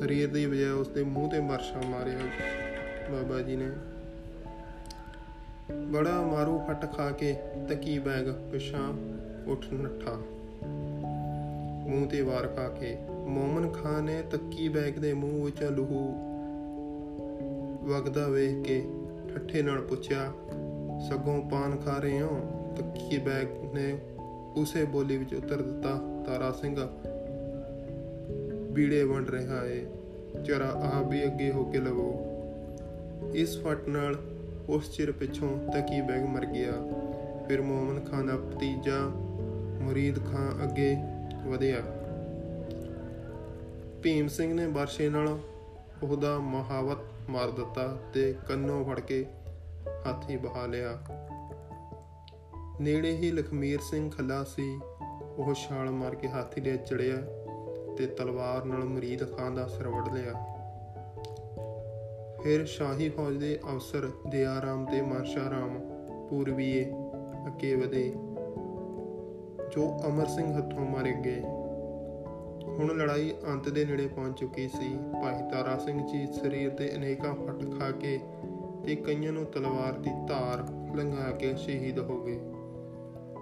ਸਰੀਰ 0.00 0.32
ਦੀ 0.32 0.46
ਵਜ੍ਹਾ 0.46 0.74
ਉਸ 0.74 0.88
ਦੇ 0.88 1.02
ਮੂੰਹ 1.02 1.30
ਤੇ 1.30 1.38
ਵਰਸ਼ਾ 1.38 1.80
ਮਾਰਿਆ। 1.88 2.18
ਬਾਬਾ 3.12 3.40
ਜੀ 3.40 3.56
ਨੇ 3.56 3.70
ਬੜਾ 5.86 6.22
ਮਾਰੂ 6.22 6.58
ਫਟ 6.58 6.96
ਖਾ 6.96 7.10
ਕੇ 7.10 7.36
ਤਕੀ 7.68 7.98
ਬੈਗ 7.98 8.52
ਪਿਛਾਂ 8.52 8.88
ਉੱਠ 9.50 9.66
ਨੱਠਾ। 9.72 10.12
ਮੂੰਹ 11.88 12.06
ਤੇ 12.06 12.22
ਵਾਰ 12.22 12.46
ਖਾ 12.46 12.68
ਕੇ 12.68 12.96
ਮੋਮਨ 13.10 13.70
ਖਾਨ 13.70 14.04
ਨੇ 14.04 14.22
ਤੱਕੀ 14.22 14.68
ਬੈਗ 14.68 14.92
ਦੇ 14.92 15.12
ਮੂੰਹ 15.12 15.44
ਵਿੱਚ 15.44 15.62
ਲਹੂ 15.62 16.12
ਵਗਦਾ 17.88 18.28
ਵੇਖ 18.28 18.66
ਕੇ 18.66 18.84
ਠੱਠੇ 19.34 19.62
ਨਾਲ 19.62 19.80
ਪੁੱਛਿਆ, 19.80 20.32
ਸਗੋਂ 21.10 21.50
ਪਾਨ 21.50 21.76
ਖਾ 21.76 21.98
ਰਹੇ 21.98 22.20
ਹੋ? 22.20 22.40
ਤੱਕੀ 22.76 23.18
ਬੈਗ 23.18 23.74
ਨੇ 23.74 23.98
ਉਸੇ 24.56 24.84
ਬੋਲੀ 24.84 25.16
ਵਿੱਚ 25.16 25.34
ਉੱਤਰ 25.34 25.62
ਦਿੱਤਾ, 25.62 26.00
ਤਾਰਾ 26.26 26.52
ਸਿੰਘ 26.52 26.88
ਬੀੜੇ 28.76 29.04
ਵੰਡ 29.04 29.30
ਰਿਹਾ 29.30 29.64
ਏ। 29.64 29.86
ਜਰਾ 30.42 30.68
ਆ 30.68 31.08
ਵੀ 31.08 31.24
ਅੱਗੇ 31.24 31.50
ਹੋ 31.50 31.64
ਕੇ 31.64 31.78
ਲਵੋ। 31.78 32.22
ਇਸ 33.34 33.62
ਫਟ 33.64 33.88
ਨਾਲ 33.88 34.16
ਉਸ 34.68 34.96
ਚਿਰ 34.96 35.12
ਪਿੱਛੋਂ 35.12 35.58
ਤਕੀ 35.68 36.00
ਬੈਗ 36.00 36.22
ਮਰ 36.22 36.46
ਗਿਆ। 36.46 36.72
ਫਿਰ 37.48 37.62
ਮੋਮਨ 37.62 38.00
ਖਾਨ 38.00 38.26
ਦਾ 38.26 38.36
ਭਤੀਜਾ 38.36 38.98
ਮੁਰੀਦ 39.80 40.24
ਖਾਨ 40.26 40.64
ਅੱਗੇ 40.64 40.96
ਵਧਿਆ। 41.46 41.78
ਭੀਮ 44.02 44.28
ਸਿੰਘ 44.28 44.54
ਨੇ 44.54 44.66
ਵਰਸ਼ੇ 44.66 45.08
ਨਾਲ 45.08 45.38
ਉਹਦਾ 46.02 46.38
ਮਹਾਵਤ 46.38 47.30
ਮਾਰ 47.30 47.50
ਦਿੱਤਾ 47.50 47.98
ਤੇ 48.14 48.34
ਕੰਨੋਂ 48.48 48.84
ਫੜ 48.84 49.00
ਕੇ 49.00 49.26
ਹਾਥੀ 50.06 50.36
ਬਹਾ 50.36 50.66
ਲਿਆ। 50.66 50.98
ਨੇੜੇ 52.80 53.16
ਹੀ 53.16 53.30
ਲਖਮੀਰ 53.30 53.80
ਸਿੰਘ 53.80 54.10
ਖੱਲਾ 54.10 54.44
ਸੀ। 54.44 54.80
ਉਹ 55.36 55.54
ਛਾਲ 55.54 55.90
ਮਾਰ 55.90 56.14
ਕੇ 56.14 56.28
ਹਾਥੀ 56.28 56.60
ਦੇ 56.60 56.76
ਚੜਿਆ। 56.76 57.35
ਤੇ 57.98 58.06
ਤਲਵਾਰ 58.06 58.64
ਨਾਲ 58.64 58.84
ਮਰੀਦ 58.84 59.24
ਖਾਨ 59.36 59.54
ਦਾ 59.54 59.66
ਸਿਰ 59.66 59.88
ਵੜ 59.88 60.08
ਲਿਆ। 60.14 60.32
ਫਿਰ 62.42 62.64
ਸ਼ਾਹੀ 62.66 63.08
ਫੌਜ 63.08 63.36
ਦੇ 63.36 63.58
ਅਫਸਰ 63.74 64.10
ਦਿਆਰਾਮ 64.28 64.86
ਤੇ 64.86 65.02
ਮਾਸ਼ਾਰਾਮ 65.02 65.78
ਪੂਰਬੀਏ 66.28 66.84
ਅੱਗੇ 67.46 67.74
ਵਧੇ, 67.74 68.12
ਜੋ 69.72 70.00
ਅਮਰ 70.06 70.26
ਸਿੰਘ 70.26 70.52
ਹੱਥੋਂ 70.56 70.86
ਮਾਰੇ 70.86 71.12
ਗਏ। 71.24 71.40
ਹੁਣ 72.68 72.96
ਲੜਾਈ 72.96 73.34
ਅੰਤ 73.48 73.68
ਦੇ 73.68 73.84
ਨੇੜੇ 73.84 74.06
ਪਹੁੰਚ 74.06 74.38
ਚੁੱਕੀ 74.38 74.68
ਸੀ। 74.68 74.96
ਭਾਈ 75.22 75.50
ਤਾਰਾ 75.50 75.76
ਸਿੰਘ 75.78 76.06
ਜੀ 76.06 76.26
ਸਰੀਰ 76.26 76.70
ਤੇ 76.70 76.94
ਅਨੇਕਾਂ 76.96 77.34
ਫਟ 77.34 77.78
ਖਾ 77.78 77.90
ਕੇ 77.90 78.18
ਤੇ 78.84 78.96
ਕਈਆਂ 78.96 79.32
ਨੂੰ 79.32 79.44
ਤਲਵਾਰ 79.44 79.92
ਦੀ 79.92 80.10
ਧਾਰ 80.28 80.64
ਲੰਘਾ 80.96 81.30
ਕੇ 81.30 81.54
ਸ਼ਹੀਦ 81.56 81.98
ਹੋ 81.98 82.22
ਗਏ। 82.24 82.38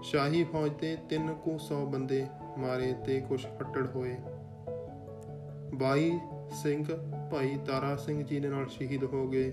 ਸ਼ਾਹੀ 0.02 0.44
ਫੌਜ 0.44 0.70
ਦੇ 0.80 0.96
300 1.09 1.84
ਬੰਦੇ 1.84 2.26
ਮਾਰੇ 2.59 2.94
ਤੇ 3.07 3.20
ਕੁਝ 3.20 3.46
ਫੱਟੜ 3.46 3.86
ਹੋਏ। 3.86 4.16
ਬਾਈ 5.75 6.18
ਸਿੰਘ 6.51 6.85
ਭਾਈ 7.31 7.59
ਤਾਰਾ 7.66 7.97
ਸਿੰਘ 7.97 8.25
ਜੀ 8.25 8.41
ਦੇ 8.41 8.49
ਨਾਲ 8.49 8.68
ਸ਼ਹੀਦ 8.68 9.05
ਹੋ 9.05 9.29
ਗਏ। 9.29 9.53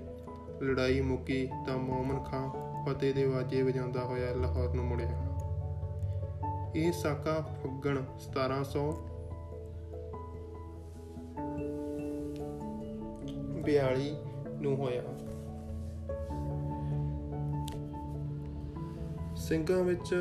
ਲੜਾਈ 0.62 1.02
ਮੁੱਕੀ 1.02 1.48
ਤਾਂ 1.68 1.78
ਮੋਮਨ 1.78 2.24
ਖਾਂ 2.24 2.50
ਫਤਿਹ 2.86 3.14
ਦੇ 3.14 3.26
ਵਾਜੇ 3.26 3.62
ਵਜਾਉਂਦਾ 3.62 4.04
ਹੋਇਆ 4.04 4.34
ਲਾਹੌਰ 4.34 4.74
ਨੂੰ 4.74 4.86
ਮੁੜਿਆ। 4.86 5.28
ਇਹ 6.76 6.92
ਸਾਕਾ 6.92 7.42
ਫੱਗਣ 7.64 8.04
1700 8.20 8.94
42 13.64 14.14
ਨੂੰ 14.62 14.76
ਹੋਇਆ। 14.76 15.04
ਸਿੰਘਾਂ 19.36 19.84
ਵਿੱਚ 19.84 20.16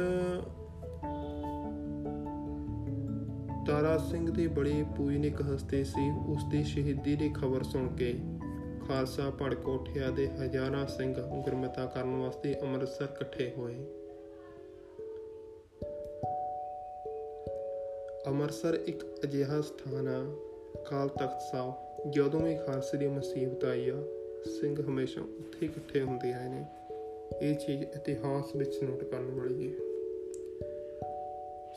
ਤਾਰਾ 3.66 3.98
ਸਿੰਘ 3.98 4.30
ਦੀ 4.30 4.46
ਬੜੀ 4.46 4.84
ਪੂਜਨਿਕ 4.96 5.42
ਹਸਤੀ 5.42 5.84
ਸੀ। 5.84 6.10
ਉਸ 6.28 6.44
ਦੀ 6.50 6.64
ਸ਼ਹੀਦੀ 6.64 7.16
ਦੀ 7.16 7.28
ਖਬਰ 7.28 7.62
ਸੁਣ 7.62 7.96
ਕੇ 7.96 8.14
ਖਾਲਸਾ 8.88 9.30
ਭੜਕ 9.30 9.68
ਉੱਠਿਆ 9.68 10.10
ਦੇ 10.10 10.28
ਹਜ਼ਾਰਾਂ 10.28 10.86
ਸਿੰਘ 10.86 11.14
ਗੁਰਮਤਾ 11.14 11.86
ਕਰਨ 11.86 12.16
ਵਾਸਤੇ 12.16 12.54
ਅੰਮ੍ਰਿਤਸਰ 12.62 13.04
ਇਕੱਠੇ 13.04 13.52
ਹੋਏ। 13.58 13.74
ਅੰਮ੍ਰਿਤਸਰ 18.26 18.74
ਇੱਕ 18.86 19.04
ਅਜਿਹਾ 19.24 19.60
ਸਥਾਨ 19.60 20.08
ਆ 20.08 20.36
ਕਾਲ 20.90 21.08
ਤਖਤ 21.08 21.40
ਸਾਹਿਬ, 21.52 21.74
ਜਦੋਂ 22.10 22.40
ਵੀ 22.40 22.56
ਖਾਲਸੇ 22.56 22.96
ਦੀ 22.96 23.06
ਮੁਸੀਬਤ 23.06 23.64
ਆਈ 23.64 23.88
ਆ, 23.88 24.02
ਸਿੰਘ 24.60 24.82
ਹਮੇਸ਼ਾ 24.82 25.22
ਉੱਥੇ 25.22 25.66
ਇਕੱਠੇ 25.66 26.02
ਹੁੰਦੇ 26.02 26.32
ਆਏ 26.32 26.48
ਨੇ। 26.48 26.64
ਇਹ 27.42 27.54
ਚੀਜ਼ 27.54 27.82
ਇਤਿਹਾਸ 27.82 28.56
ਵਿੱਚ 28.56 28.82
ਨੋਟ 28.82 29.04
ਕਰਨ 29.04 29.30
ਵਾਲੀ 29.30 29.74
ਹੈ। 29.74 29.89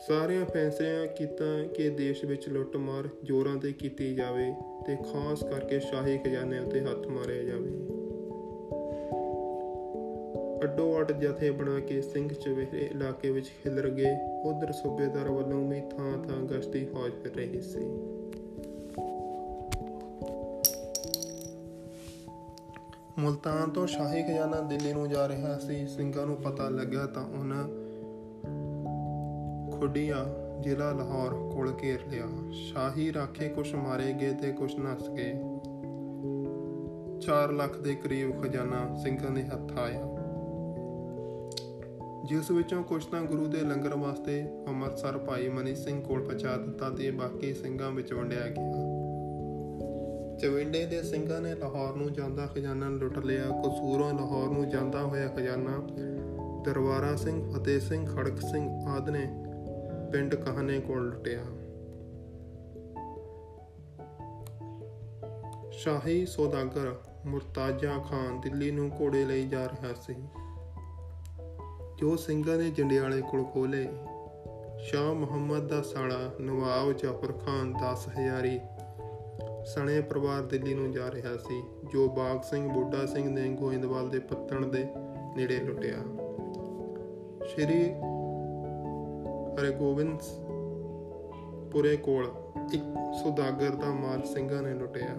ਸਾਰਿਆਂ 0.08 0.46
ਫੈਸਲਿਆਂ 0.46 1.06
ਕੀਤਾ 1.06 1.62
ਕਿ 1.74 1.90
ਦੇਸ਼ 1.90 2.24
ਵਿੱਚ 2.24 2.48
ਲੁੱਟਮਾਰ 2.48 3.08
ਜ਼ੋਰਾਂ 3.24 3.56
ਤੇ 3.56 3.72
ਕੀਤੀ 3.72 4.14
ਜਾਵੇ 4.14 4.54
ਤੇ 4.86 4.96
ਖਾਸ 4.96 5.44
ਕਰਕੇ 5.44 5.80
ਸ਼ਾਹੀ 5.80 6.18
ਖਜ਼ਾਨੇ 6.18 6.58
ਉਤੇ 6.58 6.80
ਹੱਥ 6.80 7.06
ਮਾਰਿਆ 7.06 7.42
ਜਾਵੇ। 7.42 7.70
ਅੱਡੋ 10.64 11.00
ਅੱਡ 11.00 11.12
ਜਥੇ 11.12 11.50
ਬਣਾ 11.50 11.80
ਕੇ 11.80 12.02
ਸਿੰਘ 12.02 12.28
ਚਵੇਰੇ 12.28 12.80
ਇਲਾਕੇ 12.80 13.30
ਵਿੱਚ 13.30 13.46
ਖਿਲਰ 13.46 13.88
ਗਏ। 13.88 14.16
ਉਧਰ 14.44 14.72
ਸੂਬੇਦਾਰ 14.72 15.28
ਵੱਲੋਂ 15.28 15.68
ਵੀ 15.68 15.80
ਥਾਂ 15.80 16.24
ਥਾਂ 16.24 16.42
ਗਸ਼ਤੀ 16.42 16.84
ਫੌਜ 16.84 17.12
ਫਿਰ 17.12 17.36
ਰਹੀ 17.36 17.60
ਸੀ। 17.60 17.80
ਮੁਲਤਾਨ 23.18 23.70
ਤੋਂ 23.70 23.86
ਸ਼ਾਹੀ 23.86 24.22
ਖਜ਼ਾਨਾ 24.22 24.60
ਦਿੱਲੀ 24.60 24.92
ਨੂੰ 24.92 25.08
ਜਾ 25.08 25.28
ਰਿਹਾ 25.28 25.58
ਸੀ। 25.58 25.86
ਸਿੰਘਾਂ 25.86 26.26
ਨੂੰ 26.26 26.36
ਪਤਾ 26.36 26.68
ਲੱਗਾ 26.68 27.06
ਤਾਂ 27.06 27.24
ਉਹਨਾਂ 27.24 27.83
ਖੁੱਡੀਆਂ 29.84 30.24
ਜ਼ਿਲ੍ਹਾ 30.62 30.92
ਲਾਹੌਰ 30.92 31.30
ਕੋਲ 31.30 31.74
ਘੇਰ 31.82 31.98
ਲਿਆ। 32.08 32.24
ਸ਼ਾਹੀ 32.52 33.12
ਰਾਖੇ 33.12 33.48
ਕੁਛ 33.48 33.74
ਮਾਰੇ 33.74 34.12
ਗਏ 34.12 34.32
ਤੇ 34.32 34.52
ਕੁਛ 34.52 34.76
ਨਸ 34.78 35.10
ਗਏ। 35.10 35.34
4 37.20 37.52
ਲੱਖ 37.52 37.78
ਦੇ 37.78 37.94
ਕਰੀਬ 37.94 38.42
ਖਜ਼ਾਨਾ 38.42 38.96
ਸਿੰਘਾਂ 38.96 39.30
ਦੇ 39.30 39.42
ਹੱਥ 39.42 39.78
ਆਇਆ। 39.78 40.00
ਜਿਸ 42.24 42.50
ਵਿੱਚੋਂ 42.50 42.82
ਕੁਛ 42.82 43.06
ਤਾਂ 43.06 43.22
ਗੁਰੂ 43.22 43.46
ਦੇ 43.46 43.60
ਲੰਗਰ 43.60 43.96
ਵਾਸਤੇ 43.96 44.44
ਅੰਮ੍ਰਿਤਸਰ 44.68 45.18
ਭਾਈ 45.18 45.48
ਮਨੀ 45.48 45.74
ਸਿੰਘ 45.74 46.02
ਕੋਲ 46.02 46.22
ਪਹੁੰਚਾ 46.22 46.56
ਦਿੱਤਾ 46.56 46.90
ਤੇ 46.90 47.10
ਬਾਕੀ 47.10 47.54
ਸਿੰਘਾਂ 47.54 47.90
ਵਿੱਚ 47.90 48.12
ਵੰਡਿਆ 48.12 48.48
ਗਿਆ। 48.48 48.72
ਚਵਿੰਡੇ 50.38 50.86
ਦੇ 50.86 51.02
ਸਿੰਘਾਂ 51.02 51.40
ਨੇ 51.40 51.54
ਲਾਹੌਰ 51.54 51.96
ਨੂੰ 51.96 52.12
ਜਾਂਦਾ 52.12 52.46
ਖਜ਼ਾਨਾ 52.46 52.88
ਲੁੱਟ 52.88 53.18
ਲਿਆ। 53.18 53.44
ਕਸੂਰੋਂ 53.44 54.14
ਲਾਹੌਰ 54.14 54.48
ਨੂੰ 54.48 54.68
ਜਾਂਦਾ 54.68 55.02
ਹੋਇਆ 55.02 55.28
ਖਜ਼ਾਨਾ 55.28 55.88
ਦਰਬਾਰਾ 56.64 57.16
ਸਿੰਘ, 57.16 57.52
ਫਤਿਹ 57.52 57.80
ਸਿੰਘ, 57.80 58.06
ਖੜਕ 58.06 58.40
ਸਿੰਘ 58.40 58.86
ਆਦਿ 58.86 59.12
ਨੇ 59.12 59.43
ਪਿੰਡ 60.14 60.34
ਕਹਾਨੇ 60.34 60.80
ਕੋਲ 60.80 61.02
ਲੁੱਟਿਆ। 61.08 61.40
ਸ਼ਾਹੀ 65.70 66.26
ਸੌਦਾਗਰ 66.26 66.98
ਮੁਰਤਾਜ਼ਾ 67.26 67.98
ਖਾਨ 67.98 68.40
ਦਿੱਲੀ 68.40 68.70
ਨੂੰ 68.70 68.90
ਘੋੜੇ 69.00 69.24
ਲਈ 69.24 69.48
ਜਾ 69.48 69.66
ਰਿਹਾ 69.66 69.94
ਸੀ। 69.94 70.14
ਜੋ 71.98 72.16
ਸਿੰਘਾਂ 72.16 72.58
ਨੇ 72.58 72.70
ਜੰਡਿਆਲੇ 72.70 73.20
ਕੋਲ 73.20 73.44
ਖੋਲੇ 73.44 73.88
ਸ਼ਾਹ 74.78 75.14
ਮੁਹੰਮਦ 75.14 75.68
ਦਾ 75.68 75.82
ਸਾਲਾ 75.82 76.34
ਨਵਾਬ 76.40 76.92
ਜਾਫਰ 76.92 77.32
ਖਾਨ 77.32 77.74
10 77.82 78.08
ਹਜ਼ਾਰੀ 78.08 78.60
ਸਣੇ 79.66 80.00
ਪਰਿਵਾਰ 80.00 80.42
ਦਿੱਲੀ 80.42 80.74
ਨੂੰ 80.74 80.92
ਜਾ 80.92 81.10
ਰਿਹਾ 81.10 81.36
ਸੀ, 81.36 81.62
ਜੋ 81.92 82.08
ਬਾਗ 82.08 82.40
ਸਿੰਘ, 82.42 82.72
ਬੁੱਢਾ 82.72 83.06
ਸਿੰਘ 83.06 83.28
ਨੇ 83.28 83.48
ਗੋਇੰਦਵਾਲ 83.48 84.10
ਦੇ 84.10 84.18
ਪੱਤਣ 84.18 84.66
ਦੇ 84.66 84.86
ਨੇੜੇ 85.36 85.58
ਲੁੱਟਿਆ। 85.58 85.98
ਸ਼੍ਰੀ 87.46 87.94
ਹਰਗੋਬਿੰਦ 89.60 90.20
ਪੁਰੇ 91.72 91.96
ਕੋਲ 91.96 92.32
ਇੱਕ 92.72 92.82
ਸੁਦਾਗਰ 93.22 93.68
ਦਾ 93.68 93.86
ਮਾਲ 93.86 94.22
ਸਿੰਘਾਂ 94.22 94.62
ਨੇ 94.62 94.74
ਲੁੱਟਿਆ। 94.74 95.14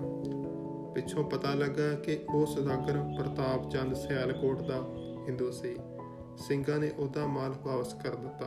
ਪਿੱਛੋਂ 0.95 1.23
ਪਤਾ 1.23 1.53
ਲੱਗਾ 1.53 1.95
ਕਿ 1.95 2.25
ਉਹ 2.33 2.45
ਸੁਦਾਗਰ 2.45 3.13
ਪ੍ਰਤਾਪ 3.17 3.69
ਚੰਦ 3.69 3.93
ਸਿਆਲਕੋਟ 3.93 4.61
ਦਾ 4.61 4.88
ਹਿੰਦੂ 5.27 5.51
ਸੀ। 5.51 5.77
ਸਿੰਘਾਂ 6.38 6.79
ਨੇ 6.79 6.91
ਉਹਦਾ 6.97 7.27
ਮਾਲ 7.27 7.53
ਵਾਪਸ 7.63 7.93
ਕਰ 7.93 8.09
ਦਿੱਤਾ। 8.09 8.45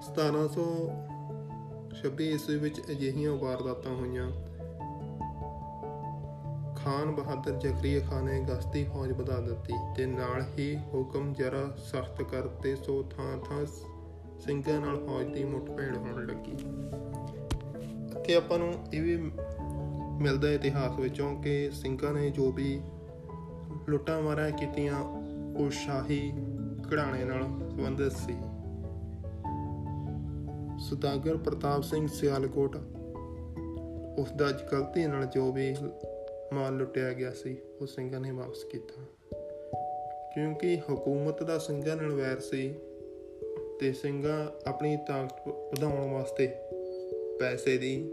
1726 0.00 2.24
ਈਸਵੀ 2.24 2.56
ਵਿੱਚ 2.56 2.90
ਅਜਿਹੀਆਂ 2.90 3.32
ਵਾਰਦਾਤਾਂ 3.32 3.94
ਹੋਈਆਂ। 3.94 4.55
ਖਾਨ 6.86 7.10
ਬਹਾਦਰ 7.10 7.50
ਜ਼ਕਰੀਆ 7.50 8.00
ਖਾਨ 8.00 8.24
ਨੇ 8.24 8.40
ਗਸਤੀ 8.40 8.84
ਫੌਜ 8.84 9.12
ਵਧਾ 9.12 9.40
ਦਿੱਤੀ 9.40 9.72
ਤੇ 9.96 10.06
ਨਾਲ 10.06 10.42
ਹੀ 10.58 10.76
ਹੁਕਮ 10.76 11.32
ਜਰਾ 11.32 11.76
ਸਖਤ 11.76 12.22
ਕਰਤੇ 12.22 12.76
ਸੋ 12.76 13.02
ਥਾਂ 13.02 13.36
ਥਾਂ 13.36 13.66
ਸਿੰਘਾਂ 14.38 14.80
ਨਾਲ 14.80 15.06
ਫੌਜ 15.06 15.26
ਦੀ 15.26 15.44
ਮੁੱਠਭੇੜ 15.44 15.96
ਹੋਣ 15.96 16.26
ਲੱਗੀ। 16.26 16.52
ਇੱਥੇ 18.18 18.34
ਆਪਾਂ 18.34 18.58
ਨੂੰ 18.58 18.74
ਇਹ 18.94 19.02
ਵੀ 19.02 19.16
ਮਿਲਦਾ 20.20 20.50
ਇਤਿਹਾਸ 20.50 20.98
ਵਿੱਚੋਂ 20.98 21.42
ਕਿ 21.42 21.70
ਸਿੰਘਾਂ 21.72 22.12
ਨੇ 22.12 22.30
ਜੋ 22.30 22.52
ਵੀ 22.52 22.80
ਲੁੱਟਾਂ 23.88 24.22
ਮਾਰਾਂ 24.22 24.50
ਕੀਤੀਆਂ, 24.50 25.00
ਉਹ 25.58 25.70
ਸ਼ਾਹੀ 25.70 26.32
ਘਰਾਣੇ 26.92 27.24
ਨਾਲ 27.24 27.42
ਸੰਬੰਧਿਤ 27.42 28.12
ਸੀ। 28.12 28.38
ਸੁਦਾਗਰ 30.78 31.36
ਪ੍ਰਤਾਪ 31.36 31.82
ਸਿੰਘ 31.82 32.08
ਸਿਆਲਕੋਟ 32.08 32.76
ਉਸ 34.18 34.30
ਦਾ 34.30 34.52
ਗਲਤੀ 34.72 35.06
ਨਾਲ 35.06 35.26
ਜੋ 35.26 35.52
ਵੀ 35.52 35.76
ਮਾਲ 36.52 36.76
ਲੁੱਟਿਆ 36.76 37.12
ਗਿਆ 37.12 37.30
ਸੀ, 37.30 37.56
ਉਹ 37.80 37.86
ਸਿੰਘਾਂ 37.86 38.20
ਨੇ 38.20 38.30
ਵਾਪਸ 38.30 38.64
ਕੀਤਾ। 38.64 39.02
ਕਿਉਂਕਿ 40.34 40.76
ਹਕੂਮਤ 40.76 41.42
ਦਾ 41.42 41.58
ਸਿੰਘਾਂ 41.58 41.96
ਨਾਲ 41.96 42.10
ਵੈਰ 42.10 42.40
ਸੀ 42.40 42.74
ਤੇ 43.80 43.92
ਸਿੰਘਾਂ 43.92 44.68
ਆਪਣੀ 44.68 44.98
ਤਾਕਤ 45.08 45.48
ਵਧਾਉਣ 45.48 46.10
ਵਾਸਤੇ 46.10 46.50
ਪੈਸੇ 47.40 47.78
ਦੀ 47.78 48.10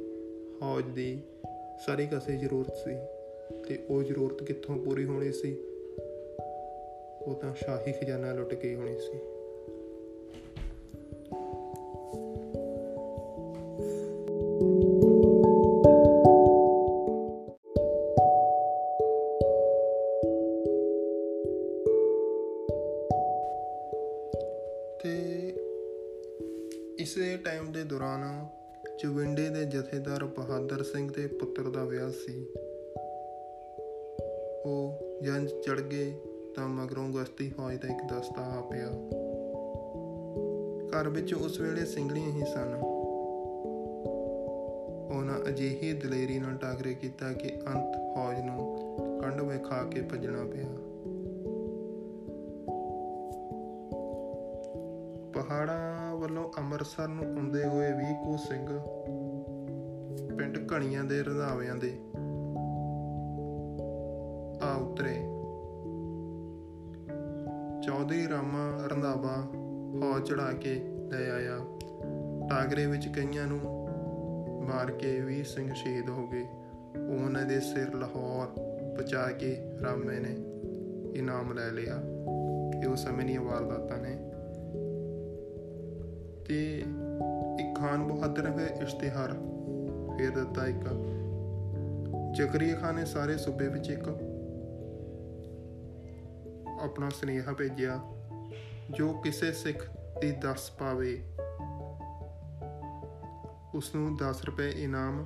ਫੌਜ 0.59 0.84
ਦੀ 0.86 1.21
ਸਾਰੀ 1.86 2.07
ਕਾਸੇ 2.07 2.38
ਜ਼ਰੂਰਤ 2.38 2.75
ਸੀ 2.75 2.95
ਤੇ 3.67 3.86
ਉਹ 3.89 4.03
ਜ਼ਰੂਰਤ 4.03 4.43
ਕਿੱਥੋਂ 4.43 4.77
ਪੂਰੀ 4.77 5.05
ਹੋਣੀ 5.05 5.31
ਸੀ? 5.31 5.57
ਉਹ 7.21 7.36
ਤਾਂ 7.41 7.55
ਸ਼ਾਹੀ 7.55 7.91
ਖਜ਼ਾਨਾ 7.91 8.34
ਲੁੱਟ 8.34 8.53
ਕੇ 8.53 8.75
ਹੋਣੀ 8.75 8.97
ਸੀ। 8.97 9.32
ਸਿੰਘ 30.93 31.11
ਦੇ 31.15 31.27
ਪੁੱਤਰ 31.27 31.69
ਦਾ 31.69 31.83
ਵਿਆਹ 31.83 32.09
ਸੀ। 32.09 32.45
ਉਹ 34.65 34.99
ਜੰਜ 35.23 35.49
ਚੜ 35.49 35.81
ਗਏ 35.81 36.13
ਤਾਂ 36.55 36.69
ਮਗਰੋਂ 36.69 37.09
ਗਸਤੀ 37.09 37.49
ਫੌਜ 37.49 37.75
ਦਾ 37.75 37.87
ਇੱਕ 37.87 38.13
ਦਸਤਾ 38.13 38.41
ਆ 38.41 38.61
ਪਿਆ। 38.61 38.87
ਘਰ 40.87 41.09
ਵਿੱਚ 41.09 41.33
ਉਸ 41.33 41.59
ਵੇਲੇ 41.59 41.85
ਸਿੰਗਲੀਆਂ 41.85 42.31
ਹੀ 42.31 42.41
ਸਨ। 42.53 42.75
ਉਹਨਾਂ 45.13 45.49
ਅਜਿਹੀ 45.49 45.93
ਦਲੇਰੀ 45.93 46.39
ਨਾਲ 46.39 46.57
ਟਾਕਰੇ 46.57 46.93
ਕੀਤਾ 46.93 47.33
ਕਿ 47.33 47.49
ਅੰਤ 47.67 47.95
ਫੌਜ 47.95 48.39
ਨੂੰ 48.39 48.77
ਕੰਡ 49.21 49.41
ਵਿਖਾ 49.41 49.83
ਕੇ 49.83 50.01
ਭੱਜਣਾ 50.01 50.43
ਪਿਆ। 50.43 50.69
ਪਹਾੜਾਂ 55.33 56.15
ਵੱਲੋਂ 56.15 56.51
ਅੰਮ੍ਰਿਤਸਰ 56.57 57.07
ਨੂੰ 57.07 57.25
ਆਉਂਦੇ 57.25 57.65
ਹੋਏ 57.65 57.91
20 57.91 58.25
ਕੁ 58.25 58.37
ਸਿੰਘ 58.37 58.79
ਪਿੰਡ 60.54 60.72
ਘਣੀਆਂ 60.74 61.04
ਦੇ 61.04 61.24
ਰੰਧਾਵਿਆਂ 61.24 61.76
ਦੇ 61.76 61.97
ਆ 64.64 64.74
ਉਤਰੇ। 64.74 65.14
ਚੌਧਰੀ 67.82 68.28
ਰਾਮਾ 68.28 68.88
ਰੰਧਾਵਾ 68.91 69.36
ਫੌਜ 69.99 70.30
ਚੜਾ 70.30 70.51
ਕੇ 70.51 70.84
ਲੈ 71.12 71.32
ਆਇਆ। 71.32 71.58
ਟਾਗਰੇ 72.49 72.86
ਵਿੱਚ 72.86 73.08
ਕਈਆਂ 73.08 73.47
ਨੂੰ 73.47 73.60
ਮਾਰ 74.66 74.91
ਕੇ 74.91 75.22
20 75.22 75.47
ਸਿੰਘ 75.47 75.74
ਸ਼ਹੀਦ 75.74 76.10
ਹੋ 76.10 76.28
ਗਏ। 76.28 76.45
ਉਹਨਾਂ 77.18 77.45
ਦੇ 77.45 77.60
ਸਿਰ 77.60 77.93
ਲਾਹੌਰ 77.93 78.47
ਪਹੁੰਚਾ 78.95 79.32
ਕੇ 79.32 79.58
ਰਾਮੇ 79.84 80.20
ਨੇ 80.20 80.36
ਇਨਾਮ 81.20 81.54
ਲੈ 81.54 81.72
ਲਿਆ। 81.72 81.95
ਇਹ 82.84 82.88
ਉਸ 82.88 82.99
ਸਮੇਂ 82.99 83.26
ਦੀਆਂ 83.26 83.41
ਵਾਰਦਾਤਾਂ 83.41 83.97
ਨੇ। 83.97 84.18
ਤੇ 86.45 86.84
ਇੱਕ 87.60 87.80
ਖਾਨ 87.80 88.04
ਬਹਾਦਰ 88.04 88.49
ਨੇ 88.49 88.64
ਇਸ਼ਤਿਹਾਰ 88.64 89.53
ਫੇਰ 90.18 90.30
ਦਿੱਤਾ 90.30 90.68
ਇੱਕ। 90.68 90.86
ਜ਼ਕਰੀਆ 92.34 92.76
ਖਾਨ 92.76 92.95
ਨੇ 92.95 93.05
ਸਾਰੇ 93.05 93.38
ਸੂਬੇ 93.38 93.68
ਵਿੱਚ 93.68 93.89
ਇੱਕ 93.89 94.09
ਆਪਣਾ 96.84 97.09
ਸੁਨੇਹਾ 97.09 97.53
ਭੇਜਿਆ, 97.53 97.99
ਜੋ 98.91 99.14
ਕਿਸੇ 99.14 99.51
ਸਿੱਖ 99.51 99.89
ਦੀ 100.22 100.32
ਦੱਸ 100.32 100.72
ਪਾਵੇ। 100.72 101.24
ਉਸ 103.76 103.95
ਨੂੰ 103.95 104.18
10 104.18 104.45
ਰੁਪਏ 104.45 104.72
ਇਨਾਮ 104.72 105.26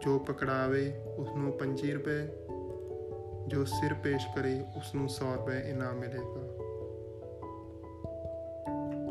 ਜੋ 0.00 0.18
ਪਕੜਾਵੇ 0.18 0.92
ਉਸ 1.16 1.28
ਨੂੰ 1.28 1.52
25 1.52 1.92
ਰੁਪਏ 1.92 2.28
ਜੋ 3.48 3.64
ਸਿਰ 3.64 3.94
ਪੇਸ਼ 3.94 4.26
ਕਰੇ 4.36 4.60
ਉਸ 4.76 4.94
ਨੂੰ 4.94 5.08
100 5.08 5.34
ਰੁਪਏ 5.34 5.70
ਇਨਾਮ 5.70 5.96
ਮਿਲੇਗਾ। 5.96 6.46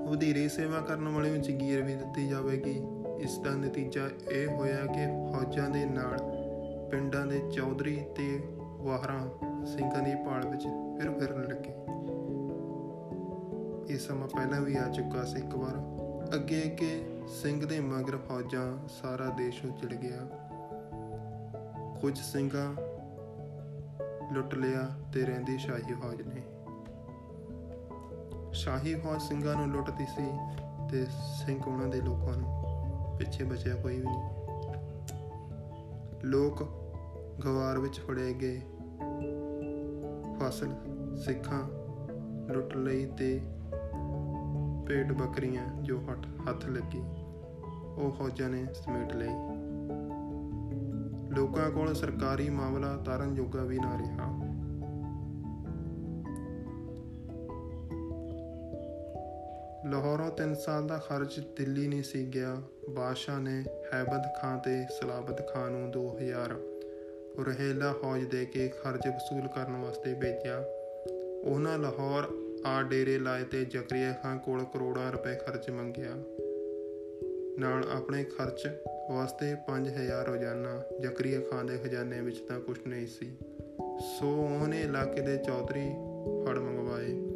ਵਧੇਰੇ 0.10 0.48
ਸੇਵਾ 0.48 0.80
ਕਰਨ 0.80 1.08
ਵਾਲੇ 1.08 1.30
ਨੂੰ 1.30 1.42
ਜਗੀਰ 1.42 1.82
ਵੀ 1.82 1.96
ਦਿੱਤੀ 1.96 2.28
ਜਾਵੇਗੀ। 2.28 2.82
ਇਸ 3.20 3.38
ਦਾ 3.38 3.50
ਨਤੀਜਾ 3.50 4.10
ਇਹ 4.32 4.48
ਹੋਇਆ 4.48 4.86
ਕਿ 4.86 5.08
ਫੌਜਾਂ 5.32 5.70
ਦੇ 5.70 5.86
ਨਾਲ 5.86 6.18
ਪਿੰਡਾਂ 6.92 7.26
ਦੇ 7.26 7.40
ਚੌਧਰੀ 7.52 7.96
ਤੇ 8.16 8.44
ਵਾਹਰਾਂ 8.60 9.28
ਸਿੰਘਾਂ 9.66 10.04
ਦੀ 10.04 10.16
ਭਾਲ 10.16 10.48
ਵਿੱਚ 10.48 10.64
ਫਿਰ 10.64 11.12
ਫਿਰਨ 11.20 11.42
ਲੱਗੇ। 11.42 11.74
ਇਹ 13.94 14.00
ਸਮਾਂ 14.00 14.28
ਪਹਿਲਾਂ 14.28 14.62
ਵੀ 14.62 14.78
ਆ 14.78 14.90
ਚੁੱਕਾ 14.90 15.24
ਸੀ। 15.24 15.40
ਇੱਕ 15.40 15.56
ਵਾਰ 15.56 15.74
ਅੱਗੇ 16.36 16.64
ਅੱਗੇ 16.64 17.22
ਸਿੰਘ 17.28 17.66
ਦੇ 17.66 17.80
ਮਗਰ 17.80 18.18
ਫੌਜਾਂ 18.18 18.88
ਸਾਰਾ 18.88 19.30
ਦੇਸ਼ 19.30 19.66
ਉਜੜ 19.66 19.94
ਗਿਆ। 19.94 20.20
ਕੁਝ 22.02 22.18
ਸਿੰਘਾਂ 22.18 22.76
ਲੁੱਟ 24.34 24.56
ਲਿਆ 24.56 24.90
ਤੇ 25.14 25.26
ਰਹਿੰਦੀ 25.26 25.58
ਸ਼ਾਹੀ 25.58 25.94
ਫੌਜ 25.94 26.22
ਨੇ। 26.22 26.42
ਸ਼ਾਹੀ 28.54 28.96
ਫੌਜ 28.96 29.22
ਸਿੰਘਾਂ 29.22 29.56
ਨੂੰ 29.56 29.68
ਲੁੱਟਦੀ 29.68 30.06
ਸੀ 30.06 30.38
ਤੇ 30.92 31.06
ਸਿੰਘ 31.46 31.64
ਉਹਨਾਂ 31.68 31.88
ਦੇ 31.88 32.02
ਲੋਕਾਂ 32.02 32.38
ਨੂੰ 32.38 32.59
ਪਿੱਛੇ 33.20 33.44
ਬਚਿਆ 33.44 33.76
ਕੋਈ 33.76 34.00
ਵੀ 34.00 34.06
ਨਹੀਂ। 34.06 34.24
ਲੋਕ 36.24 36.64
ਗਵਾਰ 37.46 37.80
ਵਿੱਚ 37.80 38.00
ਫੜੇ 38.00 38.34
ਗਏ। 38.34 38.62
ਫਸਲ, 40.40 40.76
ਸਿੱਖਾਂ 41.18 41.70
ਲੁੱਟ 42.54 42.78
ਲਈ 42.78 43.06
ਤੇ 43.06 43.42
ਪੇਟ 44.88 45.12
ਬੱਕਰੀਆਂ 45.12 45.82
ਜੋ 45.82 46.00
ਹੱਥ 46.00 46.28
ਹੱਥ 46.50 46.66
ਲੱਗੀ, 46.66 47.00
ਉਹ 47.98 48.12
ਫੌਜਾਂ 48.12 48.50
ਨੇ 48.50 48.66
ਸਮੇਟ 48.74 49.14
ਲਈ। 49.14 49.30
ਲੋਕਾਂ 51.36 51.72
ਕੋਲ 51.72 51.94
ਸਰਕਾਰੀ 51.94 52.50
ਮਾਮਲਾ 52.50 52.98
ਤਾਰਨ 52.98 53.36
ਜੋਗਾ 53.36 53.64
ਵੀ 53.64 53.80
ਨਾ 53.80 53.98
ਰਿਹਾ। 53.98 54.39
ਲਾਹੌਰੋਂ 59.90 60.32
3 60.32 60.56
ਸਾਲ 60.56 60.88
ਦਾ 60.88 60.98
ਖਰਚ 60.98 61.40
ਦਿੱਲੀ 61.40 61.88
ਨਹੀਂ 61.88 62.04
ਸੀ 62.04 62.26
ਗਿਆ। 62.26 62.62
ਬਾਦਸ਼ਾਹ 62.90 63.40
ਨੇ 63.40 63.64
ਹੈਬਤ 63.94 64.42
ਖਾਨ 64.42 64.60
ਤੇ 64.60 64.84
ਸਲਾਬਤ 65.02 65.54
ਖਾਨ 65.54 65.72
ਨੂੰ 65.72 65.92
2000 65.92 66.54
ਰਹਿਲਾ 67.46 67.94
ਫੌਜ 67.94 68.24
ਦੇ 68.24 68.46
ਕੇ 68.46 68.68
ਖਰਚ 68.68 69.08
ਵਸੂਲ 69.08 69.48
ਕਰਨ 69.48 69.76
ਵਾਸਤੇ 69.76 70.14
ਭੇਜਿਆ। 70.14 70.64
ਉਹਨਾਂ 71.44 71.80
ਲਾਹੌਰ 71.80 72.30
ਆ 72.66 72.84
ਡੇਰੇ 72.84 73.20
ਲਾਏ 73.20 73.44
ਤੇ 73.44 73.66
ਜ਼ਕਰੀਆ 73.66 74.14
ਖਾਨ 74.24 74.40
ਕੋਲ 74.40 74.64
ਕਰੋੜਾਂ 74.64 75.12
ਰੁਪਏ 75.12 75.36
ਖਰਚ 75.36 75.70
ਮੰਗਿਆ। 75.70 76.16
ਨਾਲ 77.60 77.84
ਆਪਣੇ 77.92 78.24
ਖਰਚ 78.24 78.70
ਵਾਸਤੇ 79.12 79.56
5000 79.68 80.26
ਰੋਜ਼ਾਨਾ 80.28 80.82
ਜ਼ਕਰੀਆ 81.00 81.40
ਖਾਨ 81.40 81.68
ਦੇ 81.68 81.78
ਖਜ਼ਾਨੇ 81.78 82.22
ਵਿੱਚ 82.22 82.38
ਤਾਂ 82.40 82.60
ਕੁਝ 82.60 82.78
ਨਹੀਂ 82.88 83.08
ਸੀ। 83.08 83.32
ਸੋ 84.20 84.58
ਉਹਨੇ 84.62 84.82
ਇਲਾਕੇ 84.82 85.22
ਦੇ 85.22 85.38
ਚੌਧਰੀ 85.38 85.90
ਫੜ 86.46 86.58
ਮੰਗਵਾਏ। 86.58 87.29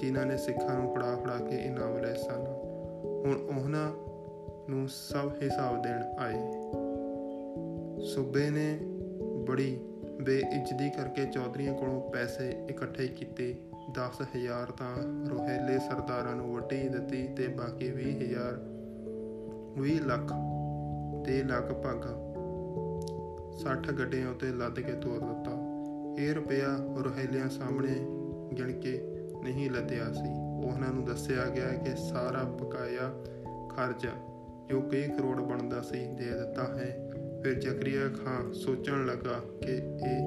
ਜਿਨ੍ਹਾਂ 0.00 0.26
ਨੇ 0.26 0.36
ਸਿੱਖਾਂ 0.36 0.80
ਨੂੰ 0.80 0.94
ਫੜਾ 0.94 1.16
ਫੜਾ 1.16 1.36
ਕੇ 1.38 1.56
ਇਨਾਮ 1.56 1.98
ਲਏ 1.98 2.14
ਸਨ। 2.14 2.46
ਹੁਣ 3.26 3.36
ਉਹਨਾਂ 3.58 3.92
ਨੂੰ 4.70 4.88
ਸਭ 4.88 5.30
ਹਿਸਾਬ 5.42 5.82
ਦੇਣ 5.82 6.02
ਆਏ। 6.18 6.52
ਸੂਬੇ 8.04 8.50
ਨੇ 8.50 8.78
ਬੜੀ 9.48 9.80
ਬੇਇੱਜ਼ਤੀ 10.22 10.90
ਕਰਕੇ 10.90 11.26
ਚੌਧਰੀਆਂ 11.26 11.74
ਕੋਲੋਂ 11.74 12.10
ਪੈਸੇ 12.10 12.66
ਇਕੱਠੇ 12.70 13.08
ਕੀਤੇ। 13.08 13.56
10000 13.94 14.70
ਤਾਂ 14.70 14.96
ਰੋਹੇਲੇ 15.30 15.78
ਸਰਦਾਰਾਂ 15.78 16.36
ਨੂੰ 16.36 16.54
ਵਟੀ 16.54 16.88
ਦਿੱਤੀ 16.88 17.28
ਤੇ 17.28 17.48
ਬਾਕੀ 17.48 17.90
20000 17.90 18.60
20 19.76 19.98
ਲੱਖ 19.98 20.32
ਤੇ 21.26 21.42
ਲਗਭਗ 21.42 22.06
60 23.60 23.92
ਗੱਡਿਆਂ 23.98 24.30
ਉਤੇ 24.30 24.46
ਲੱਦ 24.46 24.80
ਕੇ 24.80 24.92
ਤੋਰ 24.92 25.20
ਦਿੱਤਾ। 25.20 25.50
ਇਹ 26.18 26.34
ਰੁਪਇਆ 26.34 26.66
ਰੋਹੇਲਿਆਂ 26.98 27.48
ਸਾਹਮਣੇ 27.48 27.94
ਗਿਣ 28.56 28.80
ਕੇ 28.80 29.13
ਨਹੀਂ 29.44 29.70
ਲੱਦਿਆ 29.70 30.12
ਸੀ। 30.12 30.28
ਉਹਨਾਂ 30.66 30.92
ਨੂੰ 30.92 31.04
ਦੱਸਿਆ 31.04 31.44
ਗਿਆ 31.48 31.68
ਕਿ 31.68 31.96
ਸਾਰਾ 31.96 32.42
ਬਕਾਇਆ 32.42 33.12
ਖਰਚਾ 33.76 34.10
ਜੋ 34.68 34.80
ਕਈ 34.80 35.02
ਕਰੋੜ 35.02 35.40
ਬਣਦਾ 35.40 35.82
ਸੀ 35.82 35.98
ਦੇ 35.98 36.24
ਦਿੱਤਾ 36.24 36.64
ਹੈ। 36.78 37.10
ਫਿਰ 37.42 37.54
ਜ਼ਕਰੀਆ 37.54 38.08
ਖਾਨ 38.24 38.52
ਸੋਚਣ 38.52 39.06
ਲੱਗਾ 39.06 39.40
ਕਿ 39.62 39.72
ਇਹ 39.76 40.22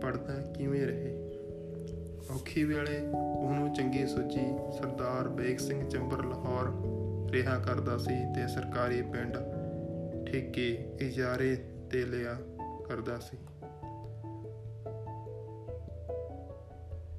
ਪੜਦਾ 0.00 0.34
ਕਿਵੇਂ 0.52 0.86
ਰਹੇ। 0.86 1.18
ਔਖੀ 2.34 2.64
ਵੇਲੇ 2.64 3.00
ਉਹਨੂੰ 3.42 3.72
ਚੰਗੀ 3.72 4.06
ਸੋਚੀ 4.06 4.72
ਸਰਦਾਰ 4.78 5.28
ਬੇਗ 5.28 5.56
ਸਿੰਘ 5.56 5.88
ਚੰਬਰ 5.88 6.24
ਲਾਹੌਰ 6.24 6.72
ਰਿਹਾ 7.32 7.58
ਕਰਦਾ 7.58 7.98
ਸੀ 7.98 8.14
ਤੇ 8.34 8.48
ਸਰਕਾਰੀ 8.48 9.02
ਪਿੰਡ 9.02 9.36
ਠੇਕੇ 10.26 10.96
ਇਜਾਰੇ 11.00 11.56
ਤੇ 11.90 12.04
ਲਿਆ 12.04 12.36
ਕਰਦਾ 12.88 13.18
ਸੀ। 13.18 13.36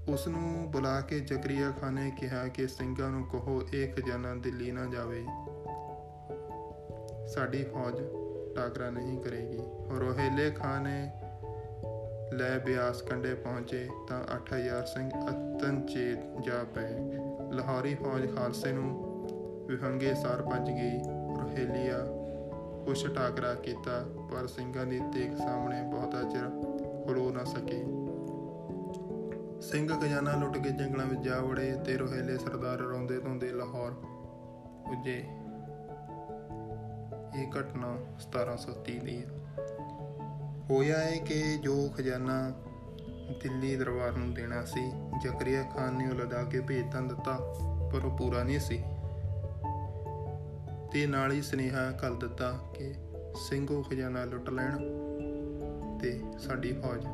ਉਸ 0.10 0.28
ਨੂੰ 0.28 0.72
ਬੁਲਾ 0.72 1.01
ਕੇ 1.01 1.20
ਜ਼ਕਰੀਆ 1.20 1.72
ਖਾਨ 1.82 1.93
ਨੇ 1.93 2.12
ਕਿਹਾ 2.20 2.47
ਕਿ 2.47 2.68
ਸਿੰਘਾਂ 2.68 3.10
ਨੂੰ 3.10 3.26
ਕਹੋ, 3.26 3.62
ਇਹ 3.74 3.93
ਖਜ਼ਾਨਾ 3.93 4.36
ਦਿੱਲੀ 4.36 4.72
ਨਾ 4.72 4.86
ਜਾਵੇ। 4.86 5.26
ਸਾਡੀ 7.28 7.64
ਫੌਜ 7.64 8.01
ਟਾਕਰਾ 8.56 8.89
ਨਹੀਂ 8.89 9.20
ਕਰੇਗੀ। 9.20 9.60
ਰੋਹੇਲੇ 9.99 10.51
ਖਾਨ 10.51 10.82
ਨੇ 10.84 11.12
ਲੈ 12.34 12.58
ਬਿਆਸ 12.58 13.01
ਕੰਡੇ 13.01 13.34
ਪਹੁੰਚੇ 13.34 13.89
ਤਾਂ 14.08 14.24
8000 14.36 14.86
ਸਿੰਘ 14.86 15.10
ਅਤਨਚੇਤ 15.10 16.20
ਜਾ 16.41 16.64
ਪਏ। 16.64 16.89
ਲਾਹੌਰੀ 17.51 17.95
ਫੌਜ 17.95 18.36
ਖਾਲਸੇ 18.36 18.72
ਨੂੰ 18.72 19.04
ਵਿਹੰਗੇ 19.68 20.14
ਸਾਰ 20.14 20.41
ਭੱਜ 20.41 20.70
ਗਈ। 20.70 20.99
ਰੋਹੇਲੀਆ 21.41 21.97
ਕੁਛ 22.86 23.16
ਟਾਕਰਾ 23.16 23.54
ਕੀਤਾ, 23.54 24.06
ਪਰ 24.32 24.47
ਸਿੰਘਾਂ 24.47 24.86
ਦੀ 24.86 24.99
ਤੇਗ 25.14 25.38
ਸਾਹਮਣੇ 25.38 25.82
ਬਹੁਤਾ 25.82 26.24
ਚਿਰ 26.24 26.49
ਖਲੋ 27.06 27.32
ਨਾ 27.32 27.43
ਸਕੇ। 27.43 28.03
ਸਿੰਘ 29.72 29.99
ਖਜ਼ਾਨਾ 29.99 30.36
ਲੁੱਟ 30.36 30.57
ਕੇ 30.57 30.70
ਜੰਗਲਾਂ 30.70 31.05
ਵਿੱਚ 31.05 31.22
ਜਾ 31.22 31.39
ਵੜੇ 31.39 31.76
ਤੇ 31.86 31.97
ਰੋਹੇਲੇ 31.97 32.38
ਸਰਦਾਰ 32.38 32.78
ਰੋਂਦੇ 32.78 33.20
ਧੋਂਦੇ 33.20 33.51
ਲਾਹੌਰ 33.51 33.91
ਪੁੱਜੇ। 34.88 35.26
ਇਹ 37.36 37.47
ਘਟਨਾ 37.59 37.97
1730 38.20 38.99
ਦੀ 38.99 39.18
ਹੈ। 39.18 39.30
ਹੋਇਆ 40.70 40.99
ਹੈ 40.99 41.18
ਕਿ 41.18 41.57
ਜੋ 41.57 41.89
ਖਜ਼ਾਨਾ 41.97 42.51
ਦਿੱਲੀ 43.41 43.76
ਦਰਬਾਰ 43.76 44.11
ਨੂੰ 44.11 44.34
ਦੇਣਾ 44.34 44.66
ਸੀ, 44.66 44.91
ਜ਼ਕਰੀਆ 45.22 45.64
ਖਾਨ 45.64 45.93
ਨੇ 45.93 46.07
ਉਹ 46.07 46.14
ਲਦਾ 46.14 46.43
ਕੇ 46.43 46.59
ਭੇਜ 46.59 46.91
ਤਾਂ 46.91 47.01
ਦਿੱਤਾ, 47.01 47.53
ਪਰ 47.93 48.05
ਉਹ 48.05 48.18
ਪੂਰਾ 48.18 48.43
ਨਹੀਂ 48.43 48.59
ਸੀ। 48.59 48.84
ਤੇ 50.91 51.07
ਨਾਲ 51.07 51.32
ਹੀ 51.32 51.41
ਸਨੇਹਾ 51.41 51.91
ਕੱਲ 51.91 52.20
ਦਿੱਤਾ 52.20 52.59
ਕਿ 52.74 52.93
ਸਿੰਘ 53.49 53.68
ਉਹ 53.72 53.84
ਖਜ਼ਾਨਾ 53.84 54.26
ਲੁੱਟ 54.26 54.49
ਲੈਣ 54.49 54.78
ਤੇ 55.99 56.22
ਸਾਡੀ 56.39 56.74
ਫੌਜ 56.74 57.05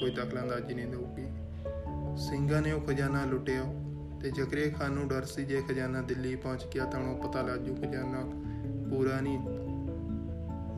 ਕੋਈ 0.00 0.10
ਦਖਲਅੰਦਾਜ਼ੀ 0.10 0.74
ਨਹੀਂ 0.74 0.86
ਦੇਊਗੀ। 0.86 1.27
ਸਿੰਘਾਂ 2.18 2.62
ਨੇ 2.62 2.72
ਉਹ 2.72 2.80
ਖਜ਼ਾਨਾ 2.80 3.24
ਲੁੱਟਿਆ 3.24 3.62
ਤੇ 4.22 4.30
ਜ਼ਕਰੀਆ 4.30 4.68
ਖਾਨ 4.68 4.90
ਨੂੰ 4.92 5.08
ਡਰ 5.08 5.24
ਸੀ 5.24 5.44
ਜੇ 5.44 5.62
ਖਜ਼ਾਨਾ 5.68 6.02
ਦਿੱਲੀ 6.02 6.36
ਪਹੁੰਚ 6.36 6.66
ਗਿਆ 6.74 6.84
ਤਾਂ 6.84 7.00
ਉਹਨੂੰ 7.00 7.18
ਪਤਾ 7.18 7.42
ਲੱਗ 7.42 7.60
ਜੂ 7.60 7.74
ਖਜ਼ਾਨਾ 7.74 8.20
ਪੂਰਾ 8.90 9.20
ਨਹੀਂ 9.20 9.38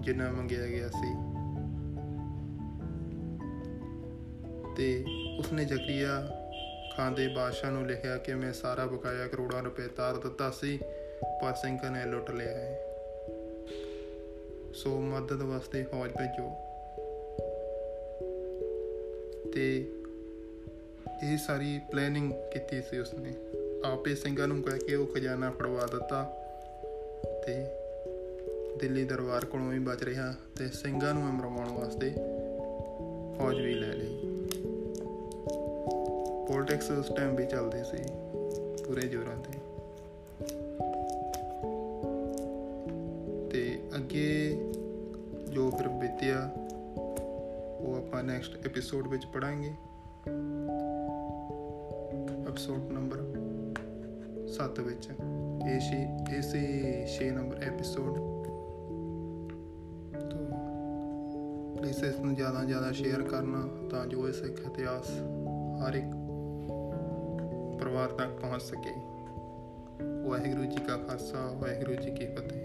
ਜਿੰਨਾ 0.02 0.32
ਮੰਗਿਆ 0.32 0.66
ਗਿਆ 0.66 0.88
ਸੀ। 0.88 1.14
ਤੇ 4.76 5.04
ਉਸਨੇ 5.38 5.64
ਜ਼ਕਰੀਆ 5.64 6.28
ਖਾਨ 6.96 7.14
ਦੇ 7.14 7.28
ਬਾਦਸ਼ਾਹ 7.28 7.70
ਨੂੰ 7.70 7.86
ਲਿਖਿਆ 7.86 8.16
ਕਿ 8.16 8.34
ਮੈਂ 8.34 8.52
ਸਾਰਾ 8.52 8.86
ਬਕਾਇਆ 8.86 9.28
ਕਰੋੜਾਂ 9.28 9.62
ਰੁਪਏ 9.62 9.86
ਤਾਰ 9.86 10.16
ਦਿੱਤਾ 10.16 10.50
ਸੀ, 10.50 10.78
ਪਰ 11.42 11.54
ਸਿੰਘਾਂ 11.54 11.90
ਨੇ 11.90 12.06
ਲੁੱਟ 12.06 12.30
ਲਿਆ 12.30 12.48
ਹੈ। 12.48 12.80
ਸੋ 14.74 15.00
ਮਦਦ 15.00 15.42
ਵਾਸਤੇ 15.42 15.82
ਫੌਜ 15.82 16.10
ਭੇਜੋ। 16.10 16.50
ਤੇ 19.54 19.92
ਇਹ 21.22 21.38
ਸਾਰੀ 21.38 21.80
ਪਲੈਨਿੰਗ 21.92 22.32
ਕੀਤੀ 22.32 22.82
ਸੀ 22.82 22.98
ਉਸਨੇ। 22.98 23.32
ਆਪੇ 23.84 24.14
ਸਿੰਘਾਂ 24.14 24.48
ਨੂੰ 24.48 24.62
ਕਹਿ 24.62 24.78
ਕੇ 24.78 24.94
ਉਹ 24.94 25.06
ਖਜ਼ਾਨਾ 25.06 25.50
ਫੜਵਾ 25.50 25.86
ਦਿੱਤਾ 25.86 26.22
ਤੇ 27.46 27.64
ਦਿੱਲੀ 28.78 29.04
ਦਰਬਾਰ 29.04 29.44
ਕੋਲੋਂ 29.44 29.68
ਵੀ 29.68 29.78
ਬਚ 29.78 30.02
ਰਿਹਾ 30.02 30.34
ਤੇ 30.58 30.68
ਸਿੰਘਾਂ 30.68 31.14
ਨੂੰ 31.14 31.22
ਮਰਵਾਉਣ 31.22 31.68
ਵਾਸਤੇ 31.68 32.10
ਫੌਜ 33.38 33.60
ਵੀ 33.60 33.74
ਲੈ 33.74 33.92
ਲਈ। 33.92 34.20
ਪੋਲਿਟਿਕਸ 36.48 36.90
ਉਸ 36.90 37.08
ਟਾਈਮ 37.16 37.36
ਵੀ 37.36 37.46
ਚੱਲਦੀ 37.46 37.84
ਸੀ 37.84 38.02
ਪੂਰੇ 38.84 39.00
ਜ਼ੋਰਾਂ 39.00 39.36
ਤੇ। 39.36 39.58
ਤੇ 43.50 43.78
ਅੱਗੇ 43.94 44.56
ਜੋ 45.52 45.70
ਫਿਰ 45.70 45.88
ਬੀਤਿਆ, 45.88 46.50
ਉਹ 47.78 47.94
ਆਪਾਂ 47.96 48.22
ਨੈਕਸਟ 48.22 48.66
ਐਪੀਸੋਡ 48.66 49.08
ਵਿੱਚ 49.08 49.22
ਪੜਾਂਗੇ 49.34 49.70
ਐਪੀਸੋਡ 52.50 52.92
ਨੰਬਰ 52.92 53.18
7 54.48 54.80
ਵਿੱਚ। 54.80 55.08
ਇਹ 55.70 55.80
ਸੀ 55.80 55.98
ਇਸੇ 56.36 56.62
6 57.12 57.26
ਨੰਬਰ 57.30 57.56
ਐਪੀਸੋਡ 57.62 58.16
ਤੋਂ 60.30 60.46
ਪਲੀਜ਼ 61.76 62.04
ਇਸ 62.04 62.18
ਨੂੰ 62.20 62.34
ਜ਼ਿਆਦਾ 62.34 62.64
ਜ਼ਿਆਦਾ 62.64 62.92
ਸ਼ੇਅਰ 62.92 63.22
ਕਰਨਾ 63.22 63.88
ਤਾਂ 63.90 64.06
ਜੋ 64.06 64.28
ਇਹ 64.28 64.32
ਸਿੱਖ 64.32 64.60
ਇਤਿਹਾਸ 64.66 65.10
ਹਰ 65.82 65.94
ਇੱਕ 65.94 66.10
ਪਰਿਵਾਰ 67.80 68.08
ਤੱਕ 68.08 68.30
ਪਹੁੰਚ 68.40 68.62
ਸਕੇ। 68.62 68.94
ਵਾਹਿਗੁਰੂ 70.28 70.64
ਜੀ 70.64 70.76
ਕਾ 70.76 70.96
ਖਾਲਸਾ, 70.96 71.52
ਵਾਹਿਗੁਰੂ 71.52 71.94
ਜੀ 71.94 72.10
ਕੀ 72.10 72.26
ਫਤਿਹ। 72.26 72.59